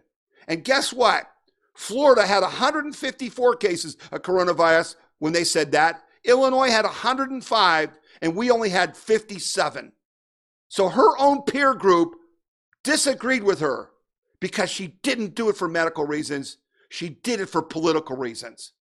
And 0.49 0.65
guess 0.65 0.91
what? 0.91 1.31
Florida 1.75 2.27
had 2.27 2.43
154 2.43 3.57
cases 3.57 3.99
of 4.11 4.23
coronavirus 4.23 4.97
when 5.19 5.35
they 5.35 5.45
said 5.45 5.73
that. 5.73 6.03
Illinois 6.25 6.71
had 6.71 6.87
105, 6.87 7.91
and 8.23 8.35
we 8.35 8.51
only 8.51 8.71
had 8.71 8.97
57. 8.97 9.93
So 10.69 10.89
her 10.89 11.19
own 11.19 11.43
peer 11.43 11.75
group 11.75 12.15
disagreed 12.85 13.43
with 13.43 13.61
her 13.61 13.90
because 14.41 14.71
she 14.71 14.99
didn't 15.03 15.35
do 15.35 15.49
it 15.49 15.57
for 15.57 15.69
medical 15.69 16.07
reasons. 16.07 16.57
She 16.89 17.11
did 17.11 17.41
it 17.41 17.49
for 17.49 17.63
political 17.63 18.17
reasons. 18.17 18.73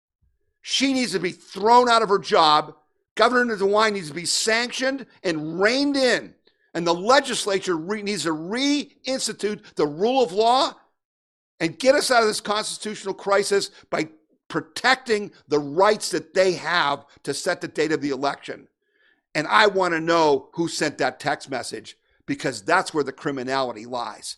She 0.62 0.94
needs 0.94 1.12
to 1.12 1.20
be 1.20 1.32
thrown 1.32 1.90
out 1.90 2.02
of 2.02 2.10
her 2.10 2.20
job. 2.20 2.76
Governor 3.16 3.56
DeWine 3.56 3.94
needs 3.94 4.10
to 4.10 4.14
be 4.14 4.26
sanctioned 4.26 5.06
and 5.24 5.62
reined 5.62 5.98
in. 5.98 6.34
And 6.74 6.86
the 6.86 6.94
legislature 6.94 7.76
re- 7.76 8.02
needs 8.02 8.24
to 8.24 8.34
reinstitute 8.34 9.76
the 9.76 9.88
rule 9.88 10.24
of 10.24 10.32
law 10.32 10.74
and 11.60 11.78
get 11.78 11.96
us 11.96 12.12
out 12.12 12.22
of 12.22 12.28
this 12.28 12.42
constitutional 12.42 13.14
crisis 13.14 13.72
by 13.90 14.10
protecting 14.48 15.32
the 15.48 15.60
rights 15.60 16.10
that 16.12 16.34
they 16.34 16.54
have 16.54 17.06
to 17.24 17.34
set 17.34 17.62
the 17.62 17.68
date 17.68 17.92
of 17.92 18.02
the 18.02 18.10
election. 18.10 18.68
And 19.36 19.48
I 19.48 19.68
want 19.68 19.94
to 19.94 20.00
know 20.00 20.50
who 20.54 20.68
sent 20.68 20.98
that 20.98 21.20
text 21.20 21.50
message 21.50 21.98
because 22.26 22.62
that's 22.62 22.94
where 22.94 23.04
the 23.04 23.12
criminality 23.12 23.86
lies. 23.86 24.38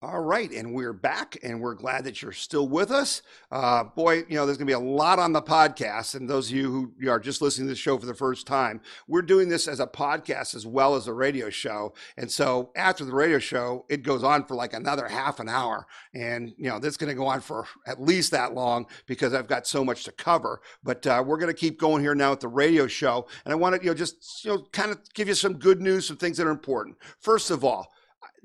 All 0.04 0.20
right, 0.20 0.50
and 0.50 0.74
we're 0.74 0.92
back, 0.92 1.38
and 1.42 1.62
we're 1.62 1.72
glad 1.72 2.04
that 2.04 2.20
you're 2.20 2.30
still 2.30 2.68
with 2.68 2.90
us. 2.90 3.22
Uh, 3.50 3.84
boy, 3.84 4.16
you 4.28 4.34
know, 4.34 4.44
there's 4.44 4.58
going 4.58 4.66
to 4.66 4.70
be 4.70 4.72
a 4.72 4.78
lot 4.78 5.18
on 5.18 5.32
the 5.32 5.40
podcast, 5.40 6.14
and 6.14 6.28
those 6.28 6.50
of 6.50 6.56
you 6.56 6.92
who 7.00 7.08
are 7.08 7.18
just 7.18 7.40
listening 7.40 7.68
to 7.68 7.72
the 7.72 7.76
show 7.76 7.96
for 7.96 8.04
the 8.04 8.12
first 8.12 8.46
time, 8.46 8.82
we're 9.08 9.22
doing 9.22 9.48
this 9.48 9.66
as 9.66 9.80
a 9.80 9.86
podcast 9.86 10.54
as 10.54 10.66
well 10.66 10.94
as 10.94 11.06
a 11.06 11.12
radio 11.14 11.48
show. 11.48 11.94
And 12.18 12.30
so 12.30 12.70
after 12.76 13.02
the 13.02 13.14
radio 13.14 13.38
show, 13.38 13.86
it 13.88 14.02
goes 14.02 14.22
on 14.22 14.44
for 14.44 14.54
like 14.54 14.74
another 14.74 15.08
half 15.08 15.40
an 15.40 15.48
hour, 15.48 15.86
and 16.12 16.52
you 16.58 16.68
know, 16.68 16.78
that's 16.78 16.98
going 16.98 17.08
to 17.08 17.14
go 17.14 17.26
on 17.26 17.40
for 17.40 17.66
at 17.86 18.02
least 18.02 18.30
that 18.32 18.52
long 18.52 18.84
because 19.06 19.32
I've 19.32 19.48
got 19.48 19.66
so 19.66 19.86
much 19.86 20.04
to 20.04 20.12
cover. 20.12 20.60
But 20.82 21.06
uh, 21.06 21.24
we're 21.26 21.38
going 21.38 21.50
to 21.50 21.58
keep 21.58 21.80
going 21.80 22.02
here 22.02 22.14
now 22.14 22.28
with 22.28 22.40
the 22.40 22.48
radio 22.48 22.86
show, 22.86 23.26
and 23.46 23.52
I 23.52 23.56
want 23.56 23.74
to, 23.74 23.82
you 23.82 23.90
know, 23.90 23.94
just 23.94 24.44
you 24.44 24.50
know, 24.50 24.66
kind 24.70 24.90
of 24.90 24.98
give 25.14 25.28
you 25.28 25.34
some 25.34 25.54
good 25.54 25.80
news, 25.80 26.06
some 26.06 26.18
things 26.18 26.36
that 26.36 26.46
are 26.46 26.50
important. 26.50 26.98
First 27.20 27.50
of 27.50 27.64
all 27.64 27.93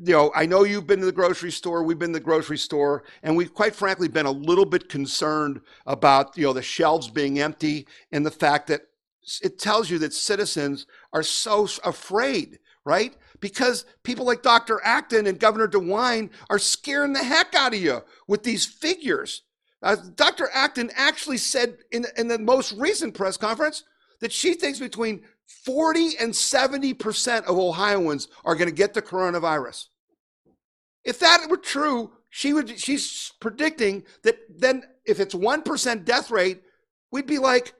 you 0.01 0.13
know, 0.13 0.31
I 0.33 0.45
know 0.45 0.63
you've 0.63 0.87
been 0.87 0.99
to 1.01 1.05
the 1.05 1.11
grocery 1.11 1.51
store. 1.51 1.83
We've 1.83 1.99
been 1.99 2.13
to 2.13 2.19
the 2.19 2.25
grocery 2.25 2.57
store, 2.57 3.03
and 3.21 3.35
we've 3.35 3.53
quite 3.53 3.75
frankly 3.75 4.07
been 4.07 4.25
a 4.25 4.31
little 4.31 4.65
bit 4.65 4.87
concerned 4.87 5.59
about 5.85 6.37
you 6.37 6.45
know 6.45 6.53
the 6.53 6.61
shelves 6.61 7.09
being 7.09 7.39
empty 7.39 7.87
and 8.11 8.25
the 8.25 8.31
fact 8.31 8.67
that 8.67 8.81
it 9.43 9.59
tells 9.59 9.89
you 9.89 9.99
that 9.99 10.13
citizens 10.13 10.87
are 11.13 11.23
so 11.23 11.67
afraid, 11.83 12.59
right? 12.85 13.15
Because 13.41 13.85
people 14.03 14.25
like 14.25 14.41
Dr. 14.41 14.81
Acton 14.83 15.27
and 15.27 15.39
Governor 15.39 15.67
DeWine 15.67 16.29
are 16.49 16.59
scaring 16.59 17.13
the 17.13 17.23
heck 17.23 17.53
out 17.53 17.73
of 17.73 17.79
you 17.79 18.01
with 18.27 18.43
these 18.43 18.65
figures. 18.65 19.43
Uh, 19.81 19.97
Dr. 20.15 20.49
Acton 20.53 20.91
actually 20.95 21.37
said 21.37 21.77
in, 21.91 22.05
in 22.17 22.27
the 22.27 22.39
most 22.39 22.73
recent 22.73 23.13
press 23.13 23.37
conference 23.37 23.83
that 24.19 24.31
she 24.31 24.53
thinks 24.53 24.79
between 24.79 25.21
40 25.65 26.17
and 26.19 26.31
70% 26.31 27.45
of 27.45 27.57
Ohioans 27.57 28.27
are 28.45 28.55
going 28.55 28.69
to 28.69 28.75
get 28.75 28.93
the 28.93 29.01
coronavirus. 29.01 29.87
If 31.03 31.19
that 31.19 31.49
were 31.49 31.57
true, 31.57 32.11
she 32.29 32.53
would 32.53 32.79
she's 32.79 33.31
predicting 33.39 34.03
that 34.23 34.37
then 34.49 34.83
if 35.05 35.19
it's 35.19 35.33
1% 35.33 36.05
death 36.05 36.29
rate, 36.29 36.61
we'd 37.11 37.25
be 37.25 37.39
like 37.39 37.73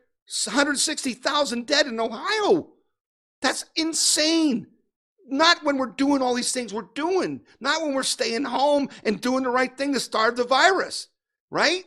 160,000 0.45 1.67
dead 1.67 1.85
in 1.85 1.99
Ohio. 1.99 2.69
That's 3.41 3.65
insane. 3.75 4.67
Not 5.27 5.63
when 5.63 5.77
we're 5.77 5.87
doing 5.87 6.23
all 6.23 6.33
these 6.33 6.51
things 6.51 6.73
we're 6.73 6.89
doing, 6.95 7.41
not 7.59 7.83
when 7.83 7.93
we're 7.93 8.01
staying 8.01 8.45
home 8.45 8.89
and 9.03 9.21
doing 9.21 9.43
the 9.43 9.49
right 9.51 9.77
thing 9.77 9.93
to 9.93 9.99
starve 9.99 10.35
the 10.35 10.43
virus, 10.43 11.07
right? 11.51 11.83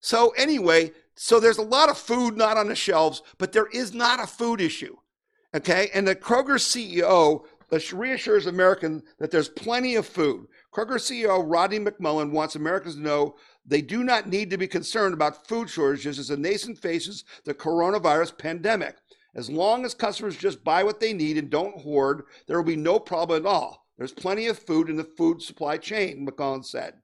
So, 0.00 0.30
anyway, 0.30 0.90
so 1.14 1.38
there's 1.38 1.58
a 1.58 1.62
lot 1.62 1.88
of 1.88 1.96
food 1.96 2.36
not 2.36 2.56
on 2.56 2.66
the 2.66 2.74
shelves, 2.74 3.22
but 3.38 3.52
there 3.52 3.68
is 3.72 3.94
not 3.94 4.18
a 4.18 4.26
food 4.26 4.60
issue. 4.60 4.96
Okay. 5.54 5.90
And 5.94 6.06
the 6.06 6.16
Kroger 6.16 6.58
CEO 6.58 7.44
reassures 7.92 8.46
Americans 8.46 9.02
that 9.18 9.30
there's 9.30 9.48
plenty 9.48 9.94
of 9.96 10.06
food. 10.06 10.46
Kroger 10.72 10.98
CEO 10.98 11.42
Rodney 11.46 11.78
McMullen 11.78 12.30
wants 12.30 12.54
Americans 12.54 12.96
to 12.96 13.00
know 13.00 13.36
they 13.64 13.80
do 13.80 14.04
not 14.04 14.28
need 14.28 14.50
to 14.50 14.58
be 14.58 14.66
concerned 14.66 15.14
about 15.14 15.46
food 15.46 15.70
shortages 15.70 16.18
as 16.18 16.28
the 16.28 16.36
nation 16.36 16.74
faces 16.74 17.24
the 17.44 17.54
coronavirus 17.54 18.36
pandemic. 18.36 18.96
As 19.34 19.48
long 19.48 19.84
as 19.84 19.94
customers 19.94 20.36
just 20.36 20.62
buy 20.62 20.84
what 20.84 21.00
they 21.00 21.14
need 21.14 21.38
and 21.38 21.48
don't 21.48 21.80
hoard, 21.80 22.24
there 22.46 22.58
will 22.58 22.64
be 22.64 22.76
no 22.76 22.98
problem 22.98 23.46
at 23.46 23.48
all. 23.48 23.86
There's 23.96 24.12
plenty 24.12 24.46
of 24.48 24.58
food 24.58 24.90
in 24.90 24.96
the 24.96 25.04
food 25.04 25.40
supply 25.40 25.78
chain, 25.78 26.26
McMullen 26.26 26.64
said. 26.64 26.94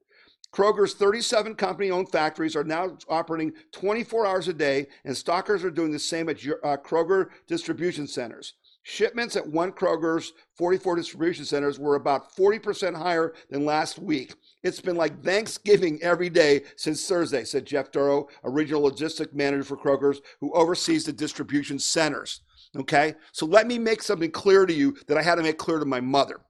Kroger's 0.52 0.94
37 0.94 1.54
company 1.54 1.90
owned 1.90 2.10
factories 2.10 2.56
are 2.56 2.64
now 2.64 2.96
operating 3.08 3.52
24 3.72 4.26
hours 4.26 4.48
a 4.48 4.52
day, 4.52 4.86
and 5.04 5.16
stockers 5.16 5.62
are 5.62 5.70
doing 5.70 5.92
the 5.92 5.98
same 5.98 6.28
at 6.28 6.36
uh, 6.36 6.76
Kroger 6.78 7.28
distribution 7.46 8.06
centers. 8.06 8.54
Shipments 8.82 9.36
at 9.36 9.46
one 9.46 9.72
Kroger's 9.72 10.32
44 10.56 10.96
distribution 10.96 11.44
centers 11.44 11.78
were 11.78 11.96
about 11.96 12.34
40% 12.34 12.96
higher 12.96 13.34
than 13.50 13.66
last 13.66 13.98
week. 13.98 14.34
It's 14.62 14.80
been 14.80 14.96
like 14.96 15.22
Thanksgiving 15.22 15.98
every 16.02 16.30
day 16.30 16.62
since 16.76 17.06
Thursday, 17.06 17.44
said 17.44 17.66
Jeff 17.66 17.92
Duro, 17.92 18.28
a 18.44 18.50
regional 18.50 18.90
logistic 18.90 19.34
manager 19.34 19.64
for 19.64 19.76
Kroger's, 19.76 20.22
who 20.40 20.52
oversees 20.54 21.04
the 21.04 21.12
distribution 21.12 21.78
centers. 21.78 22.40
Okay, 22.76 23.14
so 23.32 23.44
let 23.44 23.66
me 23.66 23.78
make 23.78 24.02
something 24.02 24.30
clear 24.30 24.64
to 24.64 24.72
you 24.72 24.96
that 25.06 25.18
I 25.18 25.22
had 25.22 25.34
to 25.34 25.42
make 25.42 25.58
clear 25.58 25.78
to 25.78 25.84
my 25.84 26.00
mother 26.00 26.40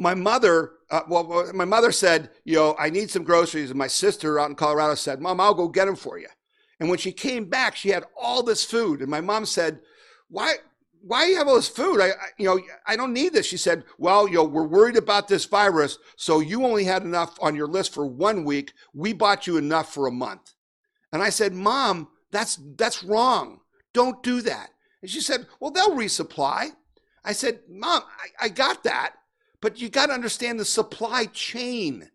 my 0.00 0.14
mother, 0.14 0.72
uh, 0.90 1.02
well, 1.08 1.50
my 1.54 1.64
mother 1.64 1.92
said, 1.92 2.30
you 2.44 2.56
know, 2.56 2.74
I 2.78 2.90
need 2.90 3.10
some 3.10 3.22
groceries. 3.22 3.70
And 3.70 3.78
my 3.78 3.86
sister 3.86 4.38
out 4.40 4.50
in 4.50 4.56
Colorado 4.56 4.94
said, 4.94 5.20
Mom, 5.20 5.40
I'll 5.40 5.54
go 5.54 5.68
get 5.68 5.86
them 5.86 5.96
for 5.96 6.18
you. 6.18 6.28
And 6.80 6.88
when 6.88 6.98
she 6.98 7.12
came 7.12 7.44
back, 7.44 7.76
she 7.76 7.90
had 7.90 8.04
all 8.20 8.42
this 8.42 8.64
food. 8.64 9.00
And 9.00 9.10
my 9.10 9.20
mom 9.20 9.44
said, 9.44 9.80
why, 10.28 10.54
why 11.02 11.24
do 11.24 11.30
you 11.30 11.36
have 11.36 11.46
all 11.46 11.56
this 11.56 11.68
food? 11.68 12.00
I, 12.00 12.08
I, 12.08 12.14
you 12.38 12.46
know, 12.46 12.58
I 12.86 12.96
don't 12.96 13.12
need 13.12 13.34
this. 13.34 13.46
She 13.46 13.58
said, 13.58 13.84
well, 13.98 14.26
you 14.26 14.36
know, 14.36 14.44
we're 14.44 14.66
worried 14.66 14.96
about 14.96 15.28
this 15.28 15.44
virus. 15.44 15.98
So 16.16 16.40
you 16.40 16.64
only 16.64 16.84
had 16.84 17.02
enough 17.02 17.36
on 17.42 17.54
your 17.54 17.66
list 17.66 17.92
for 17.92 18.06
one 18.06 18.44
week. 18.44 18.72
We 18.94 19.12
bought 19.12 19.46
you 19.46 19.58
enough 19.58 19.92
for 19.92 20.06
a 20.06 20.12
month. 20.12 20.54
And 21.12 21.22
I 21.22 21.28
said, 21.28 21.52
mom, 21.52 22.08
that's, 22.30 22.58
that's 22.76 23.04
wrong. 23.04 23.60
Don't 23.92 24.22
do 24.22 24.40
that. 24.42 24.70
And 25.02 25.10
she 25.10 25.20
said, 25.20 25.46
well, 25.60 25.70
they'll 25.70 25.96
resupply. 25.96 26.70
I 27.24 27.32
said, 27.32 27.60
mom, 27.68 28.02
I, 28.40 28.46
I 28.46 28.48
got 28.48 28.84
that. 28.84 29.14
But 29.60 29.80
you 29.80 29.88
got 29.88 30.06
to 30.06 30.12
understand 30.12 30.58
the 30.58 30.64
supply 30.64 31.26
chain 31.26 32.10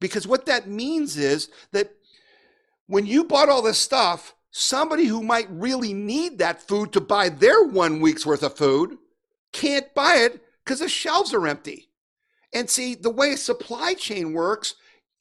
because 0.00 0.26
what 0.26 0.46
that 0.46 0.68
means 0.68 1.16
is 1.16 1.48
that 1.72 1.92
when 2.86 3.06
you 3.06 3.24
bought 3.24 3.48
all 3.48 3.62
this 3.62 3.78
stuff, 3.78 4.34
somebody 4.50 5.06
who 5.06 5.22
might 5.22 5.46
really 5.50 5.94
need 5.94 6.38
that 6.38 6.66
food 6.66 6.92
to 6.92 7.00
buy 7.00 7.28
their 7.28 7.62
one 7.64 8.00
week's 8.00 8.26
worth 8.26 8.42
of 8.42 8.56
food 8.56 8.98
can't 9.52 9.94
buy 9.94 10.16
it 10.16 10.42
because 10.64 10.80
the 10.80 10.88
shelves 10.88 11.32
are 11.32 11.46
empty. 11.46 11.88
And 12.52 12.68
see, 12.68 12.94
the 12.94 13.10
way 13.10 13.32
a 13.32 13.36
supply 13.36 13.94
chain 13.94 14.32
works, 14.32 14.74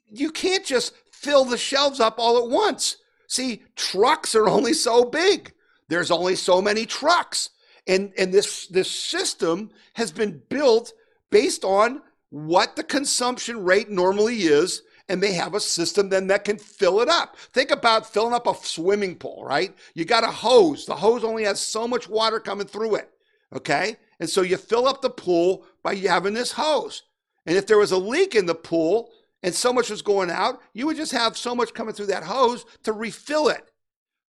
you 0.06 0.32
can't 0.32 0.66
just 0.66 0.94
fill 1.12 1.46
the 1.46 1.58
shelves 1.58 2.00
up 2.00 2.16
all 2.18 2.38
at 2.44 2.50
once. 2.50 2.98
See, 3.28 3.64
trucks 3.76 4.36
are 4.36 4.50
only 4.50 4.74
so 4.74 5.06
big. 5.06 5.54
There's 5.88 6.12
only 6.12 6.36
so 6.36 6.62
many 6.62 6.86
trucks. 6.86 7.50
And, 7.88 8.12
and 8.18 8.34
this, 8.34 8.68
this 8.68 8.92
system 8.92 9.72
has 9.94 10.12
been 10.12 10.42
built 10.50 10.94
based 11.32 11.64
on 11.64 12.02
what 12.30 12.76
the 12.76 12.84
consumption 12.84 13.64
rate 13.64 13.90
normally 13.90 14.44
is 14.44 14.84
and 15.10 15.22
they 15.22 15.34
have 15.34 15.56
a 15.56 15.60
system 15.60 16.08
then 16.08 16.28
that 16.28 16.46
can 16.46 16.58
fill 16.58 17.02
it 17.02 17.10
up. 17.10 17.36
Think 17.38 17.72
about 17.72 18.12
filling 18.12 18.34
up 18.34 18.48
a 18.48 18.56
swimming 18.56 19.16
pool, 19.16 19.44
right? 19.44 19.76
You 19.94 20.06
got 20.06 20.24
a 20.24 20.28
hose. 20.28 20.86
The 20.86 20.96
hose 20.96 21.24
only 21.24 21.44
has 21.44 21.60
so 21.60 21.86
much 21.86 22.08
water 22.08 22.40
coming 22.40 22.68
through 22.68 22.96
it, 22.96 23.10
okay? 23.54 23.98
And 24.22 24.30
so 24.30 24.42
you 24.42 24.56
fill 24.56 24.88
up 24.88 25.02
the 25.02 25.10
pool 25.10 25.66
by 25.84 25.96
having 25.96 26.34
this 26.34 26.54
hose. 26.54 27.04
And 27.46 27.58
if 27.58 27.68
there 27.68 27.78
was 27.78 27.92
a 27.92 27.98
leak 27.98 28.36
in 28.36 28.46
the 28.46 28.56
pool 28.56 29.10
and 29.44 29.54
so 29.54 29.74
much 29.74 29.90
was 29.90 30.02
going 30.02 30.32
out, 30.32 30.62
you 30.74 30.86
would 30.86 30.98
just 30.98 31.12
have 31.12 31.38
so 31.38 31.54
much 31.54 31.74
coming 31.74 31.94
through 31.94 32.06
that 32.06 32.24
hose 32.24 32.66
to 32.84 32.94
refill 32.94 33.50
it. 33.50 33.70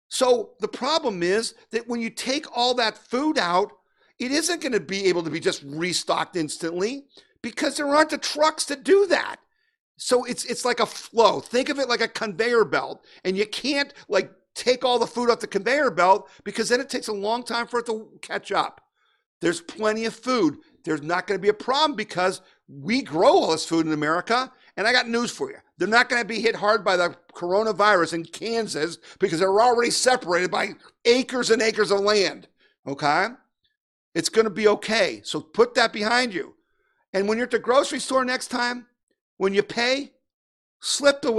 So 0.09 0.55
the 0.61 0.68
problem 0.68 1.22
is 1.22 1.55
that 1.70 1.88
when 1.88 2.00
you 2.00 2.11
take 2.11 2.46
all 2.57 2.74
that 2.74 2.98
food 2.98 3.38
out, 3.38 3.72
it 4.22 4.30
isn't 4.30 4.62
going 4.62 4.72
to 4.72 4.80
be 4.80 5.06
able 5.06 5.22
to 5.24 5.30
be 5.30 5.40
just 5.40 5.62
restocked 5.66 6.36
instantly 6.36 7.04
because 7.42 7.76
there 7.76 7.88
aren't 7.88 8.10
the 8.10 8.18
trucks 8.18 8.64
to 8.66 8.76
do 8.76 9.06
that. 9.08 9.36
So 9.96 10.24
it's 10.24 10.44
it's 10.44 10.64
like 10.64 10.80
a 10.80 10.86
flow. 10.86 11.40
Think 11.40 11.68
of 11.68 11.78
it 11.78 11.88
like 11.88 12.00
a 12.00 12.08
conveyor 12.08 12.64
belt, 12.64 13.04
and 13.24 13.36
you 13.36 13.46
can't 13.46 13.92
like 14.08 14.30
take 14.54 14.84
all 14.84 14.98
the 14.98 15.06
food 15.06 15.30
off 15.30 15.40
the 15.40 15.46
conveyor 15.46 15.90
belt 15.90 16.28
because 16.44 16.68
then 16.68 16.80
it 16.80 16.88
takes 16.88 17.08
a 17.08 17.12
long 17.12 17.42
time 17.42 17.66
for 17.66 17.80
it 17.80 17.86
to 17.86 18.08
catch 18.20 18.52
up. 18.52 18.80
There's 19.40 19.60
plenty 19.60 20.04
of 20.04 20.14
food. 20.14 20.58
There's 20.84 21.02
not 21.02 21.26
going 21.26 21.38
to 21.38 21.42
be 21.42 21.48
a 21.48 21.54
problem 21.54 21.96
because 21.96 22.42
we 22.68 23.02
grow 23.02 23.32
all 23.32 23.50
this 23.50 23.66
food 23.66 23.86
in 23.86 23.92
America. 23.92 24.50
And 24.76 24.86
I 24.86 24.92
got 24.92 25.08
news 25.08 25.30
for 25.30 25.50
you. 25.50 25.58
They're 25.76 25.88
not 25.88 26.08
going 26.08 26.22
to 26.22 26.28
be 26.28 26.40
hit 26.40 26.56
hard 26.56 26.84
by 26.84 26.96
the 26.96 27.14
coronavirus 27.34 28.14
in 28.14 28.24
Kansas 28.24 28.98
because 29.18 29.40
they're 29.40 29.60
already 29.60 29.90
separated 29.90 30.50
by 30.50 30.70
acres 31.04 31.50
and 31.50 31.60
acres 31.60 31.90
of 31.90 32.00
land. 32.00 32.48
Okay? 32.86 33.26
It's 34.14 34.28
going 34.28 34.44
to 34.44 34.50
be 34.50 34.68
okay. 34.68 35.20
So 35.24 35.40
put 35.40 35.74
that 35.74 35.92
behind 35.92 36.34
you. 36.34 36.54
And 37.12 37.28
when 37.28 37.38
you're 37.38 37.46
at 37.46 37.50
the 37.50 37.58
grocery 37.58 37.98
store 37.98 38.24
next 38.24 38.48
time, 38.48 38.86
when 39.36 39.54
you 39.54 39.62
pay, 39.62 40.12
slip 40.80 41.22
the, 41.22 41.30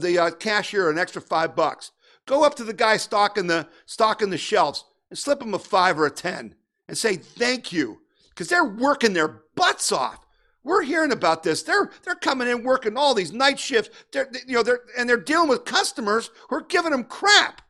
the 0.00 0.18
uh, 0.18 0.30
cashier 0.30 0.90
an 0.90 0.98
extra 0.98 1.22
five 1.22 1.54
bucks. 1.54 1.92
Go 2.26 2.44
up 2.44 2.56
to 2.56 2.64
the 2.64 2.72
guy 2.72 2.96
stocking 2.96 3.46
the 3.46 3.68
stocking 3.84 4.30
the 4.30 4.38
shelves 4.38 4.84
and 5.10 5.18
slip 5.18 5.40
him 5.40 5.54
a 5.54 5.58
five 5.58 5.98
or 5.98 6.06
a 6.06 6.10
ten 6.10 6.56
and 6.88 6.98
say 6.98 7.14
thank 7.14 7.72
you 7.72 8.00
because 8.30 8.48
they're 8.48 8.64
working 8.64 9.12
their 9.12 9.42
butts 9.54 9.92
off. 9.92 10.26
We're 10.64 10.82
hearing 10.82 11.12
about 11.12 11.44
this. 11.44 11.62
They're 11.62 11.92
they're 12.02 12.16
coming 12.16 12.48
in 12.48 12.64
working 12.64 12.96
all 12.96 13.14
these 13.14 13.32
night 13.32 13.60
shifts. 13.60 13.90
They're 14.12 14.28
you 14.46 14.54
know 14.54 14.64
they're 14.64 14.80
and 14.98 15.08
they're 15.08 15.16
dealing 15.16 15.48
with 15.48 15.64
customers 15.64 16.30
who 16.48 16.56
are 16.56 16.62
giving 16.62 16.90
them 16.90 17.04
crap. 17.04 17.62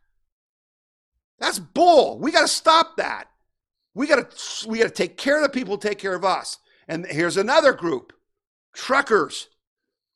That's 1.39 1.59
bull. 1.59 2.19
We 2.19 2.33
got 2.33 2.43
to 2.43 2.49
stop 2.49 2.97
that. 2.97 3.29
We 3.97 4.07
got 4.07 4.31
to 4.31 4.69
we 4.69 4.79
got 4.79 4.85
to 4.85 4.91
take 4.91 5.17
care 5.17 5.39
of 5.39 5.43
the 5.43 5.49
people, 5.49 5.79
take 5.79 5.99
care 5.99 6.15
of 6.15 6.23
us. 6.23 6.59
And 6.87 7.07
here's 7.07 7.39
another 7.39 7.73
group: 7.73 8.13
truckers. 8.75 9.49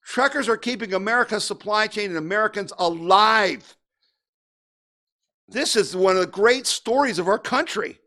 Truckers 0.04 0.50
are 0.50 0.58
keeping 0.58 0.92
America's 0.92 1.44
supply 1.44 1.86
chain 1.86 2.10
and 2.10 2.18
Americans 2.18 2.74
alive. 2.78 3.76
This 5.48 5.76
is 5.76 5.96
one 5.96 6.14
of 6.14 6.20
the 6.20 6.26
great 6.26 6.66
stories 6.66 7.18
of 7.18 7.26
our 7.26 7.38
country. 7.38 7.98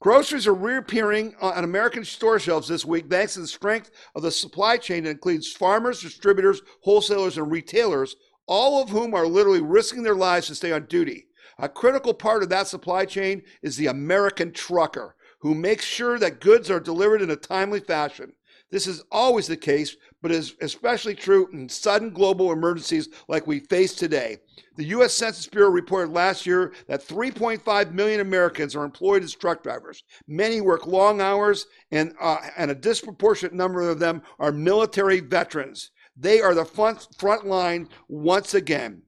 Groceries 0.00 0.48
are 0.48 0.54
reappearing 0.54 1.36
on 1.40 1.62
American 1.62 2.04
store 2.04 2.40
shelves 2.40 2.66
this 2.66 2.84
week 2.84 3.08
thanks 3.08 3.34
to 3.34 3.40
the 3.40 3.46
strength 3.46 3.92
of 4.16 4.22
the 4.22 4.32
supply 4.32 4.78
chain 4.78 5.04
that 5.04 5.10
includes 5.10 5.52
farmers, 5.52 6.02
distributors, 6.02 6.60
wholesalers, 6.82 7.38
and 7.38 7.52
retailers, 7.52 8.16
all 8.48 8.82
of 8.82 8.88
whom 8.88 9.14
are 9.14 9.28
literally 9.28 9.60
risking 9.60 10.02
their 10.02 10.16
lives 10.16 10.48
to 10.48 10.56
stay 10.56 10.72
on 10.72 10.86
duty. 10.86 11.26
A 11.58 11.68
critical 11.68 12.14
part 12.14 12.42
of 12.42 12.48
that 12.48 12.68
supply 12.68 13.04
chain 13.04 13.42
is 13.62 13.76
the 13.76 13.86
American 13.86 14.52
trucker, 14.52 15.16
who 15.40 15.54
makes 15.54 15.84
sure 15.84 16.18
that 16.18 16.40
goods 16.40 16.70
are 16.70 16.80
delivered 16.80 17.22
in 17.22 17.30
a 17.30 17.36
timely 17.36 17.80
fashion. 17.80 18.32
This 18.72 18.86
is 18.86 19.04
always 19.12 19.46
the 19.46 19.56
case, 19.56 19.96
but 20.22 20.30
is 20.30 20.54
especially 20.62 21.14
true 21.14 21.46
in 21.52 21.68
sudden 21.68 22.08
global 22.08 22.52
emergencies 22.52 23.10
like 23.28 23.46
we 23.46 23.60
face 23.60 23.94
today. 23.94 24.38
The 24.76 24.86
U.S. 24.86 25.12
Census 25.12 25.46
Bureau 25.46 25.68
reported 25.68 26.10
last 26.10 26.46
year 26.46 26.72
that 26.86 27.06
3.5 27.06 27.92
million 27.92 28.20
Americans 28.20 28.74
are 28.74 28.84
employed 28.84 29.22
as 29.22 29.34
truck 29.34 29.62
drivers. 29.62 30.04
Many 30.26 30.62
work 30.62 30.86
long 30.86 31.20
hours, 31.20 31.66
and, 31.90 32.14
uh, 32.18 32.38
and 32.56 32.70
a 32.70 32.74
disproportionate 32.74 33.52
number 33.52 33.82
of 33.82 33.98
them 33.98 34.22
are 34.38 34.52
military 34.52 35.20
veterans. 35.20 35.90
They 36.16 36.40
are 36.40 36.54
the 36.54 36.64
front, 36.64 37.06
front 37.18 37.46
line 37.46 37.90
once 38.08 38.54
again. 38.54 39.02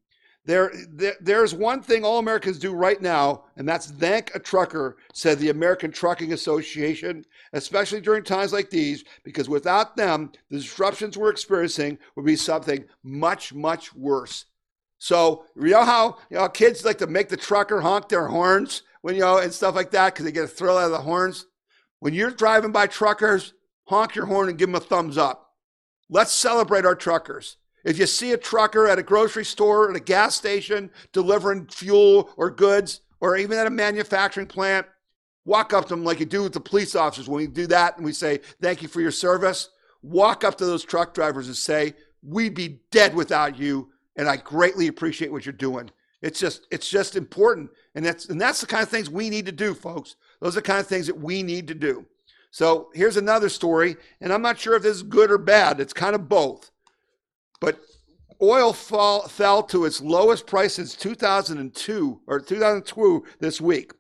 There, 0.47 0.72
there, 0.90 1.14
there's 1.20 1.55
one 1.55 1.80
thing 1.80 2.05
all 2.05 2.18
Americans 2.18 2.59
do 2.59 2.72
right 2.74 3.01
now, 3.01 3.45
and 3.57 3.66
that's 3.66 3.90
thank 3.90 4.34
a 4.34 4.38
trucker, 4.38 4.99
said 5.14 5.38
the 5.38 5.49
American 5.49 5.90
Trucking 5.90 6.34
Association, 6.34 7.24
especially 7.55 8.03
during 8.03 8.24
times 8.24 8.53
like 8.53 8.68
these, 8.68 9.05
because 9.24 9.49
without 9.49 9.97
them, 9.97 10.32
the 10.51 10.59
disruptions 10.59 11.16
we're 11.16 11.30
experiencing 11.30 11.99
would 12.14 12.26
be 12.26 12.36
something 12.36 12.84
much, 13.03 13.55
much 13.55 13.95
worse. 13.95 14.45
So, 14.99 15.47
you 15.57 15.70
know 15.70 15.84
how 15.84 16.18
you 16.28 16.36
know, 16.36 16.49
kids 16.49 16.84
like 16.84 16.99
to 16.99 17.07
make 17.07 17.30
the 17.30 17.36
trucker 17.36 17.80
honk 17.80 18.09
their 18.09 18.26
horns 18.26 18.82
when 19.01 19.14
you 19.14 19.22
know 19.22 19.38
and 19.38 19.53
stuff 19.53 19.74
like 19.74 19.90
that 19.92 20.12
because 20.12 20.26
they 20.26 20.32
get 20.32 20.45
a 20.45 20.49
thrill 20.49 20.78
out 20.78 20.86
of 20.86 20.92
the 20.92 20.99
horns? 20.99 21.47
When 22.01 22.12
you're 22.12 22.30
driving 22.30 22.72
by 22.72 22.86
truckers, 22.86 23.55
honk 23.86 24.14
your 24.14 24.26
horn 24.26 24.51
and 24.51 24.59
give 24.59 24.68
them 24.68 24.74
a 24.74 24.80
thumbs 24.80 25.16
up. 25.16 25.53
Let's 26.11 26.32
celebrate 26.32 26.84
our 26.84 26.95
truckers. 26.95 27.57
If 27.85 27.99
you 27.99 28.07
see 28.07 28.32
a 28.32 28.39
trucker 28.39 28.87
at 28.87 28.99
a 28.99 29.03
grocery 29.03 29.45
store, 29.45 29.91
at 29.91 29.97
a 29.97 30.01
gas 30.01 30.35
station, 30.35 30.91
delivering 31.12 31.66
fuel 31.66 32.30
or 32.37 32.51
goods, 32.51 33.01
or 33.20 33.37
even 33.37 33.59
at 33.59 33.66
a 33.66 33.70
manufacturing 33.70 34.47
plant, 34.47 34.87
walk 35.45 35.72
up 35.72 35.85
to 35.85 35.95
them 35.95 36.05
like 36.05 36.20
you 36.20 36.26
do 36.26 36.43
with 36.43 36.55
the 36.55 36.61
police 36.61 36.95
officers 36.95 37.28
when 37.28 37.39
we 37.39 37.47
do 37.47 37.66
that 37.66 37.97
and 37.97 38.05
we 38.05 38.12
say, 38.12 38.41
Thank 38.61 38.82
you 38.82 38.89
for 38.89 39.01
your 39.01 39.11
service. 39.11 39.68
Walk 40.03 40.45
up 40.45 40.57
to 40.59 40.66
those 40.66 40.85
truck 40.85 41.14
drivers 41.14 41.47
and 41.47 41.57
say, 41.57 41.95
We'd 42.22 42.55
be 42.55 42.80
dead 42.91 43.14
without 43.14 43.59
you, 43.59 43.91
and 44.16 44.28
I 44.28 44.39
greatly 44.39 44.87
appreciate 44.89 45.30
what 45.30 45.45
you're 45.45 45.53
doing. 45.53 45.91
It's 46.22 46.41
just, 46.41 46.66
it's 46.70 46.89
just 46.89 47.16
important. 47.16 47.70
And 47.95 48.05
that's 48.05 48.30
and 48.30 48.41
that's 48.41 48.62
the 48.62 48.66
kind 48.66 48.82
of 48.82 48.89
things 48.89 49.11
we 49.11 49.28
need 49.28 49.45
to 49.45 49.53
do, 49.53 49.74
folks. 49.74 50.16
Those 50.41 50.57
are 50.57 50.61
the 50.61 50.66
kind 50.66 50.80
of 50.80 50.87
things 50.87 51.07
that 51.07 51.18
we 51.18 51.43
need 51.43 51.68
to 51.68 51.74
do. 51.74 52.07
So 52.51 52.89
here's 52.95 53.16
another 53.16 53.49
story, 53.49 53.97
and 54.20 54.32
I'm 54.32 54.41
not 54.41 54.59
sure 54.59 54.74
if 54.74 54.82
this 54.82 54.97
is 54.97 55.03
good 55.03 55.30
or 55.30 55.39
bad. 55.39 55.80
It's 55.80 55.93
kind 55.93 56.14
of 56.14 56.28
both. 56.28 56.70
But 57.65 57.81
oil 58.43 58.75
fall, 58.75 59.27
fell 59.27 59.62
to 59.62 59.87
its 59.87 60.03
lowest 60.03 60.47
price 60.47 60.75
since 60.75 60.95
2002 60.95 62.21
or 62.27 62.41
2002 62.41 63.25
this 63.41 63.59
week. 63.59 63.93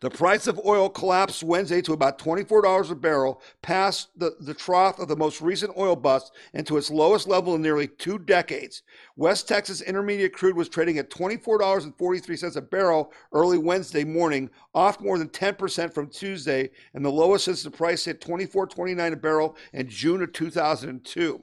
The 0.00 0.10
price 0.10 0.46
of 0.46 0.60
oil 0.66 0.90
collapsed 0.90 1.42
Wednesday 1.42 1.80
to 1.80 1.94
about 1.94 2.18
$24 2.18 2.90
a 2.90 2.94
barrel, 2.94 3.40
past 3.62 4.10
the, 4.16 4.36
the 4.40 4.52
trough 4.52 4.98
of 4.98 5.08
the 5.08 5.16
most 5.16 5.40
recent 5.40 5.78
oil 5.78 5.96
bust 5.96 6.34
and 6.52 6.66
to 6.66 6.76
its 6.76 6.90
lowest 6.90 7.26
level 7.26 7.54
in 7.54 7.62
nearly 7.62 7.88
two 7.88 8.18
decades. 8.18 8.82
West 9.16 9.48
Texas 9.48 9.80
Intermediate 9.80 10.34
crude 10.34 10.54
was 10.54 10.68
trading 10.68 10.98
at 10.98 11.10
$24.43 11.10 12.56
a 12.56 12.60
barrel 12.60 13.14
early 13.32 13.56
Wednesday 13.56 14.04
morning, 14.04 14.50
off 14.74 15.00
more 15.00 15.16
than 15.16 15.30
10% 15.30 15.94
from 15.94 16.10
Tuesday, 16.10 16.70
and 16.92 17.02
the 17.02 17.10
lowest 17.10 17.46
since 17.46 17.62
the 17.62 17.70
price 17.70 18.04
hit 18.04 18.20
$24.29 18.20 19.12
a 19.14 19.16
barrel 19.16 19.56
in 19.72 19.88
June 19.88 20.22
of 20.22 20.34
2002. 20.34 21.42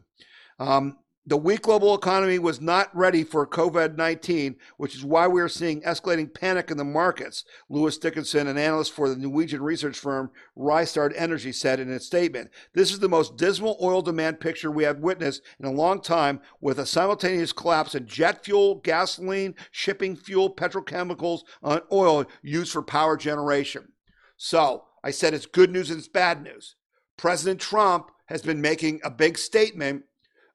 Um, 0.59 0.97
the 1.27 1.37
weak 1.37 1.63
global 1.63 1.95
economy 1.95 2.37
was 2.37 2.61
not 2.61 2.95
ready 2.95 3.23
for 3.23 3.47
COVID 3.47 3.97
19, 3.97 4.57
which 4.77 4.95
is 4.95 5.03
why 5.03 5.27
we 5.27 5.41
are 5.41 5.49
seeing 5.49 5.81
escalating 5.81 6.31
panic 6.31 6.69
in 6.69 6.77
the 6.77 6.83
markets, 6.83 7.43
Lewis 7.67 7.97
Dickinson, 7.97 8.47
an 8.47 8.57
analyst 8.57 8.91
for 8.91 9.09
the 9.09 9.15
Norwegian 9.15 9.63
research 9.63 9.97
firm 9.97 10.29
Rystad 10.55 11.13
Energy, 11.15 11.51
said 11.51 11.79
in 11.79 11.89
a 11.89 11.99
statement. 11.99 12.51
This 12.73 12.91
is 12.91 12.99
the 12.99 13.09
most 13.09 13.37
dismal 13.37 13.77
oil 13.81 14.03
demand 14.03 14.39
picture 14.39 14.69
we 14.69 14.83
have 14.83 14.99
witnessed 14.99 15.41
in 15.59 15.65
a 15.65 15.71
long 15.71 15.99
time, 15.99 16.41
with 16.61 16.77
a 16.77 16.85
simultaneous 16.85 17.53
collapse 17.53 17.95
in 17.95 18.05
jet 18.05 18.45
fuel, 18.45 18.75
gasoline, 18.75 19.55
shipping 19.71 20.15
fuel, 20.15 20.53
petrochemicals, 20.53 21.41
and 21.63 21.81
oil 21.91 22.25
used 22.43 22.71
for 22.71 22.83
power 22.83 23.17
generation. 23.17 23.93
So 24.37 24.83
I 25.03 25.09
said 25.09 25.33
it's 25.33 25.47
good 25.47 25.71
news 25.71 25.89
and 25.89 25.97
it's 25.97 26.07
bad 26.07 26.43
news. 26.43 26.75
President 27.17 27.59
Trump 27.59 28.11
has 28.27 28.41
been 28.41 28.61
making 28.61 28.99
a 29.03 29.09
big 29.09 29.37
statement 29.37 30.03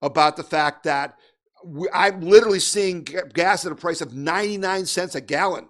about 0.02 0.36
the 0.36 0.42
fact 0.42 0.84
that 0.84 1.18
we, 1.64 1.88
I'm 1.92 2.20
literally 2.20 2.60
seeing 2.60 3.06
gas 3.34 3.66
at 3.66 3.72
a 3.72 3.76
price 3.76 4.00
of 4.00 4.14
99 4.14 4.86
cents 4.86 5.14
a 5.14 5.20
gallon. 5.20 5.68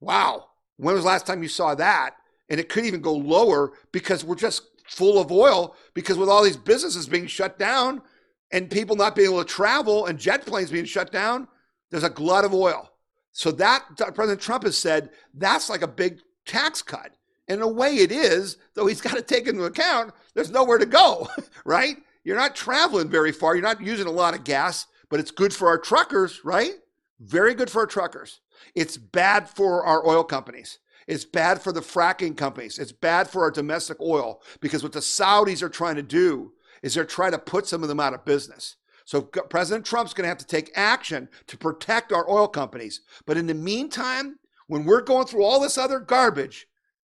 Wow. 0.00 0.46
When 0.76 0.94
was 0.94 1.04
the 1.04 1.08
last 1.08 1.26
time 1.26 1.42
you 1.42 1.48
saw 1.48 1.74
that? 1.74 2.16
And 2.48 2.58
it 2.58 2.68
could 2.68 2.84
even 2.86 3.00
go 3.00 3.14
lower 3.14 3.72
because 3.92 4.24
we're 4.24 4.34
just 4.34 4.62
full 4.86 5.20
of 5.20 5.30
oil 5.30 5.76
because 5.94 6.18
with 6.18 6.28
all 6.28 6.42
these 6.42 6.56
businesses 6.56 7.06
being 7.06 7.26
shut 7.26 7.58
down 7.58 8.02
and 8.50 8.70
people 8.70 8.96
not 8.96 9.14
being 9.14 9.28
able 9.28 9.44
to 9.44 9.48
travel 9.48 10.06
and 10.06 10.18
jet 10.18 10.44
planes 10.44 10.70
being 10.70 10.84
shut 10.84 11.12
down, 11.12 11.46
there's 11.90 12.02
a 12.02 12.10
glut 12.10 12.44
of 12.44 12.54
oil. 12.54 12.90
So 13.32 13.52
that 13.52 13.84
uh, 14.00 14.10
President 14.10 14.40
Trump 14.40 14.64
has 14.64 14.76
said 14.76 15.10
that's 15.34 15.70
like 15.70 15.82
a 15.82 15.88
big 15.88 16.20
tax 16.44 16.82
cut. 16.82 17.12
And 17.46 17.58
in 17.58 17.62
a 17.62 17.68
way 17.68 17.96
it 17.96 18.10
is, 18.10 18.56
though 18.74 18.86
he's 18.86 19.00
got 19.02 19.16
to 19.16 19.22
take 19.22 19.46
into 19.46 19.64
account 19.64 20.12
there's 20.34 20.50
nowhere 20.50 20.78
to 20.78 20.86
go, 20.86 21.28
right? 21.64 21.96
You're 22.24 22.36
not 22.36 22.54
traveling 22.54 23.08
very 23.08 23.32
far. 23.32 23.54
You're 23.54 23.62
not 23.62 23.80
using 23.80 24.06
a 24.06 24.12
lot 24.12 24.34
of 24.34 24.44
gas, 24.44 24.86
but 25.08 25.20
it's 25.20 25.30
good 25.30 25.54
for 25.54 25.68
our 25.68 25.78
truckers, 25.78 26.44
right? 26.44 26.74
Very 27.20 27.54
good 27.54 27.70
for 27.70 27.80
our 27.80 27.86
truckers. 27.86 28.40
It's 28.74 28.96
bad 28.96 29.48
for 29.48 29.84
our 29.84 30.06
oil 30.06 30.24
companies. 30.24 30.78
It's 31.06 31.24
bad 31.24 31.60
for 31.60 31.72
the 31.72 31.80
fracking 31.80 32.36
companies. 32.36 32.78
It's 32.78 32.92
bad 32.92 33.28
for 33.28 33.42
our 33.42 33.50
domestic 33.50 34.00
oil 34.00 34.42
because 34.60 34.82
what 34.82 34.92
the 34.92 35.00
Saudis 35.00 35.62
are 35.62 35.68
trying 35.68 35.96
to 35.96 36.02
do 36.02 36.52
is 36.82 36.94
they're 36.94 37.04
trying 37.04 37.32
to 37.32 37.38
put 37.38 37.66
some 37.66 37.82
of 37.82 37.88
them 37.88 38.00
out 38.00 38.14
of 38.14 38.24
business. 38.24 38.76
So 39.04 39.22
President 39.22 39.84
Trump's 39.84 40.14
going 40.14 40.24
to 40.24 40.28
have 40.28 40.38
to 40.38 40.46
take 40.46 40.70
action 40.76 41.28
to 41.48 41.58
protect 41.58 42.12
our 42.12 42.30
oil 42.30 42.46
companies. 42.46 43.00
But 43.26 43.36
in 43.36 43.46
the 43.46 43.54
meantime, 43.54 44.38
when 44.68 44.84
we're 44.84 45.00
going 45.00 45.26
through 45.26 45.42
all 45.42 45.58
this 45.58 45.78
other 45.78 45.98
garbage, 45.98 46.68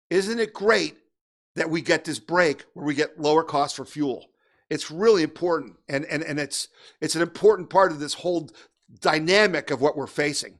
isn't 0.09 0.39
it 0.39 0.53
great 0.53 0.95
that 1.55 1.69
we 1.69 1.81
get 1.81 2.05
this 2.05 2.19
break 2.19 2.63
where 2.73 2.85
we 2.85 2.93
get 2.93 3.19
lower 3.19 3.43
costs 3.43 3.75
for 3.75 3.83
fuel? 3.83 4.30
It's 4.71 4.89
really 4.89 5.21
important, 5.21 5.75
and 5.89 6.05
and 6.05 6.23
and 6.23 6.39
it's 6.39 6.69
it's 7.01 7.15
an 7.15 7.21
important 7.21 7.69
part 7.69 7.91
of 7.91 7.99
this 7.99 8.15
whole 8.15 8.49
dynamic 9.01 9.69
of 9.69 9.81
what 9.81 9.97
we're 9.97 10.07
facing. 10.07 10.59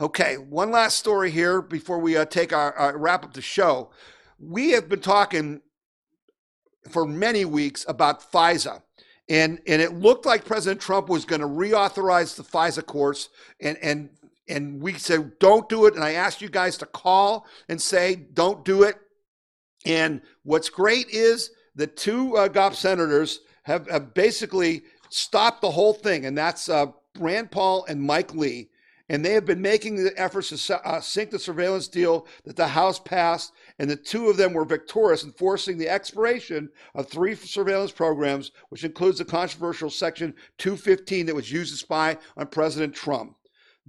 Okay, 0.00 0.36
one 0.36 0.70
last 0.70 0.98
story 0.98 1.32
here 1.32 1.60
before 1.60 1.98
we 1.98 2.16
uh, 2.16 2.24
take 2.24 2.52
our 2.52 2.78
uh, 2.78 2.92
wrap 2.96 3.24
up 3.24 3.34
the 3.34 3.42
show. 3.42 3.90
We 4.38 4.70
have 4.70 4.88
been 4.88 5.00
talking 5.00 5.62
for 6.88 7.04
many 7.04 7.44
weeks 7.44 7.84
about 7.88 8.32
FISA. 8.32 8.82
And, 9.28 9.60
and 9.66 9.82
it 9.82 9.94
looked 9.94 10.26
like 10.26 10.44
President 10.44 10.80
Trump 10.80 11.08
was 11.08 11.24
going 11.24 11.40
to 11.40 11.46
reauthorize 11.46 12.36
the 12.36 12.42
FISA 12.42 12.86
course 12.86 13.28
and, 13.60 13.76
and 13.82 14.10
and 14.48 14.80
we 14.80 14.94
said 14.94 15.38
don't 15.38 15.68
do 15.68 15.86
it. 15.86 15.94
And 15.94 16.02
I 16.02 16.12
asked 16.12 16.40
you 16.40 16.48
guys 16.48 16.76
to 16.78 16.86
call 16.86 17.46
and 17.68 17.80
say 17.80 18.14
don't 18.16 18.64
do 18.64 18.82
it. 18.84 18.96
And 19.84 20.22
what's 20.42 20.68
great 20.68 21.08
is 21.10 21.50
the 21.74 21.86
two 21.86 22.36
uh, 22.36 22.48
GOP 22.48 22.74
senators 22.74 23.40
have, 23.62 23.88
have 23.88 24.14
basically 24.14 24.82
stopped 25.10 25.60
the 25.60 25.70
whole 25.70 25.92
thing, 25.92 26.26
and 26.26 26.36
that's 26.36 26.68
uh, 26.68 26.86
Rand 27.18 27.50
Paul 27.50 27.84
and 27.88 28.02
Mike 28.02 28.34
Lee. 28.34 28.70
And 29.08 29.24
they 29.24 29.32
have 29.32 29.44
been 29.44 29.60
making 29.60 29.96
the 29.96 30.12
efforts 30.16 30.66
to 30.66 30.88
uh, 30.88 31.00
sink 31.00 31.30
the 31.30 31.38
surveillance 31.40 31.88
deal 31.88 32.28
that 32.44 32.54
the 32.54 32.68
House 32.68 33.00
passed. 33.00 33.52
And 33.80 33.90
the 33.90 33.96
two 33.96 34.28
of 34.28 34.36
them 34.36 34.52
were 34.52 34.64
victorious 34.64 35.24
in 35.24 35.32
forcing 35.32 35.78
the 35.78 35.88
expiration 35.88 36.70
of 36.94 37.08
three 37.08 37.34
surveillance 37.34 37.90
programs, 37.90 38.52
which 38.68 38.84
includes 38.84 39.18
the 39.18 39.24
controversial 39.24 39.90
Section 39.90 40.32
215 40.58 41.26
that 41.26 41.34
was 41.34 41.50
used 41.50 41.72
to 41.72 41.76
spy 41.76 42.18
on 42.36 42.46
President 42.46 42.94
Trump. 42.94 43.34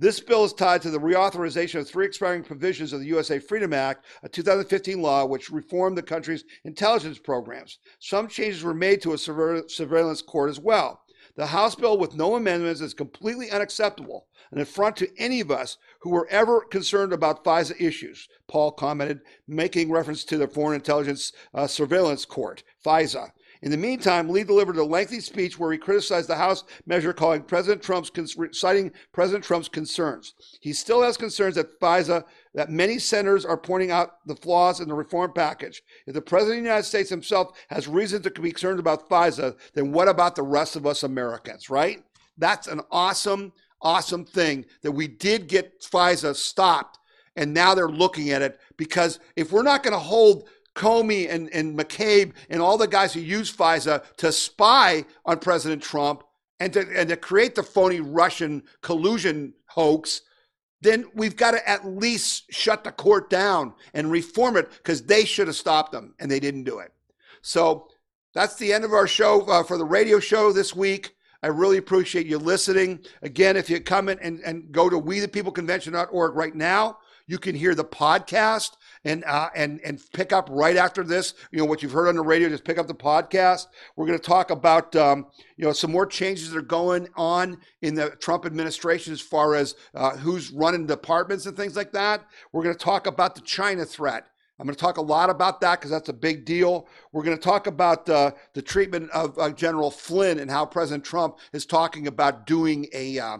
This 0.01 0.19
bill 0.19 0.43
is 0.43 0.53
tied 0.53 0.81
to 0.81 0.89
the 0.89 0.97
reauthorization 0.97 1.79
of 1.79 1.87
three 1.87 2.07
expiring 2.07 2.41
provisions 2.41 2.91
of 2.91 3.01
the 3.01 3.05
USA 3.05 3.37
Freedom 3.37 3.71
Act, 3.71 4.03
a 4.23 4.29
2015 4.29 4.99
law 4.99 5.25
which 5.25 5.51
reformed 5.51 5.95
the 5.95 6.01
country's 6.01 6.43
intelligence 6.63 7.19
programs. 7.19 7.77
Some 7.99 8.27
changes 8.27 8.63
were 8.63 8.73
made 8.73 9.03
to 9.03 9.13
a 9.13 9.17
surveillance 9.19 10.23
court 10.23 10.49
as 10.49 10.59
well. 10.59 11.03
The 11.35 11.45
House 11.45 11.75
bill 11.75 11.99
with 11.99 12.15
no 12.15 12.33
amendments 12.33 12.81
is 12.81 12.95
completely 12.95 13.51
unacceptable, 13.51 14.25
an 14.49 14.59
affront 14.59 14.95
to 14.97 15.19
any 15.19 15.39
of 15.39 15.51
us 15.51 15.77
who 15.99 16.09
were 16.09 16.27
ever 16.31 16.61
concerned 16.61 17.13
about 17.13 17.43
FISA 17.43 17.79
issues, 17.79 18.27
Paul 18.47 18.71
commented, 18.71 19.21
making 19.47 19.91
reference 19.91 20.23
to 20.25 20.37
the 20.39 20.47
Foreign 20.47 20.73
Intelligence 20.73 21.31
uh, 21.53 21.67
Surveillance 21.67 22.25
Court, 22.25 22.63
FISA. 22.83 23.29
In 23.63 23.69
the 23.69 23.77
meantime, 23.77 24.27
Lee 24.27 24.43
delivered 24.43 24.77
a 24.77 24.83
lengthy 24.83 25.19
speech 25.19 25.59
where 25.59 25.71
he 25.71 25.77
criticized 25.77 26.27
the 26.27 26.35
House 26.35 26.63
measure, 26.87 27.13
calling 27.13 27.43
President 27.43 27.83
Trump's 27.83 28.11
citing 28.53 28.91
President 29.11 29.43
Trump's 29.43 29.69
concerns. 29.69 30.33
He 30.61 30.73
still 30.73 31.03
has 31.03 31.15
concerns 31.15 31.55
that 31.55 31.79
FISA 31.79 32.23
that 32.55 32.71
many 32.71 32.97
senators 32.97 33.45
are 33.45 33.57
pointing 33.57 33.91
out 33.91 34.25
the 34.25 34.35
flaws 34.35 34.79
in 34.79 34.87
the 34.87 34.95
reform 34.95 35.31
package. 35.33 35.83
If 36.07 36.15
the 36.15 36.21
President 36.21 36.57
of 36.57 36.63
the 36.63 36.69
United 36.69 36.87
States 36.87 37.09
himself 37.09 37.55
has 37.69 37.87
reason 37.87 38.23
to 38.23 38.31
be 38.31 38.51
concerned 38.51 38.79
about 38.79 39.07
FISA, 39.07 39.55
then 39.75 39.91
what 39.91 40.07
about 40.07 40.35
the 40.35 40.43
rest 40.43 40.75
of 40.75 40.87
us 40.87 41.03
Americans, 41.03 41.69
right? 41.69 42.03
That's 42.37 42.67
an 42.67 42.81
awesome, 42.89 43.53
awesome 43.79 44.25
thing 44.25 44.65
that 44.81 44.91
we 44.91 45.07
did 45.07 45.47
get 45.47 45.81
FISA 45.81 46.35
stopped. 46.35 46.97
And 47.35 47.53
now 47.53 47.73
they're 47.75 47.87
looking 47.87 48.31
at 48.31 48.41
it 48.41 48.59
because 48.75 49.19
if 49.37 49.51
we're 49.53 49.63
not 49.63 49.83
going 49.83 49.93
to 49.93 49.99
hold 49.99 50.49
Comey 50.75 51.29
and, 51.29 51.49
and 51.53 51.77
McCabe 51.77 52.33
and 52.49 52.61
all 52.61 52.77
the 52.77 52.87
guys 52.87 53.13
who 53.13 53.19
use 53.19 53.55
FISA 53.55 54.03
to 54.17 54.31
spy 54.31 55.05
on 55.25 55.39
President 55.39 55.81
Trump 55.81 56.23
and 56.59 56.71
to, 56.73 56.87
and 56.95 57.09
to 57.09 57.17
create 57.17 57.55
the 57.55 57.63
phony 57.63 57.99
Russian 57.99 58.63
collusion 58.81 59.53
hoax, 59.65 60.21
then 60.81 61.05
we've 61.13 61.35
got 61.35 61.51
to 61.51 61.69
at 61.69 61.85
least 61.85 62.51
shut 62.51 62.83
the 62.83 62.91
court 62.91 63.29
down 63.29 63.73
and 63.93 64.11
reform 64.11 64.57
it 64.57 64.69
because 64.71 65.03
they 65.03 65.25
should 65.25 65.47
have 65.47 65.55
stopped 65.55 65.91
them 65.91 66.15
and 66.19 66.29
they 66.29 66.39
didn't 66.39 66.63
do 66.63 66.79
it. 66.79 66.91
So 67.41 67.87
that's 68.33 68.55
the 68.55 68.71
end 68.73 68.83
of 68.83 68.93
our 68.93 69.07
show 69.07 69.41
uh, 69.41 69.63
for 69.63 69.77
the 69.77 69.85
radio 69.85 70.19
show 70.19 70.51
this 70.51 70.75
week. 70.75 71.15
I 71.43 71.47
really 71.47 71.77
appreciate 71.77 72.27
you 72.27 72.37
listening. 72.37 72.99
Again, 73.21 73.57
if 73.57 73.69
you 73.69 73.79
come 73.79 74.09
in 74.09 74.19
and, 74.19 74.39
and 74.41 74.71
go 74.71 74.89
to 74.89 75.01
wethepeopleconvention.org 75.01 76.35
right 76.35 76.55
now, 76.55 76.99
you 77.27 77.39
can 77.39 77.55
hear 77.55 77.73
the 77.73 77.85
podcast 77.85 78.71
and 79.05 79.23
uh, 79.25 79.49
and 79.55 79.79
and 79.83 80.01
pick 80.13 80.31
up 80.31 80.47
right 80.51 80.77
after 80.77 81.03
this. 81.03 81.33
You 81.51 81.59
know 81.59 81.65
what 81.65 81.81
you've 81.81 81.91
heard 81.91 82.07
on 82.07 82.15
the 82.15 82.21
radio. 82.21 82.49
Just 82.49 82.63
pick 82.63 82.77
up 82.77 82.87
the 82.87 82.93
podcast. 82.93 83.67
We're 83.95 84.07
going 84.07 84.19
to 84.19 84.23
talk 84.25 84.51
about 84.51 84.95
um, 84.95 85.27
you 85.57 85.65
know 85.65 85.73
some 85.73 85.91
more 85.91 86.05
changes 86.05 86.51
that 86.51 86.57
are 86.57 86.61
going 86.61 87.07
on 87.15 87.57
in 87.81 87.95
the 87.95 88.11
Trump 88.19 88.45
administration 88.45 89.13
as 89.13 89.21
far 89.21 89.55
as 89.55 89.75
uh, 89.95 90.17
who's 90.17 90.51
running 90.51 90.85
departments 90.85 91.45
and 91.45 91.57
things 91.57 91.75
like 91.75 91.91
that. 91.93 92.25
We're 92.51 92.63
going 92.63 92.75
to 92.75 92.83
talk 92.83 93.07
about 93.07 93.35
the 93.35 93.41
China 93.41 93.85
threat. 93.85 94.27
I'm 94.61 94.67
going 94.67 94.75
to 94.75 94.79
talk 94.79 94.97
a 94.97 95.01
lot 95.01 95.31
about 95.31 95.59
that 95.61 95.79
because 95.79 95.89
that's 95.89 96.09
a 96.09 96.13
big 96.13 96.45
deal. 96.45 96.87
We're 97.11 97.23
going 97.23 97.35
to 97.35 97.43
talk 97.43 97.65
about 97.65 98.07
uh, 98.07 98.29
the 98.53 98.61
treatment 98.61 99.09
of 99.09 99.35
uh, 99.39 99.49
General 99.49 99.89
Flynn 99.89 100.37
and 100.37 100.51
how 100.51 100.67
President 100.67 101.03
Trump 101.03 101.39
is 101.51 101.65
talking 101.65 102.05
about 102.05 102.45
doing 102.45 102.85
a 102.93 103.17
uh, 103.17 103.37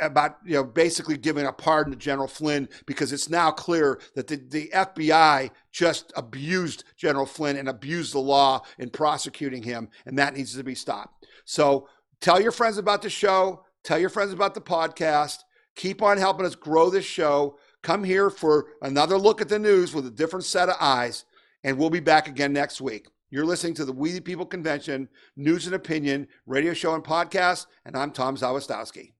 about 0.00 0.38
you 0.44 0.54
know 0.54 0.64
basically 0.64 1.16
giving 1.16 1.46
a 1.46 1.52
pardon 1.52 1.92
to 1.92 1.98
General 1.98 2.28
Flynn 2.28 2.68
because 2.86 3.12
it's 3.12 3.28
now 3.28 3.50
clear 3.50 4.00
that 4.14 4.26
the, 4.26 4.36
the 4.36 4.70
FBI 4.74 5.50
just 5.72 6.12
abused 6.16 6.84
General 6.96 7.26
Flynn 7.26 7.56
and 7.56 7.68
abused 7.68 8.14
the 8.14 8.18
law 8.18 8.62
in 8.78 8.90
prosecuting 8.90 9.62
him, 9.62 9.88
and 10.06 10.18
that 10.18 10.34
needs 10.34 10.54
to 10.56 10.64
be 10.64 10.74
stopped. 10.74 11.26
So 11.44 11.88
tell 12.20 12.40
your 12.40 12.52
friends 12.52 12.78
about 12.78 13.02
the 13.02 13.10
show. 13.10 13.64
Tell 13.84 13.98
your 13.98 14.10
friends 14.10 14.32
about 14.32 14.54
the 14.54 14.60
podcast. 14.60 15.38
Keep 15.76 16.02
on 16.02 16.18
helping 16.18 16.46
us 16.46 16.54
grow 16.54 16.90
this 16.90 17.04
show. 17.04 17.58
Come 17.82 18.02
here 18.02 18.30
for 18.30 18.66
another 18.82 19.16
look 19.16 19.40
at 19.40 19.48
the 19.48 19.58
news 19.58 19.94
with 19.94 20.06
a 20.06 20.10
different 20.10 20.44
set 20.44 20.68
of 20.68 20.76
eyes, 20.80 21.24
and 21.62 21.78
we'll 21.78 21.90
be 21.90 22.00
back 22.00 22.26
again 22.26 22.52
next 22.52 22.80
week. 22.80 23.06
You're 23.30 23.44
listening 23.44 23.74
to 23.74 23.84
the 23.84 23.92
We 23.92 24.12
the 24.12 24.20
People 24.20 24.46
Convention 24.46 25.08
News 25.36 25.66
and 25.66 25.74
Opinion 25.74 26.26
radio 26.46 26.72
show 26.72 26.94
and 26.94 27.04
podcast, 27.04 27.66
and 27.84 27.94
I'm 27.94 28.10
Tom 28.10 28.36
Zawistowski. 28.36 29.12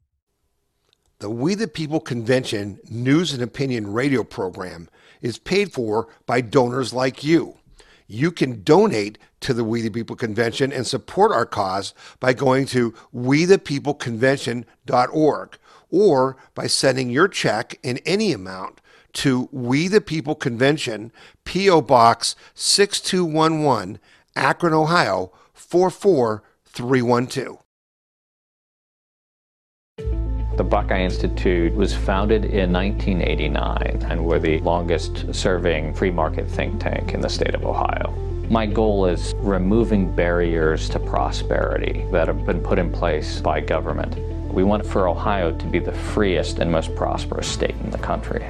The 1.20 1.28
We 1.28 1.56
the 1.56 1.66
People 1.66 1.98
Convention 1.98 2.78
news 2.88 3.32
and 3.32 3.42
opinion 3.42 3.92
radio 3.92 4.22
program 4.22 4.88
is 5.20 5.36
paid 5.36 5.72
for 5.72 6.06
by 6.26 6.40
donors 6.40 6.92
like 6.92 7.24
you. 7.24 7.56
You 8.06 8.30
can 8.30 8.62
donate 8.62 9.18
to 9.40 9.52
the 9.52 9.64
We 9.64 9.82
the 9.82 9.90
People 9.90 10.14
Convention 10.14 10.72
and 10.72 10.86
support 10.86 11.32
our 11.32 11.44
cause 11.44 11.92
by 12.20 12.34
going 12.34 12.66
to 12.66 12.94
wethepeopleconvention.org 13.12 15.58
or 15.90 16.36
by 16.54 16.68
sending 16.68 17.10
your 17.10 17.26
check 17.26 17.80
in 17.82 17.98
any 18.06 18.30
amount 18.30 18.80
to 19.14 19.48
We 19.50 19.88
the 19.88 20.00
People 20.00 20.36
Convention, 20.36 21.10
P.O. 21.44 21.80
Box 21.80 22.36
6211, 22.54 23.98
Akron, 24.36 24.72
Ohio 24.72 25.32
44312. 25.52 27.58
The 30.58 30.64
Buckeye 30.64 31.04
Institute 31.04 31.72
was 31.72 31.94
founded 31.94 32.44
in 32.44 32.72
1989 32.72 34.04
and 34.10 34.26
we're 34.26 34.40
the 34.40 34.58
longest 34.58 35.32
serving 35.32 35.94
free 35.94 36.10
market 36.10 36.50
think 36.50 36.80
tank 36.80 37.14
in 37.14 37.20
the 37.20 37.28
state 37.28 37.54
of 37.54 37.64
Ohio. 37.64 38.12
My 38.50 38.66
goal 38.66 39.06
is 39.06 39.36
removing 39.36 40.12
barriers 40.12 40.88
to 40.88 40.98
prosperity 40.98 42.04
that 42.10 42.26
have 42.26 42.44
been 42.44 42.60
put 42.60 42.80
in 42.80 42.90
place 42.90 43.40
by 43.40 43.60
government. 43.60 44.16
We 44.52 44.64
want 44.64 44.84
for 44.84 45.06
Ohio 45.06 45.56
to 45.56 45.66
be 45.66 45.78
the 45.78 45.92
freest 45.92 46.58
and 46.58 46.72
most 46.72 46.92
prosperous 46.96 47.46
state 47.46 47.76
in 47.84 47.90
the 47.90 47.98
country. 47.98 48.44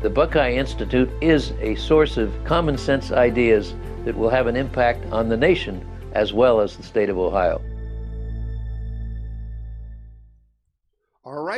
The 0.00 0.08
Buckeye 0.08 0.52
Institute 0.52 1.10
is 1.20 1.52
a 1.60 1.74
source 1.74 2.16
of 2.16 2.32
common 2.46 2.78
sense 2.78 3.12
ideas 3.12 3.74
that 4.06 4.16
will 4.16 4.30
have 4.30 4.46
an 4.46 4.56
impact 4.56 5.04
on 5.12 5.28
the 5.28 5.36
nation 5.36 5.86
as 6.12 6.32
well 6.32 6.62
as 6.62 6.78
the 6.78 6.82
state 6.82 7.10
of 7.10 7.18
Ohio. 7.18 7.60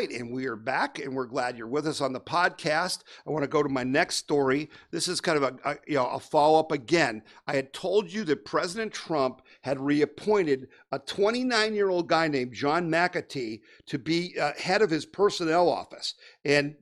Right, 0.04 0.20
and 0.20 0.30
we 0.30 0.44
are 0.44 0.54
back, 0.56 0.98
and 0.98 1.14
we're 1.14 1.24
glad 1.24 1.56
you're 1.56 1.66
with 1.66 1.86
us 1.86 2.02
on 2.02 2.12
the 2.12 2.20
podcast. 2.20 3.04
I 3.26 3.30
want 3.30 3.42
to 3.42 3.48
go 3.48 3.62
to 3.62 3.70
my 3.70 3.84
next 3.84 4.16
story. 4.16 4.68
This 4.90 5.08
is 5.08 5.18
kind 5.18 5.42
of 5.42 5.44
a, 5.44 5.70
a 5.70 5.76
you 5.86 5.94
know 5.94 6.06
a 6.08 6.20
follow 6.20 6.58
up 6.58 6.72
again. 6.72 7.22
I 7.46 7.54
had 7.54 7.72
told 7.72 8.12
you 8.12 8.22
that 8.24 8.44
President 8.44 8.92
Trump 8.92 9.40
had 9.62 9.80
reappointed 9.80 10.68
a 10.92 10.98
29 10.98 11.72
year 11.72 11.88
old 11.88 12.06
guy 12.06 12.28
named 12.28 12.52
John 12.52 12.90
McEntee 12.90 13.62
to 13.86 13.98
be 13.98 14.34
uh, 14.38 14.52
head 14.58 14.82
of 14.82 14.90
his 14.90 15.06
personnel 15.06 15.70
office, 15.70 16.16
and 16.44 16.74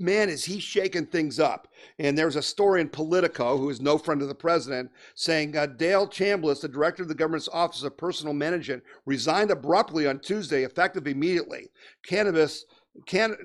man, 0.00 0.28
is 0.28 0.44
he 0.44 0.58
shaking 0.58 1.06
things 1.06 1.38
up. 1.38 1.68
And 1.98 2.16
there's 2.16 2.36
a 2.36 2.42
story 2.42 2.80
in 2.80 2.88
Politico, 2.88 3.56
who 3.56 3.70
is 3.70 3.80
no 3.80 3.98
friend 3.98 4.22
of 4.22 4.28
the 4.28 4.34
president, 4.34 4.90
saying 5.14 5.56
uh, 5.56 5.66
Dale 5.66 6.06
Cabaniss, 6.06 6.60
the 6.60 6.68
director 6.68 7.02
of 7.02 7.08
the 7.08 7.14
government's 7.14 7.48
Office 7.48 7.82
of 7.82 7.96
Personnel 7.96 8.34
Management, 8.34 8.82
resigned 9.06 9.50
abruptly 9.50 10.06
on 10.06 10.18
Tuesday, 10.18 10.64
effective 10.64 11.06
immediately. 11.06 11.70
Cabaniss. 12.08 12.62
Can, 13.06 13.36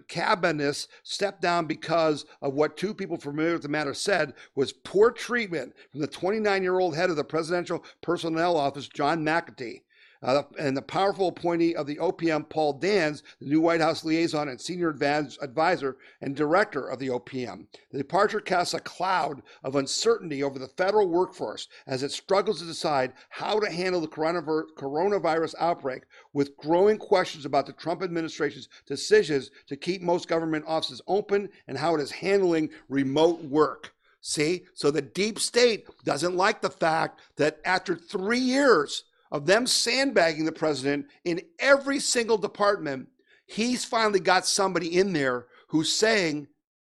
stepped 1.03 1.41
down 1.41 1.68
because 1.68 2.26
of 2.41 2.56
what 2.56 2.76
two 2.76 2.95
people 2.95 3.16
familiar 3.16 3.53
with 3.53 3.62
the 3.62 3.70
matter 3.70 3.93
said 3.93 4.34
was 4.56 4.74
poor 4.74 5.12
treatment 5.12 5.72
from 5.91 6.01
the 6.01 6.08
29 6.08 6.64
year 6.64 6.80
old 6.80 6.95
head 6.95 7.12
of 7.12 7.16
the 7.16 7.24
Presidential 7.24 7.86
Personnel 8.01 8.58
Office, 8.58 8.88
John 8.88 9.24
McEntee. 9.24 9.82
Uh, 10.26 10.41
and 10.57 10.76
the 10.76 10.82
powerful 10.82 11.28
appointee 11.28 11.76
of 11.76 11.86
the 11.86 11.97
OPM, 11.97 12.49
Paul 12.49 12.73
Dans, 12.73 13.21
the 13.39 13.45
new 13.45 13.61
White 13.61 13.80
House 13.80 14.03
liaison 14.03 14.49
and 14.49 14.59
senior 14.59 14.89
advisor 14.89 15.97
and 16.19 16.36
director 16.36 16.88
of 16.88 16.97
the 16.97 17.09
OPM. 17.09 17.67
The 17.91 17.99
departure 17.99 18.39
casts 18.39 18.73
a 18.73 18.80
cloud 18.80 19.43
of 19.63 19.76
uncertainty 19.76 20.41
over 20.41 20.57
the 20.57 20.67
federal 20.67 21.07
workforce 21.07 21.67
as 21.86 22.01
it 22.01 22.11
struggles 22.11 22.59
to 22.59 22.65
decide 22.65 23.13
how 23.30 23.59
to 23.59 23.69
handle 23.69 24.01
the 24.01 24.07
coronavirus 24.07 25.53
outbreak, 25.59 26.05
with 26.34 26.57
growing 26.57 26.97
questions 26.97 27.45
about 27.45 27.67
the 27.67 27.73
Trump 27.73 28.01
administration's 28.01 28.67
decisions 28.88 29.51
to 29.67 29.76
keep 29.76 30.01
most 30.01 30.28
government 30.28 30.65
offices 30.67 31.03
open 31.07 31.49
and 31.67 31.78
how 31.78 31.93
it 31.93 32.01
is 32.01 32.09
handling 32.09 32.71
remote 32.89 33.43
work. 33.43 33.93
See, 34.21 34.65
so 34.73 34.89
the 34.89 35.03
deep 35.03 35.38
state 35.38 35.88
doesn't 36.03 36.36
like 36.36 36.61
the 36.61 36.71
fact 36.71 37.19
that 37.36 37.59
after 37.63 37.95
three 37.95 38.39
years, 38.39 39.03
of 39.36 39.45
them 39.45 39.67
sandbagging 39.67 40.45
the 40.45 40.51
president 40.51 41.07
in 41.25 41.41
every 41.59 41.99
single 41.99 42.38
department, 42.38 43.05
he's 43.47 43.83
finally 43.83 44.21
got 44.21 44.47
somebody 44.47 44.97
in 44.97 45.11
there 45.11 45.47
who's 45.67 45.93
saying 45.93 46.47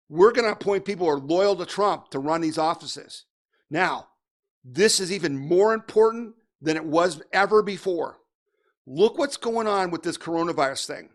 we're 0.08 0.32
going 0.32 0.46
to 0.46 0.52
appoint 0.52 0.84
people 0.84 1.06
who 1.06 1.12
are 1.12 1.20
loyal 1.20 1.54
to 1.54 1.64
Trump 1.64 2.10
to 2.10 2.18
run 2.18 2.40
these 2.40 2.58
offices. 2.58 3.26
Now, 3.70 4.08
this 4.64 4.98
is 4.98 5.12
even 5.12 5.38
more 5.38 5.72
important 5.72 6.34
than 6.60 6.76
it 6.76 6.84
was 6.84 7.22
ever 7.32 7.62
before. 7.62 8.18
Look 8.88 9.18
what's 9.18 9.36
going 9.36 9.68
on 9.68 9.92
with 9.92 10.02
this 10.02 10.18
coronavirus 10.18 10.86
thing. 10.86 11.10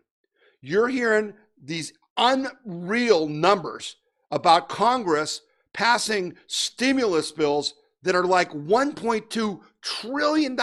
You're 0.62 0.88
hearing 0.88 1.34
these 1.62 1.92
unreal 2.16 3.28
numbers 3.28 3.96
about 4.30 4.70
Congress 4.70 5.42
passing 5.74 6.36
stimulus 6.46 7.30
bills 7.32 7.74
that 8.02 8.14
are 8.16 8.24
like 8.24 8.50
$1.2 8.52 9.60
trillion. 9.82 10.56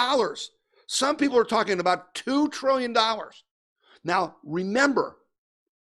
Some 0.87 1.15
people 1.15 1.37
are 1.37 1.43
talking 1.45 1.79
about 1.79 2.13
$2 2.15 2.51
trillion. 2.51 2.95
Now, 4.03 4.35
remember, 4.43 5.17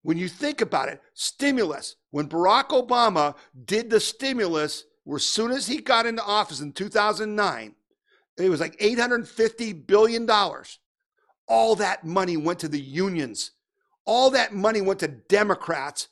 when 0.02 0.18
you 0.18 0.28
think 0.28 0.60
about 0.60 0.88
it, 0.88 1.00
stimulus, 1.14 1.96
when 2.10 2.28
Barack 2.28 2.68
Obama 2.68 3.34
did 3.64 3.90
the 3.90 4.00
stimulus, 4.00 4.84
as 5.12 5.24
soon 5.24 5.50
as 5.50 5.66
he 5.66 5.78
got 5.78 6.06
into 6.06 6.22
office 6.22 6.60
in 6.60 6.72
2009, 6.72 7.74
it 8.38 8.48
was 8.48 8.60
like 8.60 8.78
$850 8.78 9.86
billion. 9.86 10.28
All 11.46 11.76
that 11.76 12.04
money 12.04 12.36
went 12.36 12.58
to 12.60 12.68
the 12.68 12.80
unions. 12.80 13.52
All 14.06 14.30
that 14.30 14.54
money 14.54 14.80
went 14.80 15.00
to 15.00 15.08
Democrats 15.08 16.08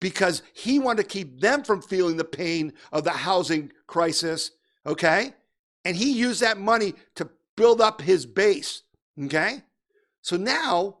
because 0.00 0.42
he 0.54 0.78
wanted 0.78 1.02
to 1.02 1.08
keep 1.08 1.40
them 1.40 1.62
from 1.62 1.82
feeling 1.82 2.16
the 2.16 2.24
pain 2.24 2.72
of 2.92 3.04
the 3.04 3.10
housing 3.10 3.70
crisis. 3.86 4.52
Okay. 4.86 5.34
And 5.84 5.96
he 5.96 6.12
used 6.12 6.40
that 6.40 6.58
money 6.58 6.94
to 7.16 7.28
build 7.56 7.80
up 7.80 8.00
his 8.00 8.26
base. 8.26 8.82
Okay. 9.24 9.62
So 10.22 10.36
now 10.36 10.98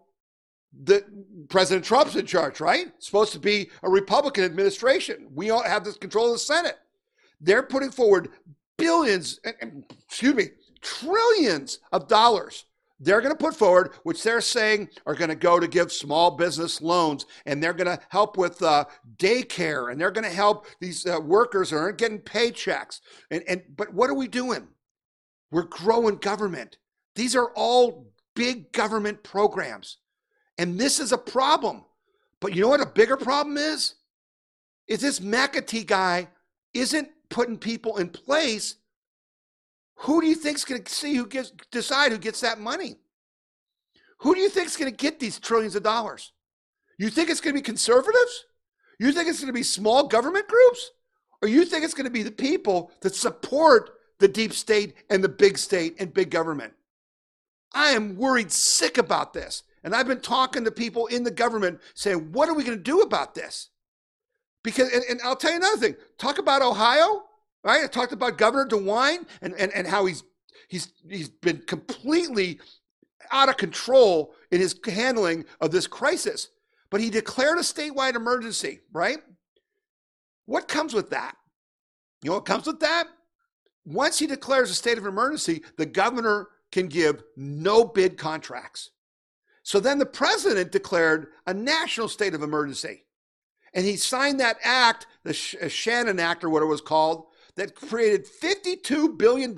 the 0.72 1.04
President 1.48 1.84
Trump's 1.84 2.16
in 2.16 2.26
charge, 2.26 2.60
right? 2.60 2.86
It's 2.96 3.06
supposed 3.06 3.32
to 3.32 3.38
be 3.38 3.70
a 3.82 3.90
Republican 3.90 4.44
administration. 4.44 5.28
We 5.34 5.50
all 5.50 5.62
have 5.62 5.84
this 5.84 5.96
control 5.96 6.26
of 6.26 6.32
the 6.32 6.38
Senate. 6.38 6.78
They're 7.40 7.62
putting 7.62 7.90
forward 7.90 8.28
billions, 8.76 9.40
excuse 9.44 10.34
me, 10.34 10.44
trillions 10.80 11.80
of 11.92 12.08
dollars 12.08 12.66
they're 13.00 13.22
going 13.22 13.34
to 13.34 13.44
put 13.44 13.56
forward, 13.56 13.92
which 14.02 14.22
they're 14.22 14.42
saying 14.42 14.90
are 15.06 15.14
going 15.14 15.30
to 15.30 15.34
go 15.34 15.58
to 15.58 15.66
give 15.66 15.90
small 15.90 16.30
business 16.32 16.82
loans, 16.82 17.24
and 17.46 17.62
they're 17.62 17.72
going 17.72 17.86
to 17.86 17.98
help 18.10 18.36
with 18.36 18.62
uh, 18.62 18.84
daycare, 19.16 19.90
and 19.90 19.98
they're 20.00 20.10
going 20.10 20.28
to 20.28 20.30
help 20.30 20.66
these 20.80 21.06
uh, 21.06 21.18
workers 21.18 21.70
who 21.70 21.78
aren't 21.78 21.98
getting 21.98 22.18
paychecks. 22.18 23.00
And, 23.30 23.42
and 23.48 23.62
but 23.74 23.92
what 23.94 24.10
are 24.10 24.14
we 24.14 24.28
doing? 24.28 24.68
We're 25.50 25.62
growing 25.62 26.16
government. 26.16 26.78
These 27.14 27.34
are 27.34 27.50
all 27.54 28.12
big 28.34 28.72
government 28.72 29.22
programs, 29.22 29.98
and 30.58 30.78
this 30.78 31.00
is 31.00 31.12
a 31.12 31.18
problem. 31.18 31.84
But 32.40 32.54
you 32.54 32.62
know 32.62 32.68
what 32.68 32.80
a 32.80 32.86
bigger 32.86 33.16
problem 33.16 33.56
is? 33.56 33.94
Is 34.86 35.00
this 35.00 35.20
McEntee 35.20 35.86
guy 35.86 36.28
isn't 36.72 37.08
putting 37.28 37.58
people 37.58 37.98
in 37.98 38.08
place 38.08 38.76
who 40.00 40.22
do 40.22 40.26
you 40.26 40.34
think's 40.34 40.64
going 40.64 40.82
to 40.82 40.92
see 40.92 41.14
who 41.14 41.26
gets 41.26 41.52
decide 41.70 42.10
who 42.10 42.18
gets 42.18 42.40
that 42.40 42.58
money? 42.58 42.96
Who 44.20 44.34
do 44.34 44.40
you 44.40 44.48
think's 44.48 44.76
going 44.76 44.90
to 44.90 44.96
get 44.96 45.20
these 45.20 45.38
trillions 45.38 45.76
of 45.76 45.82
dollars? 45.82 46.32
You 46.98 47.10
think 47.10 47.28
it's 47.28 47.40
going 47.40 47.54
to 47.54 47.58
be 47.58 47.64
conservatives? 47.64 48.46
You 48.98 49.12
think 49.12 49.28
it's 49.28 49.40
going 49.40 49.48
to 49.48 49.52
be 49.52 49.62
small 49.62 50.08
government 50.08 50.48
groups? 50.48 50.90
Or 51.42 51.48
you 51.48 51.66
think 51.66 51.84
it's 51.84 51.94
going 51.94 52.04
to 52.04 52.10
be 52.10 52.22
the 52.22 52.30
people 52.30 52.92
that 53.02 53.14
support 53.14 53.90
the 54.20 54.28
deep 54.28 54.52
state 54.52 54.94
and 55.10 55.24
the 55.24 55.28
big 55.28 55.58
state 55.58 55.96
and 55.98 56.14
big 56.14 56.30
government? 56.30 56.72
I 57.72 57.90
am 57.90 58.16
worried 58.16 58.52
sick 58.52 58.96
about 58.98 59.32
this. 59.32 59.64
And 59.82 59.94
I've 59.94 60.06
been 60.06 60.20
talking 60.20 60.64
to 60.64 60.70
people 60.70 61.06
in 61.06 61.24
the 61.24 61.30
government 61.30 61.80
saying, 61.94 62.32
what 62.32 62.48
are 62.48 62.54
we 62.54 62.64
going 62.64 62.78
to 62.78 62.82
do 62.82 63.00
about 63.00 63.34
this? 63.34 63.70
Because, 64.62 64.92
and, 64.92 65.02
and 65.08 65.20
I'll 65.24 65.36
tell 65.36 65.50
you 65.50 65.56
another 65.56 65.78
thing 65.78 65.96
talk 66.18 66.38
about 66.38 66.62
Ohio. 66.62 67.24
Right? 67.62 67.84
I 67.84 67.88
talked 67.88 68.12
about 68.12 68.38
Governor 68.38 68.66
DeWine 68.66 69.26
and, 69.42 69.54
and, 69.58 69.70
and 69.72 69.86
how 69.86 70.06
he's 70.06 70.24
he's 70.68 70.92
he's 71.08 71.28
been 71.28 71.58
completely 71.66 72.58
out 73.32 73.48
of 73.48 73.56
control 73.58 74.34
in 74.50 74.60
his 74.60 74.74
handling 74.84 75.44
of 75.60 75.70
this 75.70 75.86
crisis. 75.86 76.48
But 76.90 77.00
he 77.00 77.10
declared 77.10 77.58
a 77.58 77.62
statewide 77.62 78.16
emergency, 78.16 78.80
right? 78.92 79.18
What 80.46 80.68
comes 80.68 80.94
with 80.94 81.10
that? 81.10 81.36
You 82.22 82.30
know 82.30 82.36
what 82.36 82.46
comes 82.46 82.66
with 82.66 82.80
that? 82.80 83.04
Once 83.84 84.18
he 84.18 84.26
declares 84.26 84.70
a 84.70 84.74
state 84.74 84.98
of 84.98 85.06
emergency, 85.06 85.62
the 85.76 85.86
governor 85.86 86.48
can 86.70 86.86
give 86.86 87.22
no 87.36 87.84
bid 87.84 88.16
contracts. 88.16 88.90
So 89.62 89.80
then 89.80 89.98
the 89.98 90.06
president 90.06 90.72
declared 90.72 91.28
a 91.46 91.54
national 91.54 92.08
state 92.08 92.34
of 92.34 92.42
emergency. 92.42 93.04
And 93.72 93.84
he 93.84 93.96
signed 93.96 94.40
that 94.40 94.58
act, 94.64 95.06
the 95.22 95.30
uh, 95.62 95.68
Shannon 95.68 96.18
Act 96.18 96.42
or 96.42 96.50
what 96.50 96.62
it 96.62 96.66
was 96.66 96.80
called, 96.80 97.26
that 97.56 97.74
created 97.74 98.26
$52 98.26 99.16
billion 99.16 99.56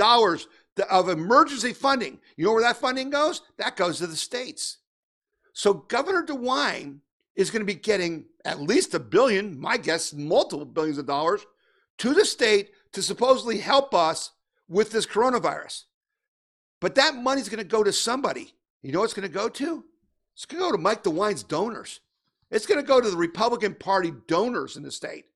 of 0.90 1.08
emergency 1.08 1.72
funding. 1.72 2.18
You 2.36 2.44
know 2.44 2.52
where 2.52 2.62
that 2.62 2.76
funding 2.76 3.10
goes? 3.10 3.42
That 3.58 3.76
goes 3.76 3.98
to 3.98 4.06
the 4.06 4.16
states. 4.16 4.78
So 5.52 5.74
Governor 5.74 6.24
DeWine 6.24 6.98
is 7.36 7.50
going 7.50 7.60
to 7.60 7.72
be 7.72 7.78
getting 7.78 8.26
at 8.44 8.60
least 8.60 8.94
a 8.94 9.00
billion, 9.00 9.58
my 9.58 9.76
guess, 9.76 10.12
multiple 10.12 10.66
billions 10.66 10.98
of 10.98 11.06
dollars 11.06 11.46
to 11.98 12.14
the 12.14 12.24
state 12.24 12.70
to 12.92 13.02
supposedly 13.02 13.58
help 13.58 13.94
us 13.94 14.30
with 14.68 14.90
this 14.90 15.06
coronavirus. 15.06 15.84
But 16.80 16.96
that 16.96 17.14
money's 17.14 17.48
going 17.48 17.58
to 17.58 17.64
go 17.64 17.82
to 17.84 17.92
somebody. 17.92 18.54
You 18.82 18.92
know 18.92 19.00
what 19.00 19.04
it's 19.04 19.14
going 19.14 19.28
to 19.28 19.34
go 19.34 19.48
to? 19.48 19.84
It's 20.34 20.46
going 20.46 20.62
to 20.62 20.68
go 20.68 20.72
to 20.72 20.78
Mike 20.78 21.04
DeWine's 21.04 21.42
donors. 21.42 22.00
It's 22.50 22.66
going 22.66 22.80
to 22.80 22.86
go 22.86 23.00
to 23.00 23.10
the 23.10 23.16
Republican 23.16 23.74
Party 23.74 24.12
donors 24.26 24.76
in 24.76 24.82
the 24.82 24.90
state 24.90 25.26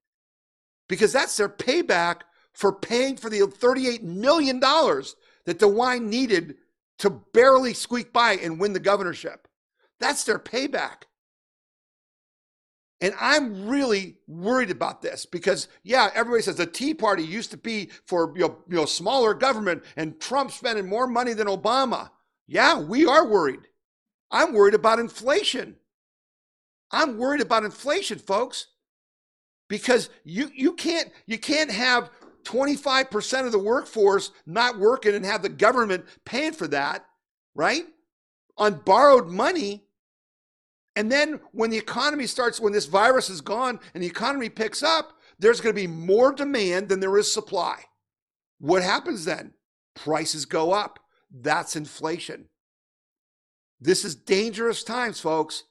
because 0.89 1.13
that's 1.13 1.37
their 1.37 1.49
payback 1.49 2.23
for 2.53 2.73
paying 2.73 3.17
for 3.17 3.31
the 3.31 3.41
$38 3.41 4.03
million 4.03 4.61
that 4.61 5.59
DeWine 5.59 6.03
needed 6.03 6.57
to 6.99 7.11
barely 7.11 7.75
squeak 7.75 8.13
by 8.13 8.33
and 8.33 8.59
win 8.59 8.73
the 8.73 8.81
governorship. 8.81 9.47
That's 10.01 10.25
their 10.25 10.39
payback. 10.39 11.05
And 13.01 13.15
I'm 13.21 13.69
really 13.69 14.17
worried 14.27 14.71
about 14.71 15.03
this 15.03 15.27
because, 15.27 15.69
yeah, 15.83 16.09
everybody 16.15 16.43
says 16.43 16.57
the 16.57 16.67
Tea 16.67 16.95
Party 16.95 17.23
used 17.23 17.51
to 17.51 17.59
be 17.59 17.91
for 18.07 18.33
you 18.35 18.49
know, 18.49 18.59
you 18.69 18.77
know 18.77 18.87
smaller 18.87 19.35
government 19.35 19.85
and 19.97 20.19
Trump 20.19 20.51
spending 20.51 20.89
more 20.89 21.07
money 21.07 21.35
than 21.35 21.47
Obama. 21.47 22.11
Yeah, 22.47 22.81
we 22.81 23.05
are 23.05 23.27
worried. 23.27 23.61
I'm 24.31 24.55
worried 24.55 24.75
about 24.75 24.99
inflation. 24.99 25.77
I'm 26.91 27.19
worried 27.19 27.41
about 27.43 27.65
inflation, 27.65 28.19
folks, 28.19 28.69
because 29.69 30.09
you 30.25 30.51
you 30.55 30.73
can't 30.73 31.11
you 31.27 31.39
can't 31.39 31.71
have 31.71 32.11
25% 32.45 33.45
of 33.45 33.53
the 33.53 33.59
workforce 33.59 34.31
not 34.47 34.79
working 34.79 35.15
and 35.15 35.25
have 35.25 35.43
the 35.43 35.49
government 35.49 36.05
paying 36.25 36.53
for 36.53 36.69
that, 36.69 37.05
right? 37.55 37.85
On 38.57 38.75
borrowed 38.85 39.29
money. 39.29 39.86
And 40.97 41.13
then 41.13 41.41
when 41.53 41.71
the 41.71 41.77
economy 41.77 42.27
starts, 42.27 42.59
when 42.59 42.73
this 42.73 42.87
virus 42.87 43.29
is 43.29 43.43
gone 43.43 43.79
and 43.95 44.03
the 44.03 44.09
economy 44.09 44.49
picks 44.49 44.83
up, 44.83 45.13
there's 45.39 45.61
going 45.61 45.75
to 45.75 45.81
be 45.81 45.87
more 45.87 46.33
demand 46.33 46.89
than 46.89 47.01
there 47.01 47.19
is 47.19 47.31
supply. 47.31 47.83
What 48.59 48.83
happens 48.83 49.27
then? 49.27 49.53
Prices 49.95 50.47
go 50.47 50.73
up. 50.73 50.99
That's 51.31 51.77
inflation. 51.77 52.47
This 53.79 54.05
is 54.05 54.15
dangerous 54.15 54.83
times, 54.83 55.21
folks. 55.21 55.65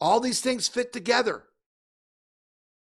All 0.00 0.18
these 0.18 0.40
things 0.40 0.66
fit 0.66 0.92
together. 0.92 1.44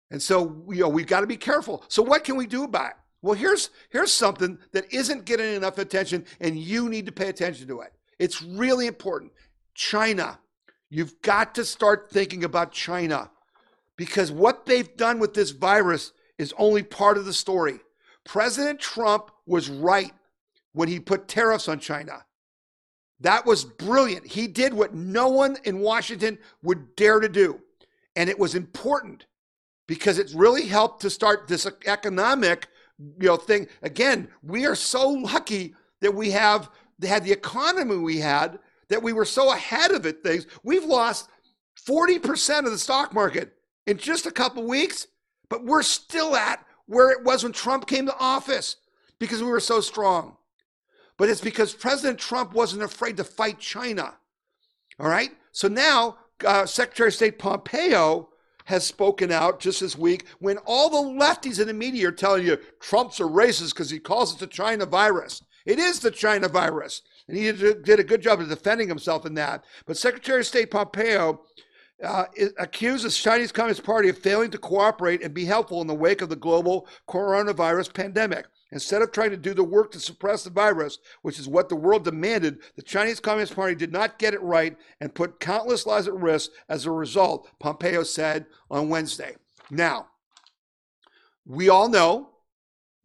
And 0.09 0.21
so, 0.21 0.63
you 0.69 0.81
know, 0.81 0.89
we've 0.89 1.05
got 1.05 1.21
to 1.21 1.27
be 1.27 1.37
careful. 1.37 1.83
So, 1.89 2.01
what 2.01 2.23
can 2.23 2.37
we 2.37 2.47
do 2.47 2.63
about 2.63 2.91
it? 2.91 2.95
Well, 3.21 3.35
here's 3.35 3.69
here's 3.89 4.13
something 4.13 4.57
that 4.71 4.91
isn't 4.93 5.25
getting 5.25 5.53
enough 5.53 5.77
attention 5.77 6.25
and 6.39 6.57
you 6.57 6.87
need 6.87 7.05
to 7.07 7.11
pay 7.11 7.27
attention 7.27 7.67
to 7.67 7.81
it. 7.81 7.91
It's 8.17 8.41
really 8.41 8.87
important. 8.87 9.33
China. 9.75 10.39
You've 10.89 11.21
got 11.21 11.55
to 11.55 11.65
start 11.65 12.09
thinking 12.11 12.43
about 12.43 12.71
China 12.71 13.29
because 13.95 14.31
what 14.31 14.65
they've 14.65 14.95
done 14.97 15.19
with 15.19 15.33
this 15.33 15.51
virus 15.51 16.13
is 16.37 16.53
only 16.57 16.83
part 16.83 17.17
of 17.17 17.25
the 17.25 17.33
story. 17.33 17.79
President 18.25 18.79
Trump 18.79 19.31
was 19.45 19.69
right 19.69 20.13
when 20.73 20.87
he 20.87 20.99
put 20.99 21.27
tariffs 21.27 21.67
on 21.67 21.79
China. 21.79 22.25
That 23.19 23.45
was 23.45 23.65
brilliant. 23.65 24.25
He 24.25 24.47
did 24.47 24.73
what 24.73 24.93
no 24.93 25.27
one 25.27 25.57
in 25.65 25.79
Washington 25.79 26.37
would 26.63 26.95
dare 26.95 27.19
to 27.19 27.29
do. 27.29 27.59
And 28.15 28.29
it 28.29 28.39
was 28.39 28.55
important 28.55 29.25
because 29.87 30.19
it 30.19 30.31
really 30.33 30.65
helped 30.65 31.01
to 31.01 31.09
start 31.09 31.47
this 31.47 31.67
economic 31.85 32.67
you 33.19 33.27
know 33.27 33.37
thing 33.37 33.67
again 33.81 34.27
we 34.43 34.65
are 34.65 34.75
so 34.75 35.09
lucky 35.09 35.73
that 36.01 36.13
we 36.13 36.31
have 36.31 36.69
had 37.01 37.23
the 37.23 37.31
economy 37.31 37.95
we 37.95 38.19
had 38.19 38.59
that 38.89 39.03
we 39.03 39.13
were 39.13 39.25
so 39.25 39.51
ahead 39.51 39.91
of 39.91 40.05
it 40.05 40.23
things 40.23 40.45
we've 40.63 40.85
lost 40.85 41.29
40% 41.87 42.65
of 42.65 42.71
the 42.71 42.77
stock 42.77 43.13
market 43.13 43.53
in 43.87 43.97
just 43.97 44.25
a 44.25 44.31
couple 44.31 44.63
weeks 44.63 45.07
but 45.49 45.65
we're 45.65 45.83
still 45.83 46.35
at 46.35 46.63
where 46.85 47.11
it 47.11 47.23
was 47.23 47.43
when 47.43 47.51
Trump 47.51 47.87
came 47.87 48.05
to 48.05 48.17
office 48.19 48.77
because 49.19 49.41
we 49.41 49.49
were 49.49 49.59
so 49.59 49.81
strong 49.81 50.37
but 51.17 51.29
it's 51.29 51.41
because 51.41 51.73
President 51.73 52.19
Trump 52.19 52.53
wasn't 52.53 52.83
afraid 52.83 53.17
to 53.17 53.23
fight 53.23 53.59
China 53.59 54.15
all 54.99 55.09
right 55.09 55.31
so 55.51 55.67
now 55.67 56.17
uh, 56.45 56.65
Secretary 56.65 57.07
of 57.07 57.13
State 57.13 57.39
Pompeo 57.39 58.29
has 58.69 58.85
spoken 58.85 59.31
out 59.31 59.59
just 59.59 59.79
this 59.79 59.97
week 59.97 60.25
when 60.37 60.59
all 60.59 60.91
the 60.91 61.25
lefties 61.25 61.59
in 61.59 61.67
the 61.67 61.73
media 61.73 62.07
are 62.07 62.11
telling 62.11 62.45
you 62.45 62.55
Trump's 62.79 63.19
a 63.19 63.23
racist 63.23 63.73
because 63.73 63.89
he 63.89 63.97
calls 63.97 64.31
it 64.31 64.39
the 64.39 64.45
China 64.45 64.85
virus. 64.85 65.41
It 65.65 65.79
is 65.79 65.99
the 65.99 66.11
China 66.11 66.47
virus. 66.47 67.01
And 67.29 67.37
he 67.37 67.51
did 67.51 67.99
a 67.99 68.03
good 68.03 68.21
job 68.21 68.41
of 68.41 68.49
defending 68.49 68.87
himself 68.87 69.23
in 69.23 69.35
that. 69.35 69.63
But 69.85 69.97
Secretary 69.97 70.39
of 70.39 70.47
State 70.47 70.71
Pompeo 70.71 71.41
uh, 72.03 72.25
accused 72.57 73.05
the 73.05 73.11
Chinese 73.11 73.51
Communist 73.51 73.83
Party 73.83 74.09
of 74.09 74.17
failing 74.17 74.49
to 74.49 74.57
cooperate 74.57 75.23
and 75.23 75.31
be 75.31 75.45
helpful 75.45 75.79
in 75.81 75.85
the 75.85 75.93
wake 75.93 76.23
of 76.23 76.29
the 76.29 76.35
global 76.35 76.87
coronavirus 77.07 77.93
pandemic. 77.93 78.47
Instead 78.71 79.03
of 79.03 79.11
trying 79.11 79.29
to 79.29 79.37
do 79.37 79.53
the 79.53 79.63
work 79.63 79.91
to 79.91 79.99
suppress 79.99 80.43
the 80.43 80.49
virus, 80.49 80.97
which 81.21 81.37
is 81.37 81.47
what 81.47 81.69
the 81.69 81.75
world 81.75 82.03
demanded, 82.03 82.59
the 82.75 82.81
Chinese 82.81 83.19
Communist 83.19 83.55
Party 83.55 83.75
did 83.75 83.91
not 83.91 84.17
get 84.17 84.33
it 84.33 84.41
right 84.41 84.75
and 84.99 85.13
put 85.13 85.39
countless 85.39 85.85
lives 85.85 86.07
at 86.07 86.15
risk 86.15 86.49
as 86.67 86.87
a 86.87 86.91
result, 86.91 87.47
Pompeo 87.59 88.01
said 88.01 88.47
on 88.71 88.89
Wednesday. 88.89 89.35
Now, 89.69 90.07
we 91.45 91.69
all 91.69 91.89
know 91.89 92.29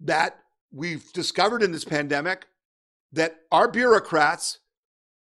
that 0.01 0.39
we've 0.73 1.13
discovered 1.13 1.63
in 1.63 1.73
this 1.73 1.85
pandemic 1.85 2.47
that 3.15 3.37
our 3.51 3.69
bureaucrats, 3.71 4.61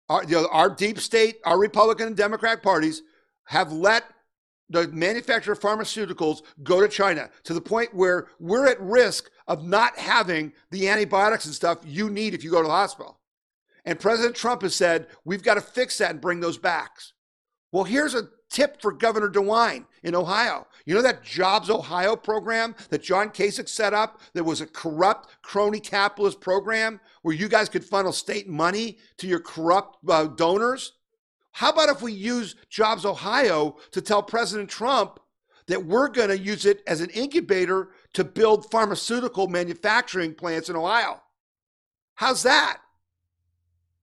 our, 0.09 0.23
you 0.23 0.31
know, 0.31 0.47
our 0.51 0.69
deep 0.69 0.99
state, 0.99 1.37
our 1.45 1.59
Republican 1.59 2.07
and 2.07 2.17
Democrat 2.17 2.61
parties 2.61 3.01
have 3.45 3.71
let 3.71 4.03
the 4.69 4.87
manufacturer 4.89 5.53
of 5.53 5.59
pharmaceuticals 5.59 6.41
go 6.63 6.81
to 6.81 6.87
China 6.87 7.29
to 7.43 7.53
the 7.53 7.61
point 7.61 7.95
where 7.95 8.27
we're 8.39 8.67
at 8.67 8.81
risk 8.81 9.29
of 9.47 9.65
not 9.65 9.97
having 9.97 10.51
the 10.71 10.89
antibiotics 10.89 11.45
and 11.45 11.55
stuff 11.55 11.79
you 11.85 12.09
need 12.09 12.33
if 12.33 12.43
you 12.43 12.51
go 12.51 12.61
to 12.61 12.67
the 12.67 12.73
hospital. 12.73 13.19
And 13.85 13.97
President 13.97 14.35
Trump 14.35 14.63
has 14.63 14.75
said, 14.75 15.07
we've 15.23 15.43
got 15.43 15.53
to 15.53 15.61
fix 15.61 15.99
that 15.99 16.11
and 16.11 16.19
bring 16.19 16.41
those 16.41 16.57
back. 16.57 16.97
Well, 17.71 17.85
here's 17.85 18.13
a 18.13 18.27
tip 18.49 18.81
for 18.81 18.91
Governor 18.91 19.29
DeWine 19.29 19.85
in 20.03 20.15
Ohio. 20.15 20.67
You 20.85 20.95
know 20.95 21.01
that 21.01 21.23
Jobs 21.23 21.69
Ohio 21.69 22.15
program 22.15 22.75
that 22.89 23.03
John 23.03 23.29
Kasich 23.29 23.69
set 23.69 23.93
up 23.93 24.21
that 24.33 24.43
was 24.43 24.61
a 24.61 24.67
corrupt 24.67 25.29
crony 25.41 25.79
capitalist 25.79 26.39
program 26.39 26.99
where 27.21 27.35
you 27.35 27.47
guys 27.47 27.69
could 27.69 27.83
funnel 27.83 28.13
state 28.13 28.47
money 28.47 28.97
to 29.17 29.27
your 29.27 29.39
corrupt 29.39 29.97
uh, 30.09 30.25
donors? 30.27 30.93
How 31.51 31.71
about 31.71 31.89
if 31.89 32.01
we 32.01 32.13
use 32.13 32.55
Jobs 32.69 33.05
Ohio 33.05 33.77
to 33.91 34.01
tell 34.01 34.21
President 34.21 34.69
Trump 34.69 35.19
that 35.67 35.85
we're 35.85 36.07
going 36.07 36.29
to 36.29 36.37
use 36.37 36.65
it 36.65 36.81
as 36.87 37.01
an 37.01 37.09
incubator 37.09 37.89
to 38.13 38.23
build 38.23 38.71
pharmaceutical 38.71 39.47
manufacturing 39.47 40.33
plants 40.33 40.69
in 40.69 40.75
Ohio? 40.75 41.21
How's 42.15 42.43
that? 42.43 42.79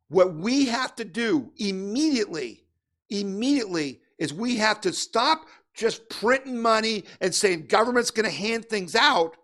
What 0.09 0.35
we 0.35 0.67
have 0.67 0.95
to 0.97 1.05
do 1.05 1.53
immediately, 1.57 2.65
immediately, 3.09 4.01
is 4.19 4.33
we 4.33 4.57
have 4.57 4.81
to 4.83 4.93
stop 4.93 5.47
just 5.75 6.09
printing 6.09 6.61
money 6.61 7.05
and 7.21 7.35
saying 7.35 7.67
government's 7.67 8.11
going 8.11 8.25
to 8.29 8.35
hand 8.35 8.65
things 8.67 8.95
out 8.95 9.37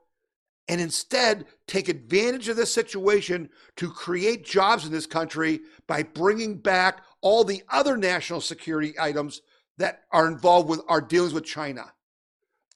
and 0.69 0.81
instead 0.81 1.47
take 1.67 1.89
advantage 1.89 2.49
of 2.49 2.57
this 2.57 2.73
situation 2.73 3.49
to 3.77 3.91
create 3.91 4.45
jobs 4.45 4.87
in 4.87 4.93
this 4.93 5.07
country 5.07 5.61
by 5.89 6.03
bringing 6.03 6.57
back 6.57 7.03
all 7.23 7.43
the 7.43 7.63
other 7.69 7.97
national 7.97 8.41
security 8.41 8.95
items 9.01 9.43
that 9.79 10.03
are 10.13 10.29
involved 10.29 10.69
with 10.69 10.81
our 10.89 11.01
dealings 11.01 11.33
with 11.33 11.45
China. 11.45 11.93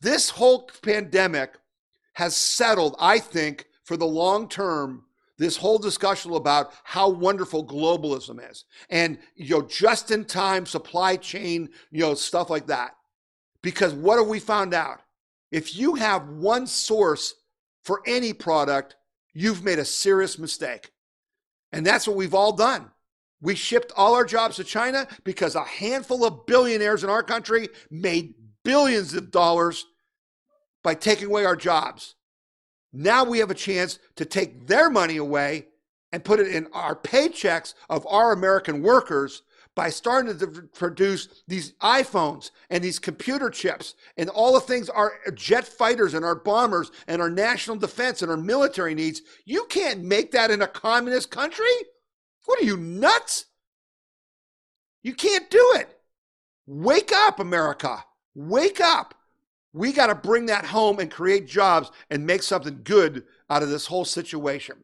This 0.01 0.29
whole 0.29 0.69
pandemic 0.83 1.55
has 2.15 2.35
settled, 2.35 2.97
I 2.99 3.21
think, 3.21 3.67
for 3.85 3.97
the 3.97 4.07
long 4.07 4.49
term, 4.49 5.05
this 5.39 5.57
whole 5.57 5.79
discussion 5.79 6.33
about 6.33 6.73
how 6.85 7.09
wonderful 7.09 7.67
globalism 7.67 8.39
is 8.51 8.65
and 8.91 9.19
you 9.35 9.57
know 9.57 9.63
just 9.63 10.11
in 10.11 10.25
time 10.25 10.65
supply 10.65 11.17
chain 11.17 11.69
you 11.91 12.01
know 12.01 12.15
stuff 12.15 12.51
like 12.51 12.67
that. 12.67 12.95
Because 13.63 13.95
what 13.95 14.19
have 14.19 14.29
we 14.29 14.41
found 14.41 14.75
out? 14.75 15.01
If 15.51 15.77
you 15.77 15.95
have 15.95 16.29
one 16.29 16.67
source 16.67 17.35
for 17.83 18.03
any 18.07 18.33
product 18.33 18.97
you've 19.35 19.65
made 19.65 19.79
a 19.79 19.85
serious 19.85 20.39
mistake. 20.39 20.93
And 21.73 21.85
that's 21.85 22.07
what 22.07 22.17
we've 22.17 22.35
all 22.35 22.53
done. 22.53 22.91
We 23.43 23.57
shipped 23.57 23.93
all 23.97 24.15
our 24.15 24.25
jobs 24.25 24.57
to 24.57 24.65
China 24.65 25.07
because 25.25 25.57
a 25.57 25.65
handful 25.65 26.25
of 26.25 26.47
billionaires 26.47 27.05
in 27.05 27.11
our 27.11 27.23
country 27.23 27.69
made 27.91 28.35
billions 28.63 29.13
of 29.13 29.31
dollars 29.31 29.85
by 30.83 30.95
taking 30.95 31.27
away 31.27 31.45
our 31.45 31.57
jobs. 31.57 32.15
Now 32.95 33.25
we 33.25 33.41
have 33.41 33.51
a 33.51 33.55
chance 33.55 33.99
to 34.15 34.25
take 34.25 34.69
their 34.69 34.89
money 34.89 35.17
away 35.17 35.67
and 36.13 36.25
put 36.25 36.39
it 36.39 36.47
in 36.47 36.69
our 36.73 36.95
paychecks 36.95 37.75
of 37.91 38.07
our 38.07 38.33
American 38.33 38.83
workers 38.83 39.43
by 39.75 39.91
starting 39.91 40.39
to 40.39 40.47
produce 40.73 41.43
these 41.49 41.73
iPhones 41.83 42.53
and 42.71 42.85
these 42.85 43.01
computer 43.01 43.51
chips 43.51 43.97
and 44.17 44.31
all 44.31 44.55
the 44.55 44.61
things 44.61 44.89
our 44.89 45.15
jet 45.35 45.67
fighters 45.67 46.15
and 46.15 46.25
our 46.25 46.37
bombers 46.37 46.93
and 47.09 47.21
our 47.21 47.31
national 47.31 47.77
defense 47.77 48.23
and 48.23 48.31
our 48.31 48.37
military 48.37 48.95
needs. 48.95 49.23
You 49.45 49.67
can't 49.69 50.05
make 50.05 50.31
that 50.31 50.53
in 50.53 50.63
a 50.63 50.69
communist 50.69 51.33
country. 51.33 51.67
What 52.45 52.61
are 52.61 52.65
you 52.65 52.77
nuts? 52.77 53.47
You 55.03 55.15
can't 55.15 55.51
do 55.51 55.73
it. 55.75 55.99
Wake 56.67 57.11
up, 57.13 57.41
America. 57.41 58.05
Wake 58.37 58.81
up. 58.81 59.15
We 59.75 59.93
got 59.93 60.07
to 60.07 60.15
bring 60.15 60.47
that 60.47 60.65
home 60.65 61.01
and 61.01 61.11
create 61.11 61.49
jobs 61.49 61.91
and 62.09 62.25
make 62.25 62.45
something 62.45 62.81
good 62.85 63.25
out 63.51 63.65
of 63.65 63.71
this 63.71 63.87
whole 63.87 64.05
situation. 64.05 64.77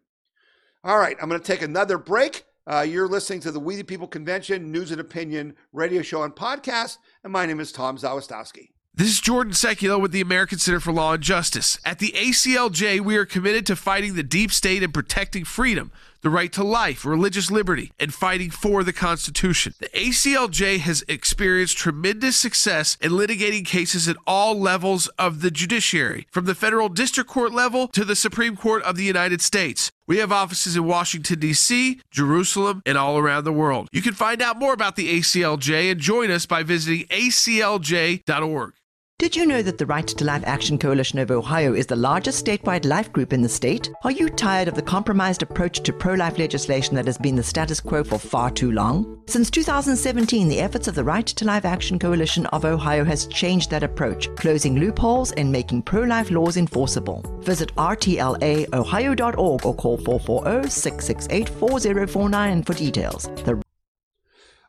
All 0.83 0.99
right, 0.99 1.17
I'm 1.23 1.29
going 1.29 1.41
to 1.41 1.47
take 1.47 1.63
another 1.63 1.97
break. 1.97 2.45
Uh, 2.67 2.81
you're 2.81 3.07
listening 3.07 3.41
to 3.41 3.53
the 3.53 3.61
We 3.61 3.77
the 3.77 3.85
People 3.85 4.09
Convention 4.09 4.73
News 4.73 4.91
and 4.91 5.01
Opinion 5.01 5.55
radio 5.73 6.03
show 6.03 6.25
and 6.25 6.35
podcast, 6.35 6.99
and 7.23 7.33
my 7.33 7.47
name 7.47 7.61
is 7.61 7.71
Tom 7.71 7.99
Zawistowski. 7.99 8.71
This 8.93 9.09
is 9.09 9.21
Jordan 9.21 9.53
Sekulow 9.53 10.01
with 10.01 10.11
the 10.11 10.21
American 10.21 10.59
Center 10.59 10.81
for 10.81 10.93
Law 10.93 11.13
and 11.13 11.23
Justice. 11.23 11.79
At 11.85 12.01
the 12.01 12.11
ACLJ, 12.11 13.01
we 13.01 13.17
are 13.17 13.25
committed 13.25 13.65
to 13.67 13.77
fighting 13.77 14.15
the 14.15 14.25
deep 14.25 14.51
state 14.51 14.83
and 14.83 14.93
protecting 14.93 15.45
freedom 15.45 15.93
the 16.23 16.31
right 16.31 16.53
to 16.53 16.65
life, 16.65 17.05
religious 17.05 17.51
liberty, 17.51 17.93
and 17.99 18.13
fighting 18.13 18.51
for 18.51 18.83
the 18.83 18.93
Constitution. 18.93 19.75
The 19.79 19.89
ACLJ 19.89 20.81
has 20.81 21.05
experienced 21.09 21.77
tremendous 21.77 22.37
success 22.37 22.97
in 23.01 23.13
litigating 23.13 23.65
cases 23.65 24.09
at 24.09 24.17
all 24.27 24.59
levels 24.59 25.09
of 25.19 25.41
the 25.41 25.51
judiciary, 25.51 26.27
from 26.31 26.45
the 26.45 26.55
federal 26.55 26.89
district 26.89 27.31
court 27.31 27.53
level 27.53 27.89
to 27.89 28.05
the 28.05 28.17
Supreme 28.17 28.57
Court 28.57 28.83
of 28.83 28.97
the 28.97 29.05
United 29.05 29.41
States. 29.41 29.91
We 30.07 30.19
have 30.19 30.33
offices 30.33 30.77
in 30.77 30.85
Washington, 30.85 31.39
D.C., 31.39 32.01
Jerusalem, 32.11 32.83
and 32.85 32.99
all 32.99 33.17
around 33.17 33.45
the 33.45 33.53
world. 33.53 33.89
You 33.93 34.03
can 34.03 34.15
find 34.15 34.43
out 34.43 34.59
more 34.59 34.73
about 34.73 34.97
the 34.97 35.21
ACLJ 35.21 35.93
and 35.93 36.01
join 36.01 36.31
us 36.31 36.47
by 36.47 36.63
visiting 36.63 37.07
aclj.org. 37.07 38.73
Did 39.21 39.37
you 39.37 39.45
know 39.45 39.61
that 39.61 39.77
the 39.77 39.85
Right 39.85 40.07
to 40.07 40.25
Life 40.25 40.45
Action 40.47 40.79
Coalition 40.79 41.19
of 41.19 41.31
Ohio 41.31 41.75
is 41.75 41.87
the 41.87 41.95
largest 41.95 42.43
statewide 42.43 42.87
life 42.87 43.13
group 43.13 43.35
in 43.35 43.43
the 43.43 43.51
state? 43.51 43.91
Are 44.03 44.11
you 44.11 44.31
tired 44.31 44.67
of 44.67 44.77
the 44.77 44.81
compromised 44.81 45.43
approach 45.43 45.83
to 45.83 45.93
pro 45.93 46.15
life 46.15 46.39
legislation 46.39 46.95
that 46.95 47.05
has 47.05 47.19
been 47.19 47.37
the 47.37 47.43
status 47.43 47.81
quo 47.81 48.03
for 48.03 48.19
far 48.19 48.51
too 48.51 48.73
long? 48.73 49.21
Since 49.27 49.51
2017, 49.51 50.49
the 50.49 50.61
efforts 50.61 50.89
of 50.89 50.95
the 50.95 51.05
Right 51.05 51.27
to 51.27 51.45
Life 51.45 51.67
Action 51.67 51.99
Coalition 51.99 52.47
of 52.47 52.65
Ohio 52.65 53.05
has 53.05 53.27
changed 53.27 53.69
that 53.73 53.83
approach, 53.83 54.35
closing 54.37 54.81
loopholes 54.81 55.33
and 55.33 55.53
making 55.53 55.83
pro 55.83 56.05
life 56.05 56.31
laws 56.31 56.57
enforceable. 56.57 57.23
Visit 57.43 57.77
rtlaohio.org 57.77 59.67
or 59.67 59.75
call 59.75 59.99
440 59.99 60.71
668 60.71 61.49
4049 61.51 62.63
for 62.63 62.73
details. 62.73 63.25
The 63.45 63.63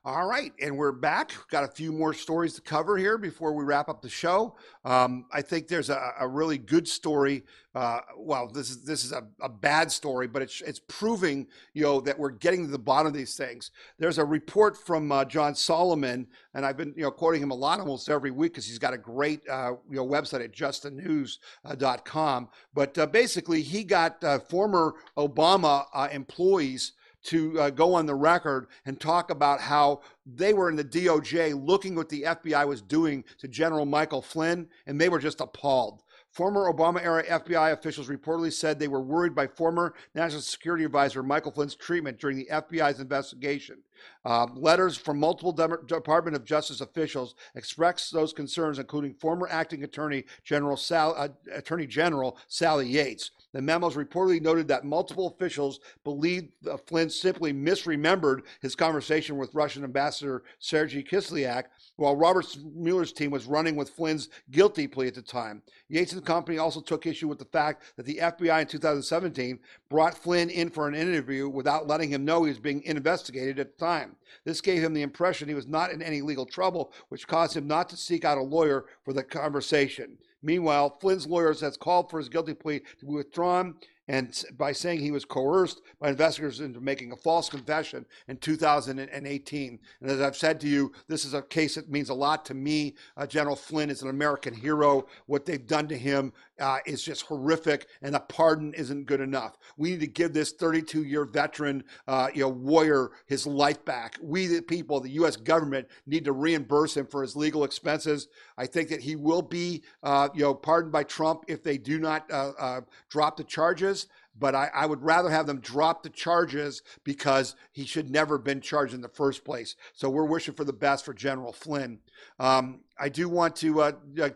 all 0.03 0.25
right, 0.25 0.51
and 0.59 0.75
we're 0.75 0.91
back. 0.91 1.31
Got 1.51 1.63
a 1.63 1.67
few 1.67 1.91
more 1.91 2.11
stories 2.11 2.55
to 2.55 2.61
cover 2.61 2.97
here 2.97 3.19
before 3.19 3.53
we 3.53 3.63
wrap 3.63 3.87
up 3.87 4.01
the 4.01 4.09
show. 4.09 4.55
Um, 4.83 5.25
I 5.31 5.43
think 5.43 5.67
there's 5.67 5.91
a, 5.91 6.13
a 6.19 6.27
really 6.27 6.57
good 6.57 6.87
story. 6.87 7.43
Uh, 7.75 7.99
well, 8.17 8.47
this 8.47 8.71
is 8.71 8.83
this 8.83 9.05
is 9.05 9.11
a, 9.11 9.27
a, 9.41 9.47
bad 9.47 9.91
story, 9.91 10.25
but 10.25 10.41
it's 10.41 10.59
it's 10.61 10.81
proving 10.87 11.45
you 11.75 11.83
know 11.83 12.01
that 12.01 12.17
we're 12.17 12.31
getting 12.31 12.65
to 12.65 12.71
the 12.71 12.79
bottom 12.79 13.05
of 13.05 13.13
these 13.13 13.35
things. 13.35 13.69
There's 13.99 14.17
a 14.17 14.25
report 14.25 14.75
from 14.75 15.11
uh, 15.11 15.23
John 15.23 15.53
Solomon, 15.53 16.25
and 16.55 16.65
I've 16.65 16.77
been 16.77 16.95
you 16.97 17.03
know 17.03 17.11
quoting 17.11 17.43
him 17.43 17.51
a 17.51 17.55
lot 17.55 17.79
almost 17.79 18.09
every 18.09 18.31
week 18.31 18.53
because 18.53 18.65
he's 18.65 18.79
got 18.79 18.95
a 18.95 18.97
great 18.97 19.47
uh, 19.47 19.73
you 19.87 19.97
know 19.97 20.07
website 20.07 20.43
at 20.43 20.51
justthenews.com. 20.51 22.49
But 22.73 22.97
uh, 22.97 23.05
basically, 23.05 23.61
he 23.61 23.83
got 23.83 24.23
uh, 24.23 24.39
former 24.39 24.95
Obama 25.15 25.85
uh, 25.93 26.07
employees 26.11 26.93
to 27.23 27.59
uh, 27.59 27.69
go 27.69 27.93
on 27.93 28.05
the 28.05 28.15
record 28.15 28.67
and 28.85 28.99
talk 28.99 29.29
about 29.29 29.61
how 29.61 30.01
they 30.25 30.53
were 30.53 30.69
in 30.69 30.75
the 30.75 30.83
DOJ 30.83 31.53
looking 31.65 31.95
what 31.95 32.09
the 32.09 32.23
FBI 32.23 32.67
was 32.67 32.81
doing 32.81 33.23
to 33.39 33.47
General 33.47 33.85
Michael 33.85 34.21
Flynn, 34.21 34.67
and 34.87 34.99
they 34.99 35.09
were 35.09 35.19
just 35.19 35.41
appalled. 35.41 36.03
Former 36.31 36.71
Obama 36.71 37.03
era 37.03 37.23
FBI 37.25 37.73
officials 37.73 38.07
reportedly 38.07 38.53
said 38.53 38.79
they 38.79 38.87
were 38.87 39.01
worried 39.01 39.35
by 39.35 39.47
former 39.47 39.93
National 40.15 40.41
Security 40.41 40.85
Advisor 40.85 41.23
Michael 41.23 41.51
Flynn's 41.51 41.75
treatment 41.75 42.19
during 42.19 42.37
the 42.37 42.47
FBI's 42.49 43.01
investigation. 43.01 43.79
Uh, 44.23 44.47
letters 44.55 44.97
from 44.97 45.19
multiple 45.19 45.51
Department 45.51 46.35
of 46.35 46.45
Justice 46.45 46.81
officials 46.81 47.35
express 47.55 48.09
those 48.09 48.33
concerns, 48.33 48.77
including 48.77 49.13
former 49.15 49.47
acting 49.49 49.83
Attorney 49.83 50.25
General 50.43 50.77
Sal- 50.77 51.15
uh, 51.17 51.29
Attorney 51.53 51.87
General 51.87 52.37
Sally 52.47 52.87
Yates. 52.87 53.31
The 53.53 53.61
memos 53.61 53.95
reportedly 53.95 54.41
noted 54.41 54.67
that 54.69 54.85
multiple 54.85 55.27
officials 55.27 55.79
believed 56.03 56.51
Flynn 56.87 57.09
simply 57.09 57.51
misremembered 57.51 58.43
his 58.61 58.75
conversation 58.75 59.37
with 59.37 59.53
Russian 59.53 59.83
Ambassador 59.83 60.43
Sergei 60.59 61.03
Kislyak 61.03 61.65
while 61.97 62.15
Robert 62.15 62.45
Mueller's 62.75 63.11
team 63.11 63.31
was 63.31 63.45
running 63.45 63.75
with 63.75 63.89
Flynn's 63.89 64.29
guilty 64.51 64.87
plea 64.87 65.07
at 65.07 65.15
the 65.15 65.21
time. 65.21 65.61
Yates 65.89 66.13
and 66.13 66.25
company 66.25 66.57
also 66.57 66.79
took 66.79 67.05
issue 67.05 67.27
with 67.27 67.39
the 67.39 67.45
fact 67.45 67.83
that 67.97 68.05
the 68.05 68.19
FBI 68.21 68.61
in 68.61 68.67
2017 68.67 69.59
brought 69.89 70.17
Flynn 70.17 70.49
in 70.49 70.69
for 70.69 70.87
an 70.87 70.95
interview 70.95 71.49
without 71.49 71.87
letting 71.87 72.09
him 72.09 72.23
know 72.23 72.43
he 72.43 72.49
was 72.49 72.59
being 72.59 72.83
investigated 72.83 73.59
at 73.59 73.77
the 73.77 73.85
time. 73.85 74.10
This 74.45 74.61
gave 74.61 74.83
him 74.83 74.93
the 74.93 75.01
impression 75.01 75.47
he 75.47 75.55
was 75.55 75.67
not 75.67 75.91
in 75.91 76.01
any 76.01 76.21
legal 76.21 76.45
trouble, 76.45 76.93
which 77.09 77.27
caused 77.27 77.55
him 77.55 77.67
not 77.67 77.89
to 77.89 77.97
seek 77.97 78.25
out 78.25 78.37
a 78.37 78.43
lawyer 78.43 78.85
for 79.03 79.13
the 79.13 79.23
conversation. 79.23 80.17
Meanwhile, 80.43 80.97
Flynn's 80.99 81.27
lawyers 81.27 81.61
has 81.61 81.77
called 81.77 82.09
for 82.09 82.17
his 82.17 82.29
guilty 82.29 82.53
plea 82.53 82.79
to 82.99 83.05
be 83.05 83.13
withdrawn 83.13 83.75
and 84.11 84.43
by 84.57 84.73
saying 84.73 84.99
he 84.99 85.11
was 85.11 85.23
coerced 85.23 85.81
by 85.99 86.09
investigators 86.09 86.59
into 86.59 86.81
making 86.81 87.13
a 87.13 87.15
false 87.15 87.49
confession 87.49 88.05
in 88.27 88.35
2018. 88.37 89.79
And 90.01 90.11
as 90.11 90.19
I've 90.19 90.35
said 90.35 90.59
to 90.61 90.67
you, 90.67 90.91
this 91.07 91.23
is 91.23 91.33
a 91.33 91.41
case 91.41 91.75
that 91.75 91.89
means 91.89 92.09
a 92.09 92.13
lot 92.13 92.43
to 92.45 92.53
me. 92.53 92.95
Uh, 93.15 93.25
General 93.25 93.55
Flynn 93.55 93.89
is 93.89 94.01
an 94.01 94.09
American 94.09 94.53
hero. 94.53 95.07
What 95.27 95.45
they've 95.45 95.65
done 95.65 95.87
to 95.87 95.97
him 95.97 96.33
uh, 96.61 96.77
is 96.85 97.03
just 97.03 97.23
horrific, 97.23 97.87
and 98.01 98.15
a 98.15 98.19
pardon 98.19 98.73
isn't 98.75 99.05
good 99.05 99.19
enough. 99.19 99.57
We 99.77 99.91
need 99.91 99.99
to 100.01 100.07
give 100.07 100.31
this 100.31 100.53
32-year 100.53 101.25
veteran, 101.25 101.83
uh, 102.07 102.29
you 102.33 102.41
know, 102.41 102.49
warrior 102.49 103.11
his 103.25 103.47
life 103.47 103.83
back. 103.83 104.17
We, 104.21 104.47
the 104.47 104.61
people, 104.61 104.99
the 104.99 105.09
U.S. 105.11 105.35
government, 105.35 105.87
need 106.05 106.25
to 106.25 106.31
reimburse 106.31 106.95
him 106.95 107.07
for 107.07 107.21
his 107.21 107.35
legal 107.35 107.63
expenses. 107.63 108.27
I 108.57 108.67
think 108.67 108.89
that 108.89 109.01
he 109.01 109.15
will 109.15 109.41
be, 109.41 109.83
uh, 110.03 110.29
you 110.33 110.41
know, 110.41 110.53
pardoned 110.53 110.93
by 110.93 111.03
Trump 111.03 111.45
if 111.47 111.63
they 111.63 111.77
do 111.77 111.99
not 111.99 112.31
uh, 112.31 112.51
uh, 112.59 112.81
drop 113.09 113.37
the 113.37 113.43
charges 113.43 114.07
but 114.37 114.55
I, 114.55 114.69
I, 114.73 114.85
would 114.85 115.01
rather 115.03 115.29
have 115.29 115.45
them 115.45 115.59
drop 115.59 116.03
the 116.03 116.09
charges 116.09 116.81
because 117.03 117.55
he 117.71 117.85
should 117.85 118.09
never 118.09 118.37
have 118.37 118.43
been 118.43 118.61
charged 118.61 118.93
in 118.93 119.01
the 119.01 119.09
first 119.09 119.43
place. 119.43 119.75
So 119.93 120.09
we're 120.09 120.25
wishing 120.25 120.53
for 120.53 120.63
the 120.63 120.73
best 120.73 121.05
for 121.05 121.13
General 121.13 121.51
Flynn. 121.51 121.99
Um, 122.39 122.81
I 122.99 123.09
do 123.09 123.27
want 123.27 123.55
to 123.57 123.81
uh, 123.81 123.91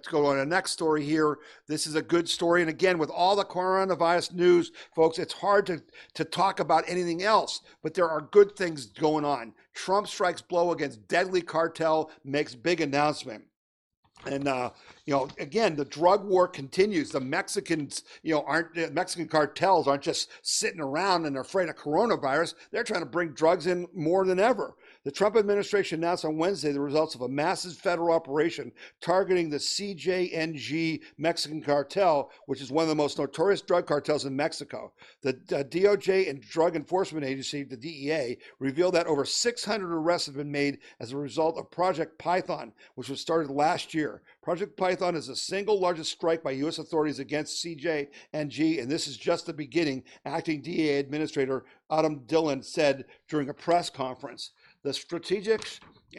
go 0.10 0.26
on 0.26 0.38
the 0.38 0.46
next 0.46 0.72
story 0.72 1.04
here. 1.04 1.40
This 1.68 1.88
is 1.88 1.96
a 1.96 2.02
good 2.02 2.28
story. 2.28 2.62
And 2.62 2.70
again, 2.70 2.98
with 2.98 3.10
all 3.10 3.36
the 3.36 3.46
coronavirus 3.46 4.34
news, 4.34 4.72
folks, 4.96 5.18
it's 5.18 5.34
hard 5.34 5.66
to, 5.68 5.82
to 6.16 6.26
talk 6.26 6.60
about 6.60 6.84
anything 6.88 7.24
else, 7.24 7.62
but 7.82 7.94
there 7.94 8.10
are 8.10 8.22
good 8.22 8.56
things 8.56 8.88
going 8.88 9.26
on. 9.26 9.54
Trump 9.74 10.08
strikes 10.08 10.42
blow 10.42 10.72
against 10.72 11.08
deadly 11.08 11.42
cartel, 11.42 12.12
makes 12.24 12.56
big 12.56 12.82
announcement. 12.82 13.44
And 14.26 14.48
uh, 14.48 14.72
you 15.06 15.14
know, 15.14 15.28
again, 15.40 15.76
the 15.76 15.86
drug 15.86 16.26
war 16.26 16.48
continues. 16.48 17.12
The 17.12 17.20
Mexicans, 17.20 18.04
you 18.24 18.34
know, 18.34 18.44
aren't 18.48 18.74
the 18.74 18.90
Mexican 18.92 19.28
cartels 19.28 19.88
aren't 19.88 20.04
just 20.04 20.30
sitting 20.42 20.80
around 20.80 21.26
and 21.26 21.36
they're 21.36 21.44
afraid 21.44 21.70
of 21.70 21.76
coronavirus. 21.76 22.56
They're 22.72 22.84
trying 22.84 23.02
to 23.02 23.06
bring 23.06 23.30
drugs 23.30 23.68
in 23.68 23.88
more 23.94 24.26
than 24.26 24.40
ever. 24.40 24.76
The 25.06 25.12
Trump 25.12 25.36
administration 25.36 26.00
announced 26.00 26.26
on 26.26 26.36
Wednesday 26.36 26.72
the 26.72 26.82
results 26.82 27.14
of 27.14 27.22
a 27.22 27.30
massive 27.30 27.74
federal 27.74 28.12
operation 28.12 28.72
targeting 29.02 29.52
the 29.52 29.58
CJNG 29.58 31.00
Mexican 31.20 31.62
cartel, 31.62 32.32
which 32.48 32.60
is 32.60 32.72
one 32.72 32.82
of 32.82 32.90
the 32.90 32.96
most 32.96 33.20
notorious 33.20 33.62
drug 33.62 33.86
cartels 33.86 34.26
in 34.26 34.36
Mexico. 34.36 34.92
The 35.22 35.30
uh, 35.54 35.64
DOJ 35.64 36.28
and 36.28 36.42
Drug 36.42 36.76
Enforcement 36.76 37.24
Agency, 37.24 37.62
the 37.62 37.78
DEA, 37.78 38.40
revealed 38.58 38.96
that 38.96 39.06
over 39.06 39.26
600 39.26 39.94
arrests 39.94 40.26
have 40.26 40.38
been 40.38 40.52
made 40.52 40.80
as 41.00 41.12
a 41.12 41.18
result 41.18 41.60
of 41.60 41.70
Project 41.70 42.18
Python, 42.18 42.74
which 42.96 43.10
was 43.10 43.22
started 43.22 43.52
last 43.52 43.94
year. 43.94 44.24
Project 44.42 44.76
Python 44.76 45.16
is 45.16 45.28
the 45.28 45.36
single 45.36 45.80
largest 45.80 46.14
strike 46.14 46.42
by 46.42 46.50
U.S. 46.52 46.80
authorities 46.80 47.20
against 47.20 47.64
CJNG, 47.64 48.82
and 48.82 48.90
this 48.90 49.08
is 49.08 49.18
just 49.18 49.46
the 49.46 49.54
beginning, 49.54 50.04
acting 50.26 50.64
DEA 50.64 50.98
Administrator 50.98 51.66
Uttam 51.92 52.26
Dhillon 52.26 52.66
said 52.66 53.06
during 53.30 53.50
a 53.50 53.54
press 53.54 53.92
conference. 53.92 54.50
The 54.86 54.94
strategic, 54.94 55.68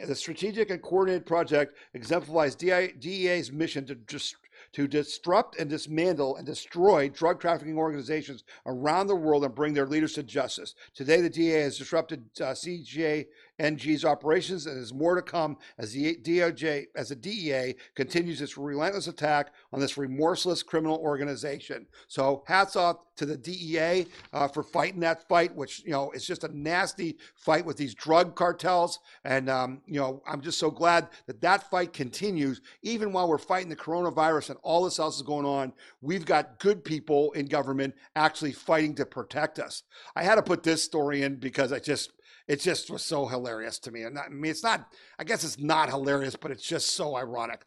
the 0.05 0.13
strategic 0.13 0.69
and 0.71 0.81
coordinated 0.81 1.25
project 1.25 1.77
exemplifies 1.93 2.53
DEA's 2.53 3.49
mission 3.49 3.85
to 3.85 3.95
just 3.95 4.35
to 4.73 4.89
disrupt 4.89 5.57
and 5.57 5.69
dismantle 5.69 6.35
and 6.35 6.45
destroy 6.45 7.07
drug 7.07 7.39
trafficking 7.39 7.77
organizations 7.77 8.43
around 8.65 9.07
the 9.07 9.15
world 9.15 9.45
and 9.45 9.55
bring 9.55 9.73
their 9.73 9.85
leaders 9.85 10.13
to 10.13 10.23
justice. 10.23 10.75
Today, 10.93 11.21
the 11.21 11.29
DEA 11.29 11.61
has 11.61 11.77
disrupted 11.77 12.25
uh, 12.41 12.47
CJ 12.47 13.27
NG's 13.59 14.05
operations, 14.05 14.65
and 14.65 14.77
there's 14.77 14.93
more 14.93 15.15
to 15.15 15.21
come 15.21 15.57
as 15.77 15.93
the 15.93 16.15
DOJ, 16.17 16.87
as 16.95 17.09
the 17.09 17.15
DEA 17.15 17.75
continues 17.95 18.41
its 18.41 18.57
relentless 18.57 19.07
attack 19.07 19.53
on 19.73 19.79
this 19.79 19.97
remorseless 19.97 20.63
criminal 20.63 20.97
organization. 20.97 21.87
So, 22.07 22.43
hats 22.47 22.75
off 22.75 22.97
to 23.17 23.25
the 23.25 23.37
DEA 23.37 24.05
uh, 24.31 24.47
for 24.47 24.63
fighting 24.63 24.99
that 25.01 25.27
fight, 25.27 25.53
which 25.55 25.83
you 25.83 25.91
know 25.91 26.11
is 26.11 26.25
just 26.25 26.43
a 26.43 26.57
nasty 26.57 27.17
fight 27.35 27.65
with 27.65 27.77
these 27.77 27.93
drug 27.95 28.35
cartels. 28.35 28.99
And 29.23 29.49
um, 29.49 29.81
you 29.85 29.99
know, 29.99 30.21
I'm 30.27 30.41
just 30.41 30.59
so 30.59 30.71
glad 30.71 31.09
that 31.25 31.41
that 31.41 31.69
fight 31.69 31.93
continues, 31.93 32.61
even 32.83 33.11
while 33.11 33.27
we're 33.27 33.37
fighting 33.37 33.69
the 33.69 33.75
coronavirus 33.75 34.51
and 34.51 34.59
all 34.61 34.83
this 34.83 34.99
else 34.99 35.17
is 35.17 35.23
going 35.23 35.45
on. 35.45 35.73
We've 36.01 36.25
got 36.25 36.59
good 36.59 36.83
people 36.83 37.31
in 37.31 37.47
government 37.47 37.95
actually 38.15 38.51
fighting 38.51 38.95
to 38.95 39.05
protect 39.05 39.59
us. 39.59 39.83
I 40.15 40.23
had 40.23 40.35
to 40.35 40.43
put 40.43 40.63
this 40.63 40.83
story 40.83 41.23
in 41.23 41.35
because 41.35 41.71
I 41.71 41.79
just 41.79 42.11
it 42.47 42.61
just 42.61 42.89
was 42.89 43.03
so 43.03 43.25
hilarious 43.25 43.79
to 43.79 43.91
me. 43.91 44.03
And 44.03 44.17
I 44.17 44.29
mean, 44.29 44.51
it's 44.51 44.63
not, 44.63 44.93
I 45.19 45.23
guess 45.23 45.43
it's 45.43 45.59
not 45.59 45.89
hilarious, 45.89 46.35
but 46.35 46.51
it's 46.51 46.67
just 46.67 46.95
so 46.95 47.15
ironic. 47.15 47.65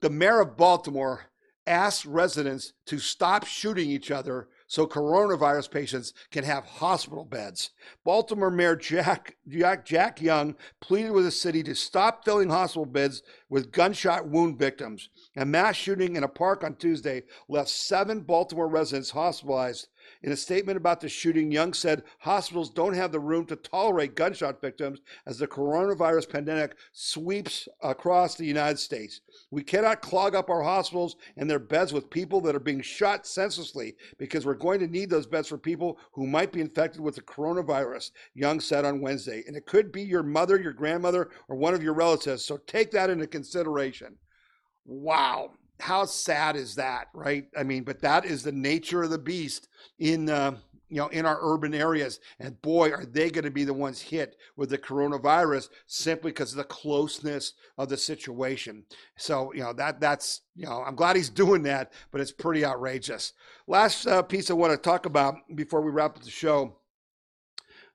The 0.00 0.10
mayor 0.10 0.40
of 0.40 0.56
Baltimore 0.56 1.26
asked 1.66 2.04
residents 2.04 2.72
to 2.86 2.98
stop 2.98 3.44
shooting 3.44 3.88
each 3.88 4.10
other 4.10 4.48
so 4.66 4.86
coronavirus 4.86 5.70
patients 5.70 6.14
can 6.30 6.44
have 6.44 6.64
hospital 6.64 7.24
beds. 7.24 7.70
Baltimore 8.04 8.50
Mayor 8.50 8.74
Jack, 8.74 9.36
Jack, 9.46 9.84
Jack 9.84 10.22
Young 10.22 10.56
pleaded 10.80 11.10
with 11.10 11.24
the 11.24 11.30
city 11.30 11.62
to 11.64 11.74
stop 11.74 12.24
filling 12.24 12.48
hospital 12.48 12.86
beds 12.86 13.22
with 13.50 13.70
gunshot 13.70 14.26
wound 14.26 14.58
victims. 14.58 15.10
A 15.36 15.44
mass 15.44 15.76
shooting 15.76 16.16
in 16.16 16.24
a 16.24 16.28
park 16.28 16.64
on 16.64 16.76
Tuesday 16.76 17.22
left 17.48 17.68
seven 17.68 18.22
Baltimore 18.22 18.68
residents 18.68 19.10
hospitalized 19.10 19.88
in 20.22 20.32
a 20.32 20.36
statement 20.36 20.76
about 20.76 21.00
the 21.00 21.08
shooting, 21.08 21.50
Young 21.50 21.72
said 21.72 22.04
hospitals 22.18 22.70
don't 22.70 22.94
have 22.94 23.10
the 23.10 23.18
room 23.18 23.44
to 23.46 23.56
tolerate 23.56 24.14
gunshot 24.14 24.60
victims 24.60 25.00
as 25.26 25.38
the 25.38 25.48
coronavirus 25.48 26.30
pandemic 26.30 26.76
sweeps 26.92 27.68
across 27.82 28.36
the 28.36 28.46
United 28.46 28.78
States. 28.78 29.20
We 29.50 29.64
cannot 29.64 30.00
clog 30.00 30.34
up 30.34 30.48
our 30.48 30.62
hospitals 30.62 31.16
and 31.36 31.50
their 31.50 31.58
beds 31.58 31.92
with 31.92 32.10
people 32.10 32.40
that 32.42 32.54
are 32.54 32.60
being 32.60 32.82
shot 32.82 33.26
senselessly 33.26 33.96
because 34.18 34.46
we're 34.46 34.54
going 34.54 34.80
to 34.80 34.86
need 34.86 35.10
those 35.10 35.26
beds 35.26 35.48
for 35.48 35.58
people 35.58 35.98
who 36.12 36.26
might 36.26 36.52
be 36.52 36.60
infected 36.60 37.00
with 37.00 37.16
the 37.16 37.22
coronavirus, 37.22 38.12
Young 38.34 38.60
said 38.60 38.84
on 38.84 39.00
Wednesday. 39.00 39.42
And 39.46 39.56
it 39.56 39.66
could 39.66 39.90
be 39.90 40.02
your 40.02 40.22
mother, 40.22 40.60
your 40.60 40.72
grandmother, 40.72 41.30
or 41.48 41.56
one 41.56 41.74
of 41.74 41.82
your 41.82 41.94
relatives. 41.94 42.44
So 42.44 42.58
take 42.58 42.92
that 42.92 43.10
into 43.10 43.26
consideration. 43.26 44.16
Wow 44.84 45.52
how 45.82 46.04
sad 46.04 46.54
is 46.54 46.76
that, 46.76 47.08
right? 47.12 47.46
I 47.58 47.64
mean, 47.64 47.82
but 47.82 48.00
that 48.02 48.24
is 48.24 48.44
the 48.44 48.52
nature 48.52 49.02
of 49.02 49.10
the 49.10 49.18
beast 49.18 49.68
in 49.98 50.30
uh, 50.30 50.56
you 50.88 50.98
know 50.98 51.08
in 51.08 51.26
our 51.26 51.38
urban 51.42 51.74
areas. 51.74 52.20
And 52.38 52.60
boy, 52.62 52.92
are 52.92 53.04
they 53.04 53.30
going 53.30 53.44
to 53.44 53.50
be 53.50 53.64
the 53.64 53.74
ones 53.74 54.00
hit 54.00 54.36
with 54.56 54.70
the 54.70 54.78
coronavirus 54.78 55.70
simply 55.88 56.30
because 56.30 56.52
of 56.52 56.58
the 56.58 56.64
closeness 56.64 57.54
of 57.78 57.88
the 57.88 57.96
situation. 57.96 58.84
So 59.16 59.52
you 59.54 59.62
know 59.62 59.72
that 59.72 60.00
that's 60.00 60.42
you 60.54 60.66
know 60.66 60.84
I'm 60.86 60.94
glad 60.94 61.16
he's 61.16 61.28
doing 61.28 61.64
that, 61.64 61.92
but 62.12 62.20
it's 62.20 62.30
pretty 62.30 62.64
outrageous. 62.64 63.32
Last 63.66 64.06
uh, 64.06 64.22
piece 64.22 64.52
I 64.52 64.54
want 64.54 64.72
to 64.72 64.76
talk 64.76 65.04
about 65.04 65.34
before 65.56 65.80
we 65.80 65.90
wrap 65.90 66.16
up 66.16 66.22
the 66.22 66.30
show 66.30 66.76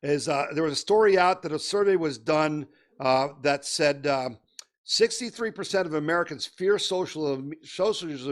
is 0.03 0.27
uh, 0.27 0.47
there 0.53 0.63
was 0.63 0.73
a 0.73 0.75
story 0.75 1.17
out 1.17 1.41
that 1.43 1.53
a 1.53 1.59
survey 1.59 1.95
was 1.95 2.17
done 2.17 2.67
uh, 2.99 3.29
that 3.43 3.63
said 3.63 4.05
uh, 4.05 4.29
63% 4.87 5.85
of 5.85 5.95
Americans 5.95 6.45
fear 6.45 6.79
socialism, 6.79 7.49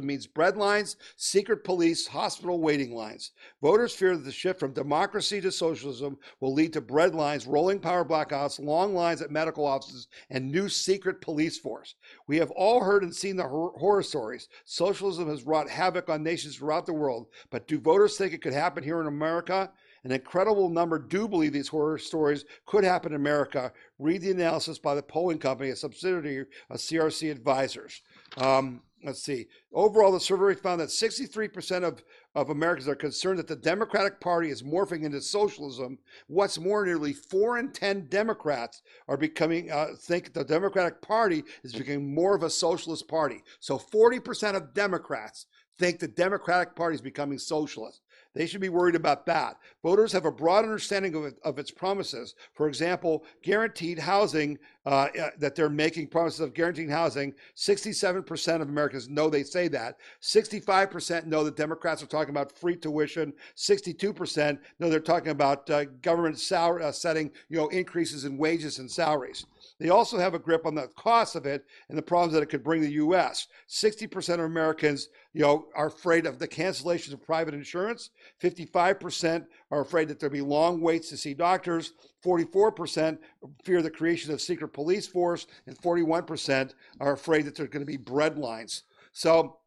means 0.07 0.25
breadlines, 0.25 0.95
secret 1.17 1.65
police, 1.65 2.07
hospital 2.07 2.61
waiting 2.61 2.95
lines. 2.95 3.31
Voters 3.61 3.93
fear 3.93 4.15
that 4.15 4.23
the 4.23 4.31
shift 4.31 4.57
from 4.57 4.71
democracy 4.71 5.41
to 5.41 5.51
socialism 5.51 6.17
will 6.39 6.53
lead 6.53 6.71
to 6.71 6.81
breadlines, 6.81 7.45
rolling 7.45 7.77
power 7.77 8.05
blackouts, 8.05 8.63
long 8.63 8.95
lines 8.95 9.21
at 9.21 9.31
medical 9.31 9.65
offices, 9.65 10.07
and 10.29 10.49
new 10.49 10.69
secret 10.69 11.19
police 11.19 11.59
force. 11.59 11.95
We 12.27 12.37
have 12.37 12.51
all 12.51 12.81
heard 12.81 13.03
and 13.03 13.13
seen 13.13 13.35
the 13.35 13.43
horror 13.43 14.03
stories. 14.03 14.47
Socialism 14.63 15.27
has 15.27 15.43
wrought 15.43 15.69
havoc 15.69 16.09
on 16.09 16.23
nations 16.23 16.55
throughout 16.55 16.85
the 16.85 16.93
world, 16.93 17.27
but 17.49 17.67
do 17.67 17.77
voters 17.79 18.17
think 18.17 18.31
it 18.33 18.41
could 18.41 18.53
happen 18.53 18.81
here 18.81 19.01
in 19.01 19.07
America? 19.07 19.69
An 20.05 20.11
incredible 20.11 20.69
number 20.69 20.99
do 20.99 21.27
believe 21.27 21.51
these 21.51 21.67
horror 21.67 21.97
stories 21.97 22.45
could 22.67 22.83
happen 22.83 23.11
in 23.11 23.15
America. 23.15 23.73
Read 23.97 24.21
the 24.21 24.29
analysis 24.29 24.77
by 24.77 24.93
the 24.93 25.01
polling 25.01 25.39
company, 25.39 25.71
a 25.71 25.75
subsidiary 25.75 26.45
of 26.69 26.77
CRC 26.77 27.31
Advisors. 27.31 28.03
Um, 28.37 28.81
let's 29.03 29.23
see. 29.23 29.47
Overall, 29.73 30.11
the 30.11 30.19
survey 30.19 30.53
found 30.53 30.79
that 30.79 30.89
63% 30.89 31.83
of 31.83 32.03
of 32.35 32.49
Americans 32.49 32.87
are 32.87 32.95
concerned 32.95 33.39
that 33.39 33.47
the 33.47 33.55
Democratic 33.55 34.19
Party 34.19 34.49
is 34.49 34.61
morphing 34.61 35.03
into 35.03 35.21
socialism. 35.21 35.97
What's 36.27 36.59
more, 36.59 36.85
nearly 36.85 37.13
four 37.13 37.57
in 37.57 37.71
ten 37.71 38.07
Democrats 38.07 38.81
are 39.07 39.17
becoming 39.17 39.71
uh, 39.71 39.87
think 39.97 40.33
the 40.33 40.43
Democratic 40.43 41.01
Party 41.01 41.43
is 41.63 41.73
becoming 41.73 42.13
more 42.13 42.35
of 42.35 42.43
a 42.43 42.49
socialist 42.49 43.07
party. 43.07 43.41
So 43.59 43.79
40% 43.79 44.55
of 44.55 44.73
Democrats 44.73 45.45
think 45.79 45.99
the 45.99 46.07
Democratic 46.09 46.75
Party 46.75 46.95
is 46.95 47.01
becoming 47.01 47.39
socialist. 47.39 48.01
They 48.35 48.45
should 48.45 48.61
be 48.61 48.69
worried 48.69 48.95
about 48.95 49.25
that. 49.27 49.57
Voters 49.81 50.11
have 50.11 50.25
a 50.25 50.31
broad 50.31 50.65
understanding 50.65 51.15
of, 51.15 51.33
of 51.43 51.57
its 51.57 51.71
promises. 51.71 52.35
For 52.53 52.67
example, 52.67 53.23
guaranteed 53.41 53.97
housing, 53.97 54.59
uh, 54.85 55.07
uh 55.19 55.29
that 55.39 55.55
they're 55.55 55.69
making 55.69 56.07
promises 56.07 56.41
of 56.41 56.53
guaranteed 56.53 56.89
housing. 56.89 57.33
67% 57.55 58.61
of 58.61 58.69
Americans 58.69 59.09
know 59.09 59.29
they 59.29 59.43
say 59.43 59.69
that. 59.69 59.97
65% 60.21 61.25
know 61.25 61.45
that 61.45 61.55
Democrats 61.55 62.03
are 62.03 62.07
talking 62.07 62.31
about 62.31 62.51
free 62.51 62.75
tuition. 62.75 63.33
62% 63.55 64.59
know 64.79 64.89
they're 64.89 64.99
talking 64.99 65.29
about 65.31 65.69
uh, 65.69 65.85
government 66.01 66.35
uh, 66.51 66.91
setting 66.91 67.31
you 67.49 67.57
know, 67.57 67.67
increases 67.69 68.25
in 68.25 68.37
wages 68.37 68.79
and 68.79 68.91
salaries. 68.91 69.45
They 69.79 69.89
also 69.89 70.17
have 70.17 70.33
a 70.33 70.39
grip 70.39 70.65
on 70.65 70.73
the 70.73 70.87
cost 70.95 71.35
of 71.35 71.45
it 71.45 71.65
and 71.89 71.97
the 71.97 72.01
problems 72.01 72.33
that 72.33 72.43
it 72.43 72.49
could 72.49 72.63
bring 72.63 72.81
the 72.81 72.93
U.S. 72.93 73.47
60% 73.69 74.35
of 74.35 74.39
Americans, 74.39 75.09
you 75.33 75.41
know, 75.41 75.65
are 75.75 75.87
afraid 75.87 76.25
of 76.25 76.39
the 76.39 76.47
cancellations 76.47 77.11
of 77.11 77.21
private 77.21 77.53
insurance. 77.53 78.11
55% 78.41 79.45
are 79.71 79.81
afraid 79.81 80.07
that 80.07 80.19
there'll 80.19 80.31
be 80.31 80.41
long 80.41 80.79
waits 80.79 81.09
to 81.09 81.17
see 81.17 81.33
doctors. 81.33 81.91
44% 82.23 83.17
fear 83.63 83.81
the 83.81 83.89
creation 83.89 84.31
of 84.31 84.39
secret 84.39 84.69
police 84.69 85.07
force, 85.07 85.45
and 85.67 85.77
41% 85.77 86.73
are 87.01 87.13
afraid 87.13 87.45
that 87.45 87.55
there's 87.55 87.69
going 87.69 87.85
to 87.85 87.91
be 87.91 87.97
bread 87.97 88.37
lines. 88.37 88.83
So 89.11 89.57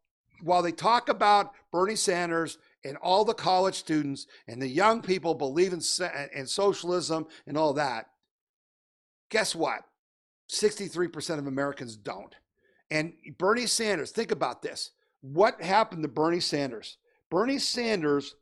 while 0.41 0.63
they 0.63 0.71
talk 0.71 1.09
about 1.09 1.53
Bernie 1.71 1.95
Sanders 1.95 2.57
and 2.83 2.97
all 2.97 3.25
the 3.25 3.33
college 3.33 3.75
students 3.75 4.25
and 4.47 4.59
the 4.59 4.67
young 4.67 5.03
people 5.03 5.35
believe 5.35 5.73
in, 5.73 5.81
in 6.33 6.47
socialism 6.47 7.27
and 7.45 7.57
all 7.57 7.73
that, 7.73 8.07
guess 9.29 9.53
what? 9.53 9.83
63% 10.49 11.37
of 11.37 11.47
Americans 11.47 11.95
don't. 11.95 12.35
And 12.91 13.13
Bernie 13.37 13.67
Sanders, 13.67 14.11
think 14.11 14.31
about 14.31 14.61
this. 14.61 14.91
What 15.21 15.61
happened 15.61 16.03
to 16.03 16.09
Bernie 16.09 16.39
Sanders? 16.39 16.97
Bernie 17.29 17.59
Sanders 17.59 18.35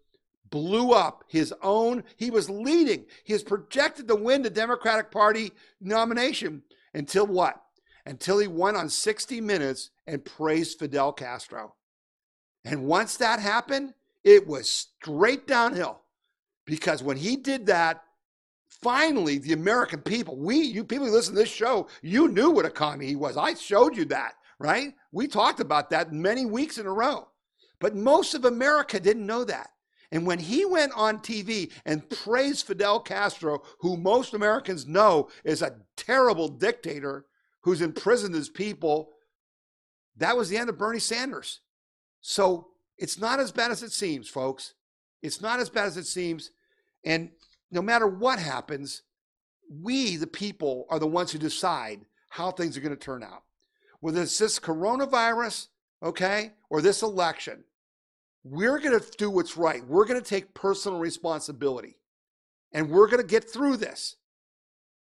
blew 0.49 0.93
up 0.93 1.25
his 1.27 1.53
own, 1.61 2.03
he 2.15 2.31
was 2.31 2.49
leading. 2.49 3.05
He 3.25 3.33
was 3.33 3.43
projected 3.43 4.07
to 4.07 4.15
win 4.15 4.41
the 4.41 4.49
Democratic 4.49 5.11
Party 5.11 5.51
nomination 5.81 6.63
until 6.93 7.27
what? 7.27 7.61
Until 8.05 8.39
he 8.39 8.47
went 8.47 8.77
on 8.77 8.89
60 8.89 9.41
Minutes 9.41 9.89
and 10.05 10.23
praised 10.23 10.79
Fidel 10.79 11.11
Castro. 11.11 11.75
And 12.63 12.85
once 12.85 13.17
that 13.17 13.39
happened, 13.39 13.93
it 14.23 14.47
was 14.47 14.69
straight 14.69 15.47
downhill 15.47 16.01
because 16.65 17.03
when 17.03 17.17
he 17.17 17.35
did 17.35 17.65
that, 17.67 18.03
finally 18.81 19.37
the 19.37 19.53
American 19.53 20.01
people, 20.01 20.37
we, 20.37 20.57
you 20.57 20.83
people 20.83 21.07
who 21.07 21.13
listen 21.13 21.33
to 21.33 21.39
this 21.39 21.49
show, 21.49 21.87
you 22.01 22.27
knew 22.27 22.51
what 22.51 22.65
a 22.65 22.69
commie 22.69 23.07
he 23.07 23.15
was. 23.15 23.37
I 23.37 23.53
showed 23.53 23.95
you 23.95 24.05
that, 24.05 24.33
right? 24.59 24.93
We 25.11 25.27
talked 25.27 25.59
about 25.59 25.89
that 25.89 26.13
many 26.13 26.45
weeks 26.45 26.77
in 26.77 26.85
a 26.85 26.93
row. 26.93 27.27
But 27.79 27.95
most 27.95 28.33
of 28.33 28.45
America 28.45 28.99
didn't 28.99 29.25
know 29.25 29.43
that. 29.43 29.69
And 30.11 30.25
when 30.25 30.39
he 30.39 30.65
went 30.65 30.93
on 30.95 31.19
TV 31.19 31.71
and 31.85 32.09
praised 32.09 32.65
Fidel 32.65 32.99
Castro, 32.99 33.61
who 33.81 33.97
most 33.97 34.33
Americans 34.33 34.87
know 34.87 35.29
is 35.43 35.61
a 35.61 35.75
terrible 35.95 36.47
dictator 36.47 37.25
who's 37.61 37.81
imprisoned 37.81 38.33
his 38.33 38.49
people, 38.49 39.09
that 40.15 40.37
was 40.37 40.49
the 40.49 40.57
end 40.57 40.69
of 40.69 40.77
Bernie 40.77 40.99
Sanders. 40.99 41.59
So 42.21 42.69
it's 42.97 43.19
not 43.19 43.39
as 43.39 43.51
bad 43.51 43.71
as 43.71 43.83
it 43.83 43.91
seems, 43.91 44.29
folks. 44.29 44.73
It's 45.21 45.41
not 45.41 45.59
as 45.59 45.69
bad 45.69 45.85
as 45.87 45.97
it 45.97 46.07
seems. 46.07 46.51
And 47.03 47.31
no 47.71 47.81
matter 47.81 48.07
what 48.07 48.39
happens, 48.39 49.03
we, 49.69 50.15
the 50.15 50.27
people, 50.27 50.85
are 50.89 50.99
the 50.99 51.07
ones 51.07 51.31
who 51.31 51.39
decide 51.39 52.05
how 52.29 52.51
things 52.51 52.77
are 52.77 52.81
going 52.81 52.95
to 52.95 52.99
turn 52.99 53.23
out. 53.23 53.43
Whether 53.99 54.21
it's 54.21 54.37
this 54.37 54.59
coronavirus, 54.59 55.67
okay, 56.03 56.51
or 56.69 56.81
this 56.81 57.01
election, 57.01 57.63
we're 58.43 58.79
going 58.79 58.99
to 58.99 59.05
do 59.17 59.29
what's 59.29 59.57
right. 59.57 59.85
We're 59.85 60.05
going 60.05 60.21
to 60.21 60.27
take 60.27 60.53
personal 60.53 60.99
responsibility 60.99 61.97
and 62.71 62.89
we're 62.89 63.07
going 63.07 63.21
to 63.21 63.27
get 63.27 63.49
through 63.49 63.77
this. 63.77 64.15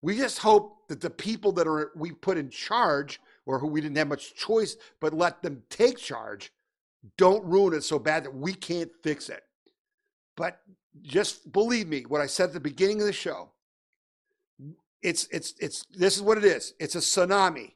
We 0.01 0.16
just 0.16 0.39
hope 0.39 0.89
that 0.89 1.01
the 1.01 1.10
people 1.10 1.52
that 1.52 1.66
are 1.66 1.93
we 1.97 2.12
put 2.12 2.36
in 2.36 2.51
charge 2.51 3.20
or 3.47 3.59
who 3.59 3.68
we 3.68 3.80
didn't 3.80 3.97
have 3.97 4.09
much 4.09 4.34
choice 4.34 4.76
but 5.01 5.14
let 5.14 5.43
them 5.43 5.62
take 5.70 5.98
charge 5.98 6.52
don't 7.16 7.44
ruin 7.44 7.74
it 7.74 7.82
so 7.82 7.98
bad 7.98 8.24
that 8.24 8.34
we 8.34 8.55
can't 8.55 8.90
fix 9.02 9.28
it. 9.28 9.43
But 10.36 10.60
just 11.01 11.52
believe 11.52 11.89
me, 11.89 12.02
what 12.02 12.20
I 12.20 12.27
said 12.27 12.48
at 12.48 12.52
the 12.52 12.60
beginning 12.60 13.01
of 13.01 13.06
the 13.06 13.12
show. 13.12 13.51
It's 15.01 15.27
it's 15.32 15.55
it's 15.59 15.85
this 15.86 16.16
is 16.16 16.23
what 16.23 16.39
it 16.39 16.44
is. 16.44 16.74
It's 16.78 16.94
a 16.94 16.98
tsunami, 16.98 17.73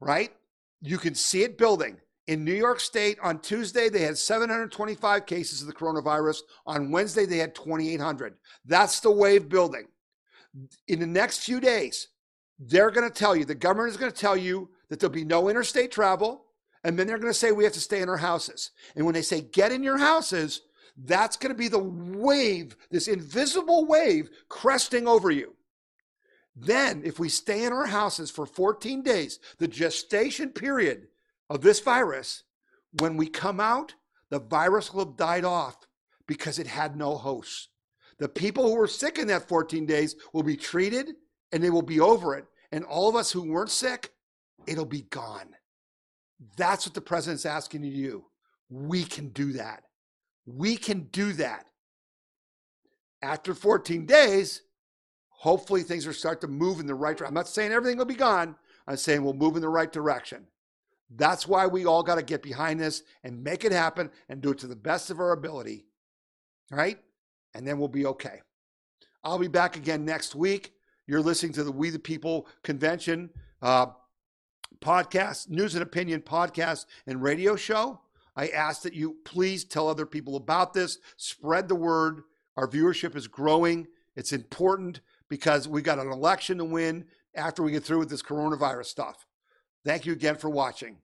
right? 0.00 0.32
You 0.80 0.98
can 0.98 1.14
see 1.14 1.42
it 1.42 1.58
building. 1.58 2.00
In 2.26 2.42
New 2.42 2.54
York 2.54 2.80
State 2.80 3.18
on 3.22 3.40
Tuesday, 3.40 3.90
they 3.90 4.00
had 4.00 4.16
725 4.16 5.26
cases 5.26 5.60
of 5.60 5.66
the 5.66 5.74
coronavirus. 5.74 6.38
On 6.66 6.90
Wednesday, 6.90 7.26
they 7.26 7.36
had 7.36 7.54
2,800. 7.54 8.34
That's 8.64 9.00
the 9.00 9.10
wave 9.10 9.50
building. 9.50 9.88
In 10.88 11.00
the 11.00 11.06
next 11.06 11.40
few 11.40 11.60
days, 11.60 12.08
they're 12.58 12.90
going 12.90 13.06
to 13.06 13.14
tell 13.14 13.36
you, 13.36 13.44
the 13.44 13.54
government 13.54 13.90
is 13.90 13.98
going 13.98 14.12
to 14.12 14.18
tell 14.18 14.36
you 14.36 14.70
that 14.88 15.00
there'll 15.00 15.12
be 15.12 15.24
no 15.24 15.50
interstate 15.50 15.90
travel. 15.90 16.46
And 16.82 16.98
then 16.98 17.06
they're 17.06 17.18
going 17.18 17.32
to 17.32 17.38
say 17.38 17.50
we 17.50 17.64
have 17.64 17.72
to 17.74 17.80
stay 17.80 18.00
in 18.00 18.08
our 18.08 18.16
houses. 18.16 18.70
And 18.94 19.04
when 19.04 19.14
they 19.14 19.22
say 19.22 19.40
get 19.40 19.72
in 19.72 19.82
your 19.82 19.98
houses, 19.98 20.62
that's 20.96 21.36
going 21.36 21.52
to 21.52 21.58
be 21.58 21.68
the 21.68 21.78
wave, 21.78 22.76
this 22.90 23.08
invisible 23.08 23.84
wave 23.86 24.30
cresting 24.48 25.08
over 25.08 25.30
you. 25.30 25.54
Then, 26.56 27.02
if 27.04 27.18
we 27.18 27.28
stay 27.28 27.64
in 27.64 27.72
our 27.72 27.86
houses 27.86 28.30
for 28.30 28.46
14 28.46 29.02
days, 29.02 29.40
the 29.58 29.66
gestation 29.66 30.50
period 30.50 31.08
of 31.50 31.62
this 31.62 31.80
virus, 31.80 32.44
when 33.00 33.16
we 33.16 33.26
come 33.26 33.58
out, 33.58 33.94
the 34.30 34.38
virus 34.38 34.92
will 34.92 35.04
have 35.04 35.16
died 35.16 35.44
off 35.44 35.76
because 36.26 36.58
it 36.58 36.66
had 36.66 36.96
no 36.96 37.16
host. 37.16 37.70
The 38.18 38.28
people 38.28 38.68
who 38.68 38.76
were 38.76 38.86
sick 38.86 39.18
in 39.18 39.26
that 39.28 39.48
14 39.48 39.86
days 39.86 40.14
will 40.32 40.44
be 40.44 40.56
treated 40.56 41.14
and 41.52 41.62
they 41.62 41.70
will 41.70 41.82
be 41.82 42.00
over 42.00 42.36
it. 42.36 42.44
And 42.70 42.84
all 42.84 43.08
of 43.08 43.16
us 43.16 43.32
who 43.32 43.50
weren't 43.50 43.70
sick, 43.70 44.12
it'll 44.66 44.84
be 44.84 45.02
gone. 45.02 45.54
That's 46.56 46.86
what 46.86 46.94
the 46.94 47.00
president's 47.00 47.46
asking 47.46 47.84
you 47.84 47.90
to 47.90 47.96
do. 47.96 48.24
We 48.70 49.04
can 49.04 49.28
do 49.28 49.52
that. 49.52 49.83
We 50.46 50.76
can 50.76 51.04
do 51.04 51.32
that. 51.34 51.66
After 53.22 53.54
14 53.54 54.04
days, 54.04 54.62
hopefully 55.28 55.82
things 55.82 56.06
will 56.06 56.12
start 56.12 56.40
to 56.42 56.48
move 56.48 56.80
in 56.80 56.86
the 56.86 56.94
right 56.94 57.16
direction. 57.16 57.28
I'm 57.28 57.34
not 57.34 57.48
saying 57.48 57.72
everything 57.72 57.98
will 57.98 58.04
be 58.04 58.14
gone. 58.14 58.56
I'm 58.86 58.96
saying 58.96 59.22
we'll 59.22 59.32
move 59.32 59.56
in 59.56 59.62
the 59.62 59.68
right 59.68 59.90
direction. 59.90 60.46
That's 61.16 61.46
why 61.46 61.66
we 61.66 61.86
all 61.86 62.02
got 62.02 62.16
to 62.16 62.22
get 62.22 62.42
behind 62.42 62.80
this 62.80 63.02
and 63.22 63.42
make 63.42 63.64
it 63.64 63.72
happen 63.72 64.10
and 64.28 64.40
do 64.40 64.50
it 64.50 64.58
to 64.58 64.66
the 64.66 64.76
best 64.76 65.10
of 65.10 65.20
our 65.20 65.32
ability. 65.32 65.86
Right? 66.70 66.98
And 67.54 67.66
then 67.66 67.78
we'll 67.78 67.88
be 67.88 68.06
okay. 68.06 68.40
I'll 69.22 69.38
be 69.38 69.48
back 69.48 69.76
again 69.76 70.04
next 70.04 70.34
week. 70.34 70.72
You're 71.06 71.22
listening 71.22 71.52
to 71.54 71.64
the 71.64 71.72
We 71.72 71.90
the 71.90 71.98
People 71.98 72.48
convention 72.62 73.30
uh, 73.62 73.86
podcast, 74.80 75.48
news 75.48 75.74
and 75.74 75.82
opinion 75.82 76.20
podcast 76.20 76.86
and 77.06 77.22
radio 77.22 77.56
show. 77.56 78.00
I 78.36 78.48
ask 78.48 78.82
that 78.82 78.94
you 78.94 79.16
please 79.24 79.64
tell 79.64 79.88
other 79.88 80.06
people 80.06 80.36
about 80.36 80.74
this, 80.74 80.98
spread 81.16 81.68
the 81.68 81.74
word. 81.74 82.22
Our 82.56 82.68
viewership 82.68 83.16
is 83.16 83.28
growing. 83.28 83.86
It's 84.16 84.32
important 84.32 85.00
because 85.28 85.68
we 85.68 85.82
got 85.82 85.98
an 85.98 86.10
election 86.10 86.58
to 86.58 86.64
win 86.64 87.06
after 87.34 87.62
we 87.62 87.72
get 87.72 87.84
through 87.84 88.00
with 88.00 88.10
this 88.10 88.22
coronavirus 88.22 88.86
stuff. 88.86 89.26
Thank 89.84 90.06
you 90.06 90.12
again 90.12 90.36
for 90.36 90.48
watching. 90.50 90.98